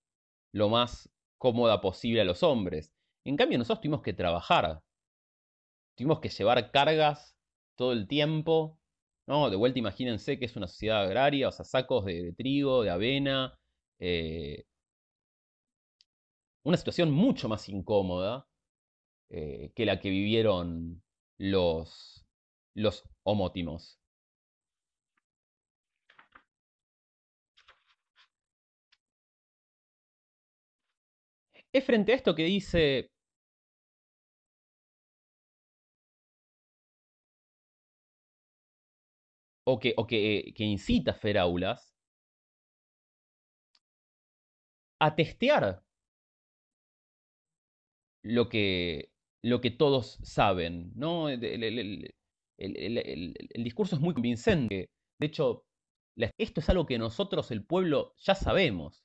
lo 0.53 0.69
más 0.69 1.13
cómoda 1.43 1.81
posible 1.81 2.21
a 2.21 2.25
los 2.25 2.45
hombres. 2.45 2.93
En 3.25 3.37
cambio, 3.37 3.59
nosotros 3.59 3.81
tuvimos 3.81 4.03
que 4.03 4.13
trabajar. 4.13 4.81
Tuvimos 5.97 6.21
que 6.21 6.29
llevar 6.29 6.71
cargas 6.71 7.37
todo 7.77 7.93
el 7.93 8.07
tiempo. 8.07 8.79
¿no? 9.27 9.51
De 9.51 9.57
vuelta, 9.57 9.81
imagínense 9.81 10.39
que 10.39 10.45
es 10.45 10.55
una 10.57 10.69
sociedad 10.69 11.03
agraria, 11.03 11.49
o 11.49 11.53
sea, 11.53 11.65
sacos 11.65 12.05
de, 12.05 12.33
trigo, 12.37 12.83
de 12.85 12.91
avena. 12.91 13.59
Eh, 13.99 14.65
una 16.65 16.77
situación 16.77 17.11
mucho 17.11 17.49
más 17.49 17.69
incómoda 17.69 18.47
eh, 19.31 19.73
que 19.75 19.85
la 19.85 19.99
que 19.99 20.11
vivieron 20.11 21.03
los, 21.39 22.25
los 22.75 23.03
homótimos. 23.25 23.99
Es 31.75 31.85
frente 31.85 32.13
a 32.13 32.17
esto 32.17 32.35
que 32.35 32.45
dice... 32.45 33.09
O 39.65 39.79
que, 39.79 40.55
incita 40.59 41.13
a 41.13 41.15
Feraulas 41.15 41.93
a 45.01 45.15
testear 45.17 45.83
lo 48.23 48.49
que, 48.49 49.11
todos 49.79 50.19
saben. 50.23 50.93
¿no? 50.95 51.29
El, 51.29 51.43
el, 52.59 53.65
discurso 53.65 53.97
es 53.97 54.01
muy 54.01 54.15
convincente. 54.15 54.91
De 55.19 55.27
hecho, 55.27 55.65
esto 56.39 56.61
es 56.61 56.69
algo 56.69 56.87
que 56.87 56.99
nosotros, 56.99 57.51
el 57.51 57.65
pueblo, 57.65 58.15
ya 58.19 58.35
sabemos. 58.35 59.03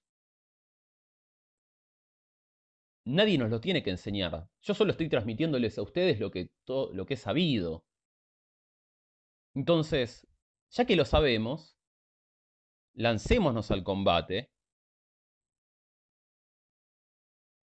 Nadie 3.08 3.38
nos 3.38 3.50
lo 3.50 3.62
tiene 3.62 3.84
que 3.84 3.90
enseñar. 3.90 4.50
Yo 4.62 4.74
solo 4.74 4.92
estoy 4.92 5.10
transmitiéndoles 5.10 5.78
a 5.78 5.82
ustedes 5.82 6.20
lo 6.20 6.30
que, 6.30 6.52
lo 6.68 7.06
que 7.06 7.14
he 7.14 7.18
sabido. 7.18 7.86
Entonces, 9.56 10.28
ya 10.72 10.86
que 10.86 10.96
lo 10.96 11.06
sabemos, 11.06 11.78
lancémonos 12.94 13.72
al 13.72 13.84
combate, 13.84 14.52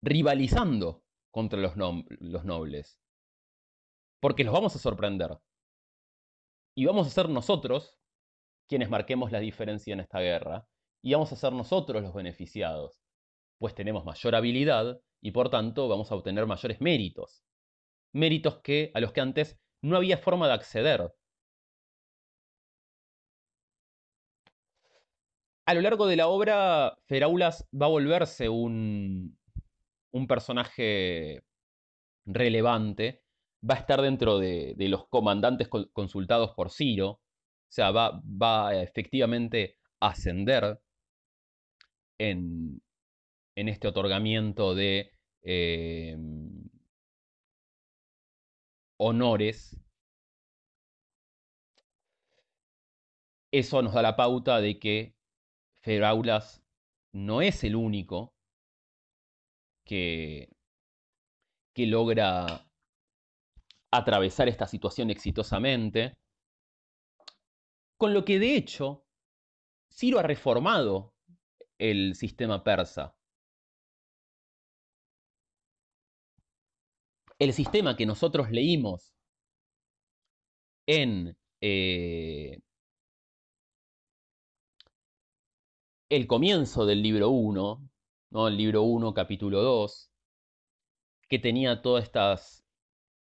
rivalizando 0.03 1.05
contra 1.31 1.61
los, 1.61 1.75
los 1.77 2.45
nobles. 2.45 2.99
Porque 4.21 4.45
los 4.45 4.55
vamos 4.55 4.75
a 4.75 4.79
sorprender. 4.79 5.39
Y 6.75 6.87
vamos 6.87 7.07
a 7.07 7.11
ser 7.11 7.29
nosotros 7.29 7.99
quienes 8.67 8.89
marquemos 8.89 9.31
la 9.31 9.41
diferencia 9.41 9.93
en 9.93 10.01
esta 10.01 10.21
guerra. 10.21 10.67
Y 11.03 11.13
vamos 11.13 11.33
a 11.33 11.37
ser 11.37 11.53
nosotros 11.53 12.03
los 12.03 12.15
beneficiados. 12.15 13.04
Pues 13.59 13.75
tenemos 13.75 14.05
mayor 14.05 14.35
habilidad 14.35 15.01
y 15.21 15.31
por 15.31 15.51
tanto 15.51 15.89
vamos 15.89 16.11
a 16.11 16.17
obtener 16.17 16.47
mayores 16.47 16.81
méritos. 16.81 17.43
Méritos 18.13 18.61
que 18.61 18.91
a 18.95 19.01
los 19.01 19.13
que 19.13 19.21
antes 19.21 19.59
no 19.83 19.97
había 19.97 20.19
forma 20.19 20.47
de 20.49 20.55
acceder. 20.55 21.13
A 25.67 25.75
lo 25.75 25.81
largo 25.81 26.07
de 26.07 26.17
la 26.17 26.29
obra, 26.29 26.97
Feraulas 27.07 27.67
va 27.73 27.87
a 27.87 27.89
volverse 27.89 28.49
un, 28.51 29.39
un 30.13 30.27
personaje 30.27 31.43
relevante, 32.27 33.23
va 33.69 33.75
a 33.75 33.79
estar 33.79 34.01
dentro 34.03 34.39
de, 34.39 34.77
los 34.79 35.09
comandantes 35.09 35.69
consultados 35.93 36.53
por 36.55 36.71
Ciro, 36.71 37.09
o 37.09 37.21
sea, 37.69 37.91
va, 37.91 38.21
va 38.25 38.81
efectivamente 38.81 39.77
a 40.01 40.09
ascender 40.09 40.81
en, 42.19 42.81
en 43.57 43.69
este 43.69 43.89
otorgamiento 43.89 44.75
de 44.75 45.13
eh, 45.43 46.17
honores, 48.99 49.77
eso 53.53 53.83
nos 53.83 53.95
da 53.95 54.03
la 54.03 54.17
pauta 54.17 54.61
de 54.61 54.79
que 54.79 55.15
Feraulas 55.83 56.63
no 57.13 57.43
es 57.43 57.63
el 57.63 57.77
único 57.77 58.35
que, 59.85 60.49
que 61.73 61.87
logra 61.87 62.67
atravesar 63.93 64.49
esta 64.49 64.67
situación 64.67 65.11
exitosamente, 65.11 66.17
con 67.97 68.13
lo 68.13 68.25
que 68.25 68.39
de 68.39 68.57
hecho 68.57 69.05
Ciro 69.89 70.19
ha 70.19 70.23
reformado 70.23 71.15
el 71.79 72.17
sistema 72.17 72.65
persa. 72.65 73.15
El 77.45 77.53
sistema 77.53 77.97
que 77.97 78.07
nosotros 78.07 78.51
leímos 78.51 79.15
en 80.87 81.37
eh, 81.61 82.61
el 86.09 86.27
comienzo 86.27 86.87
del 86.87 87.03
libro 87.03 87.31
1, 87.31 87.91
¿no? 88.31 88.49
el 88.49 88.57
libro 88.57 88.83
1, 88.83 89.13
capítulo 89.15 89.63
2, 89.63 90.11
que 91.29 91.39
tenía 91.39 91.83
toda 91.83 92.01
esta 92.01 92.39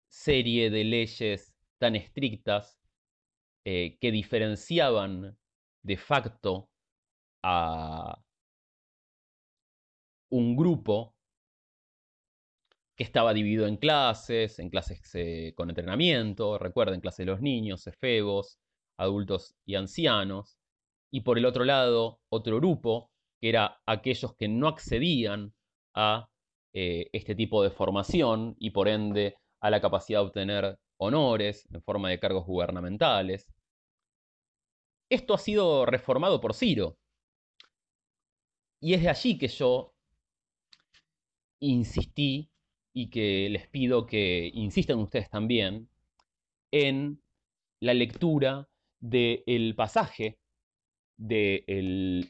serie 0.08 0.70
de 0.70 0.84
leyes 0.84 1.54
tan 1.78 1.96
estrictas 1.96 2.78
eh, 3.64 3.98
que 4.00 4.10
diferenciaban 4.10 5.38
de 5.82 5.96
facto 5.96 6.68
a 7.42 8.22
un 10.30 10.56
grupo 10.56 11.14
que 13.00 13.04
estaba 13.04 13.32
dividido 13.32 13.66
en 13.66 13.78
clases, 13.78 14.58
en 14.58 14.68
clases 14.68 15.00
eh, 15.14 15.54
con 15.56 15.70
entrenamiento, 15.70 16.58
recuerden, 16.58 17.00
clases 17.00 17.24
de 17.24 17.32
los 17.32 17.40
niños, 17.40 17.86
efebos, 17.86 18.58
adultos 18.98 19.54
y 19.64 19.76
ancianos, 19.76 20.58
y 21.10 21.22
por 21.22 21.38
el 21.38 21.46
otro 21.46 21.64
lado, 21.64 22.20
otro 22.28 22.56
grupo, 22.56 23.10
que 23.40 23.48
era 23.48 23.80
aquellos 23.86 24.36
que 24.36 24.48
no 24.48 24.68
accedían 24.68 25.54
a 25.94 26.28
eh, 26.74 27.08
este 27.14 27.34
tipo 27.34 27.62
de 27.62 27.70
formación 27.70 28.54
y 28.58 28.68
por 28.68 28.86
ende 28.86 29.38
a 29.62 29.70
la 29.70 29.80
capacidad 29.80 30.20
de 30.20 30.26
obtener 30.26 30.78
honores 30.98 31.66
en 31.72 31.82
forma 31.82 32.10
de 32.10 32.20
cargos 32.20 32.44
gubernamentales. 32.44 33.50
Esto 35.08 35.32
ha 35.32 35.38
sido 35.38 35.86
reformado 35.86 36.38
por 36.38 36.52
Ciro. 36.52 36.98
Y 38.78 38.92
es 38.92 39.00
de 39.00 39.08
allí 39.08 39.38
que 39.38 39.48
yo 39.48 39.94
insistí 41.60 42.49
y 42.92 43.10
que 43.10 43.48
les 43.50 43.68
pido 43.68 44.06
que 44.06 44.50
insistan 44.52 44.98
ustedes 44.98 45.30
también 45.30 45.88
en 46.72 47.22
la 47.80 47.94
lectura 47.94 48.68
del 49.00 49.74
pasaje 49.74 50.38
del 51.16 52.28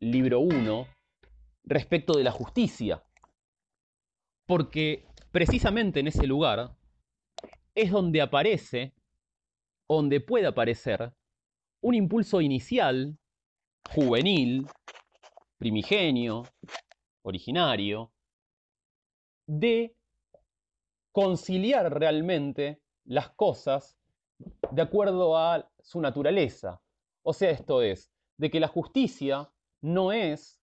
libro 0.00 0.40
1 0.40 0.86
respecto 1.64 2.16
de 2.16 2.24
la 2.24 2.32
justicia. 2.32 3.04
Porque 4.46 5.04
precisamente 5.30 6.00
en 6.00 6.06
ese 6.08 6.26
lugar 6.26 6.76
es 7.74 7.90
donde 7.90 8.22
aparece, 8.22 8.94
donde 9.88 10.20
puede 10.20 10.46
aparecer, 10.46 11.12
un 11.82 11.94
impulso 11.94 12.40
inicial, 12.40 13.18
juvenil, 13.90 14.66
primigenio, 15.58 16.44
originario, 17.22 18.12
de 19.46 19.96
conciliar 21.12 21.98
realmente 21.98 22.82
las 23.04 23.30
cosas 23.30 23.96
de 24.70 24.82
acuerdo 24.82 25.36
a 25.36 25.70
su 25.80 26.00
naturaleza. 26.00 26.82
O 27.22 27.32
sea, 27.32 27.50
esto 27.50 27.82
es, 27.82 28.12
de 28.36 28.50
que 28.50 28.60
la 28.60 28.68
justicia 28.68 29.50
no 29.80 30.12
es 30.12 30.60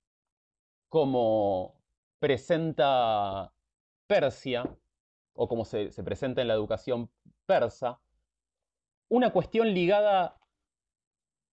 como 0.90 1.82
presenta 2.20 3.54
Persia, 4.06 4.78
o 5.34 5.48
como 5.48 5.66
se, 5.66 5.92
se, 5.92 6.04
presenta 6.04 6.42
en 6.42 6.48
la 6.48 6.54
educación 6.54 7.10
persa, 7.48 8.00
una 9.10 9.32
cuestión 9.32 9.74
ligada 9.74 10.40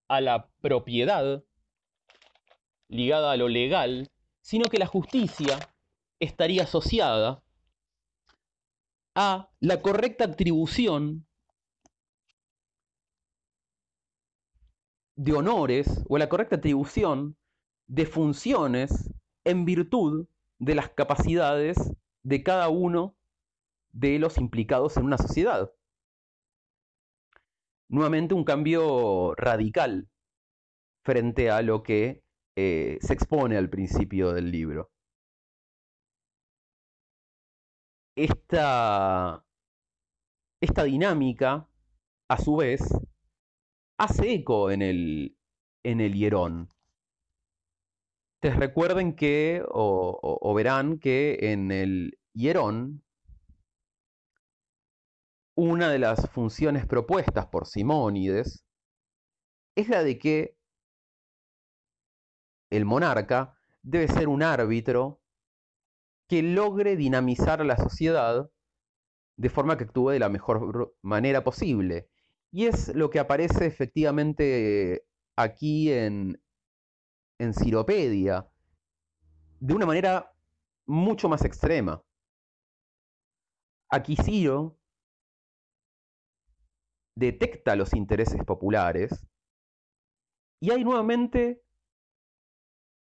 a 0.07 0.21
la 0.21 0.51
propiedad, 0.61 1.43
ligada 2.87 3.31
a 3.31 3.37
lo 3.37 3.47
legal, 3.47 4.11
sino 4.41 4.69
que 4.69 4.77
la 4.77 4.85
justicia 4.85 5.57
estaría 6.21 6.63
asociada 6.63 7.43
a 9.15 9.49
la 9.59 9.81
correcta 9.81 10.25
atribución 10.25 11.27
de 15.15 15.33
honores 15.33 16.05
o 16.07 16.17
la 16.17 16.29
correcta 16.29 16.55
atribución 16.55 17.35
de 17.87 18.05
funciones 18.05 19.11
en 19.43 19.65
virtud 19.65 20.27
de 20.59 20.75
las 20.75 20.89
capacidades 20.89 21.77
de 22.23 22.43
cada 22.43 22.69
uno 22.69 23.15
de 23.91 24.19
los 24.19 24.37
implicados 24.37 24.97
en 24.97 25.05
una 25.05 25.17
sociedad. 25.17 25.73
Nuevamente 27.89 28.35
un 28.35 28.45
cambio 28.45 29.33
radical 29.35 30.07
frente 31.03 31.49
a 31.49 31.61
lo 31.61 31.83
que 31.83 32.23
eh, 32.55 32.99
se 33.01 33.13
expone 33.13 33.57
al 33.57 33.69
principio 33.69 34.31
del 34.33 34.51
libro. 34.51 34.91
Esta, 38.15 39.45
esta 40.61 40.83
dinámica, 40.83 41.67
a 42.29 42.37
su 42.37 42.57
vez, 42.57 42.81
hace 43.97 44.33
eco 44.33 44.71
en 44.71 44.81
el, 44.81 45.37
en 45.83 46.01
el 46.01 46.13
hierón. 46.13 46.69
Te 48.41 48.49
recuerden 48.51 49.15
que, 49.15 49.63
o, 49.69 50.53
verán 50.55 50.97
que 50.97 51.37
en 51.51 51.71
el 51.71 52.17
hierón, 52.33 53.03
una 55.55 55.89
de 55.89 55.99
las 55.99 56.29
funciones 56.31 56.87
propuestas 56.87 57.47
por 57.47 57.67
Simónides 57.67 58.65
es 59.75 59.89
la 59.89 60.03
de 60.03 60.17
que 60.17 60.57
el 62.71 62.85
monarca 62.85 63.55
debe 63.83 64.07
ser 64.07 64.27
un 64.27 64.41
árbitro 64.41 65.20
que 66.31 66.41
logre 66.41 66.95
dinamizar 66.95 67.59
a 67.59 67.65
la 67.65 67.75
sociedad 67.75 68.49
de 69.35 69.49
forma 69.49 69.77
que 69.77 69.83
actúe 69.83 70.11
de 70.11 70.19
la 70.19 70.29
mejor 70.29 70.95
manera 71.01 71.43
posible. 71.43 72.07
Y 72.51 72.67
es 72.67 72.95
lo 72.95 73.09
que 73.09 73.19
aparece 73.19 73.65
efectivamente 73.65 75.05
aquí 75.35 75.91
en, 75.91 76.41
en 77.37 77.53
Ciropedia, 77.53 78.47
de 79.59 79.73
una 79.73 79.85
manera 79.85 80.33
mucho 80.85 81.27
más 81.27 81.43
extrema. 81.43 82.01
Aquí 83.89 84.15
Ciro 84.15 84.79
detecta 87.13 87.75
los 87.75 87.93
intereses 87.93 88.41
populares 88.45 89.27
y 90.61 90.71
hay 90.71 90.85
nuevamente 90.85 91.61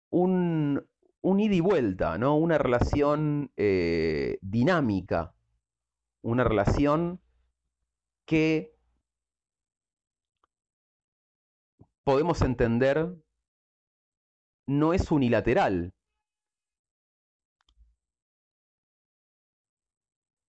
un, 0.08 0.89
un 1.22 1.40
ida 1.40 1.54
y 1.54 1.60
vuelta, 1.60 2.18
¿no? 2.18 2.36
Una 2.36 2.58
relación 2.58 3.52
eh, 3.56 4.38
dinámica, 4.40 5.34
una 6.22 6.44
relación 6.44 7.20
que 8.26 8.74
podemos 12.04 12.42
entender 12.42 13.14
no 14.66 14.92
es 14.94 15.10
unilateral. 15.10 15.92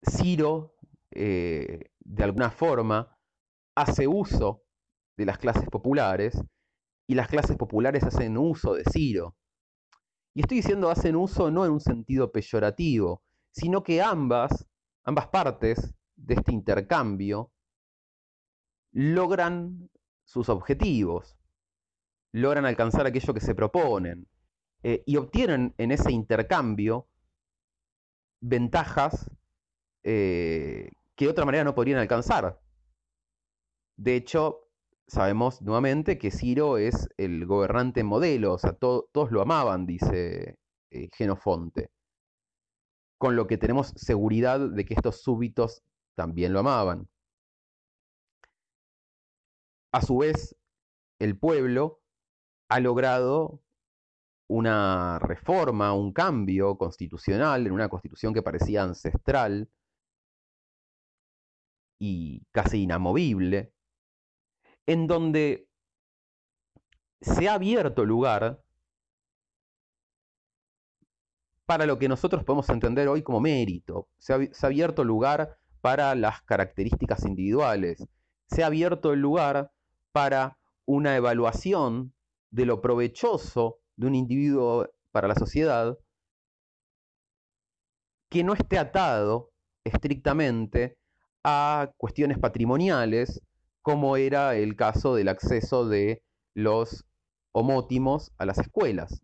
Ciro, 0.04 0.74
eh, 1.10 1.90
de 2.00 2.24
alguna 2.24 2.50
forma, 2.50 3.16
hace 3.76 4.06
uso 4.08 4.62
de 5.16 5.26
las 5.26 5.38
clases 5.38 5.68
populares 5.68 6.40
y 7.06 7.14
las 7.14 7.28
clases 7.28 7.56
populares 7.56 8.02
hacen 8.04 8.38
uso 8.38 8.74
de 8.74 8.84
Ciro. 8.84 9.36
Y 10.34 10.40
estoy 10.40 10.58
diciendo 10.58 10.90
hacen 10.90 11.16
uso 11.16 11.50
no 11.50 11.64
en 11.64 11.72
un 11.72 11.80
sentido 11.80 12.32
peyorativo, 12.32 13.22
sino 13.50 13.82
que 13.82 14.00
ambas, 14.00 14.66
ambas 15.04 15.28
partes 15.28 15.94
de 16.16 16.34
este 16.34 16.52
intercambio 16.52 17.52
logran 18.92 19.90
sus 20.24 20.48
objetivos, 20.48 21.36
logran 22.32 22.64
alcanzar 22.64 23.06
aquello 23.06 23.34
que 23.34 23.40
se 23.40 23.54
proponen 23.54 24.26
eh, 24.82 25.02
y 25.06 25.16
obtienen 25.16 25.74
en 25.76 25.92
ese 25.92 26.10
intercambio 26.12 27.08
ventajas 28.40 29.30
eh, 30.02 30.90
que 31.14 31.26
de 31.26 31.30
otra 31.30 31.44
manera 31.44 31.64
no 31.64 31.74
podrían 31.74 31.98
alcanzar. 31.98 32.60
De 33.96 34.16
hecho, 34.16 34.61
sabemos 35.12 35.60
nuevamente 35.60 36.18
que 36.18 36.30
Ciro 36.30 36.78
es 36.78 37.08
el 37.18 37.44
gobernante 37.46 38.02
modelo, 38.02 38.54
o 38.54 38.58
sea, 38.58 38.72
todos 38.72 39.30
lo 39.30 39.42
amaban, 39.42 39.84
dice 39.86 40.58
eh, 40.90 41.08
Genofonte. 41.12 41.90
Con 43.18 43.36
lo 43.36 43.46
que 43.46 43.58
tenemos 43.58 43.92
seguridad 43.96 44.58
de 44.58 44.84
que 44.86 44.94
estos 44.94 45.22
súbitos 45.22 45.82
también 46.16 46.52
lo 46.54 46.60
amaban. 46.60 47.08
A 49.92 50.00
su 50.00 50.16
vez, 50.18 50.56
el 51.18 51.38
pueblo 51.38 52.00
ha 52.70 52.80
logrado 52.80 53.60
una 54.48 55.18
reforma, 55.18 55.92
un 55.92 56.12
cambio 56.12 56.78
constitucional 56.78 57.66
en 57.66 57.72
una 57.72 57.88
constitución 57.90 58.32
que 58.32 58.42
parecía 58.42 58.82
ancestral 58.82 59.70
y 61.98 62.46
casi 62.50 62.82
inamovible, 62.82 63.72
en 64.86 65.06
donde 65.06 65.68
se 67.20 67.48
ha 67.48 67.54
abierto 67.54 68.04
lugar 68.04 68.62
para 71.66 71.86
lo 71.86 71.98
que 71.98 72.08
nosotros 72.08 72.44
podemos 72.44 72.68
entender 72.68 73.08
hoy 73.08 73.22
como 73.22 73.40
mérito, 73.40 74.08
se 74.18 74.32
ha, 74.34 74.66
abierto 74.66 75.04
lugar 75.04 75.56
para 75.80 76.14
las 76.14 76.42
características 76.42 77.24
individuales, 77.24 78.06
se 78.46 78.62
ha 78.62 78.66
abierto 78.66 79.12
el 79.12 79.20
lugar 79.20 79.72
para 80.12 80.58
una 80.84 81.16
evaluación 81.16 82.12
de 82.50 82.66
lo 82.66 82.80
provechoso 82.80 83.78
de 83.96 84.06
un 84.06 84.14
individuo 84.14 84.88
para 85.12 85.28
la 85.28 85.34
sociedad 85.34 85.96
que 88.28 88.44
no 88.44 88.54
esté 88.54 88.78
atado 88.78 89.52
estrictamente 89.84 90.98
a 91.44 91.92
cuestiones 91.96 92.38
patrimoniales 92.38 93.42
como 93.82 94.16
era 94.16 94.54
el 94.56 94.76
caso 94.76 95.14
del 95.14 95.28
acceso 95.28 95.88
de 95.88 96.22
los 96.54 97.04
homótimos 97.52 98.32
a 98.38 98.46
las 98.46 98.58
escuelas. 98.58 99.22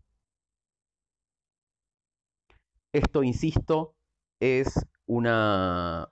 Esto, 2.91 3.23
insisto, 3.23 3.95
es 4.39 4.85
una, 5.05 6.11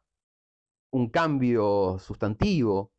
un 0.91 1.09
cambio 1.09 1.99
sustantivo 1.99 2.93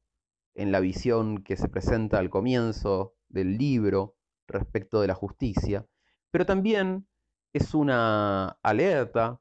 en 0.55 0.72
la 0.72 0.80
visión 0.80 1.42
que 1.42 1.57
se 1.57 1.68
presenta 1.68 2.18
al 2.18 2.30
comienzo 2.30 3.14
del 3.28 3.57
libro 3.57 4.16
respecto 4.46 5.01
de 5.01 5.07
la 5.07 5.14
justicia, 5.14 5.86
pero 6.30 6.44
también 6.44 7.09
es 7.53 7.74
una 7.74 8.59
alerta 8.62 9.40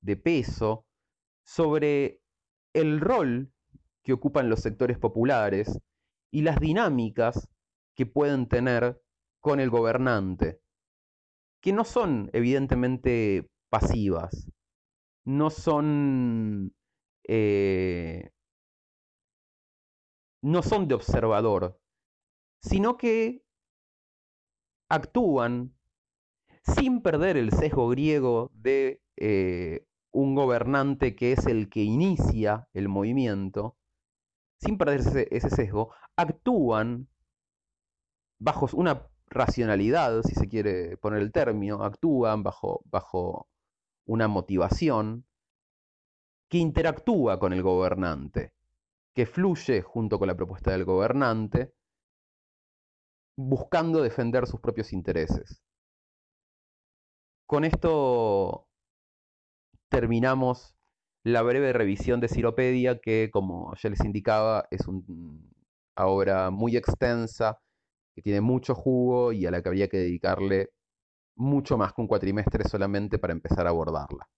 de 0.00 0.16
peso 0.16 0.86
sobre 1.44 2.22
el 2.72 3.00
rol 3.00 3.52
que 4.10 4.14
ocupan 4.14 4.50
los 4.50 4.58
sectores 4.58 4.98
populares 4.98 5.78
y 6.32 6.42
las 6.42 6.58
dinámicas 6.58 7.48
que 7.96 8.06
pueden 8.06 8.48
tener 8.48 9.00
con 9.40 9.60
el 9.60 9.70
gobernante, 9.70 10.60
que 11.62 11.72
no 11.72 11.84
son 11.84 12.28
evidentemente 12.32 13.48
pasivas, 13.70 14.50
no 15.24 15.50
son, 15.50 16.74
eh, 17.28 18.32
no 20.42 20.60
son 20.64 20.88
de 20.88 20.96
observador, 20.96 21.78
sino 22.64 22.96
que 22.96 23.44
actúan 24.88 25.72
sin 26.64 27.00
perder 27.00 27.36
el 27.36 27.52
sesgo 27.52 27.88
griego 27.88 28.50
de 28.54 29.00
eh, 29.16 29.86
un 30.12 30.34
gobernante 30.34 31.14
que 31.14 31.30
es 31.30 31.46
el 31.46 31.70
que 31.70 31.84
inicia 31.84 32.68
el 32.72 32.88
movimiento, 32.88 33.76
sin 34.60 34.76
perder 34.78 35.00
ese, 35.30 35.50
sesgo, 35.50 35.94
actúan 36.16 37.08
bajo 38.38 38.68
una 38.74 39.06
racionalidad, 39.26 40.22
si 40.22 40.34
se 40.34 40.48
quiere 40.48 40.96
poner 40.98 41.20
el 41.22 41.32
término, 41.32 41.84
actúan 41.84 42.42
bajo, 42.42 42.82
bajo 42.84 43.48
una 44.06 44.28
motivación 44.28 45.26
que 46.48 46.58
interactúa 46.58 47.38
con 47.38 47.52
el 47.52 47.62
gobernante, 47.62 48.52
que 49.14 49.26
fluye 49.26 49.82
junto 49.82 50.18
con 50.18 50.28
la 50.28 50.34
propuesta 50.34 50.72
del 50.72 50.84
gobernante, 50.84 51.72
buscando 53.36 54.02
defender 54.02 54.46
sus 54.46 54.60
propios 54.60 54.92
intereses. 54.92 55.62
Con 57.46 57.64
esto 57.64 58.68
terminamos 59.88 60.74
la 61.24 61.42
breve 61.42 61.72
revisión 61.72 62.20
de 62.20 62.28
Ciropedia, 62.28 62.98
que 62.98 63.30
como 63.32 63.74
ya 63.76 63.90
les 63.90 64.04
indicaba, 64.04 64.66
es 64.70 64.86
una 64.88 65.06
obra 65.96 66.50
muy 66.50 66.76
extensa, 66.76 67.60
que 68.14 68.22
tiene 68.22 68.40
mucho 68.40 68.74
jugo 68.74 69.32
y 69.32 69.46
a 69.46 69.50
la 69.50 69.62
que 69.62 69.68
habría 69.68 69.88
que 69.88 69.98
dedicarle 69.98 70.70
mucho 71.36 71.78
más 71.78 71.92
que 71.92 72.02
un 72.02 72.08
cuatrimestre 72.08 72.64
solamente 72.68 73.18
para 73.18 73.32
empezar 73.32 73.66
a 73.66 73.70
abordarla. 73.70 74.28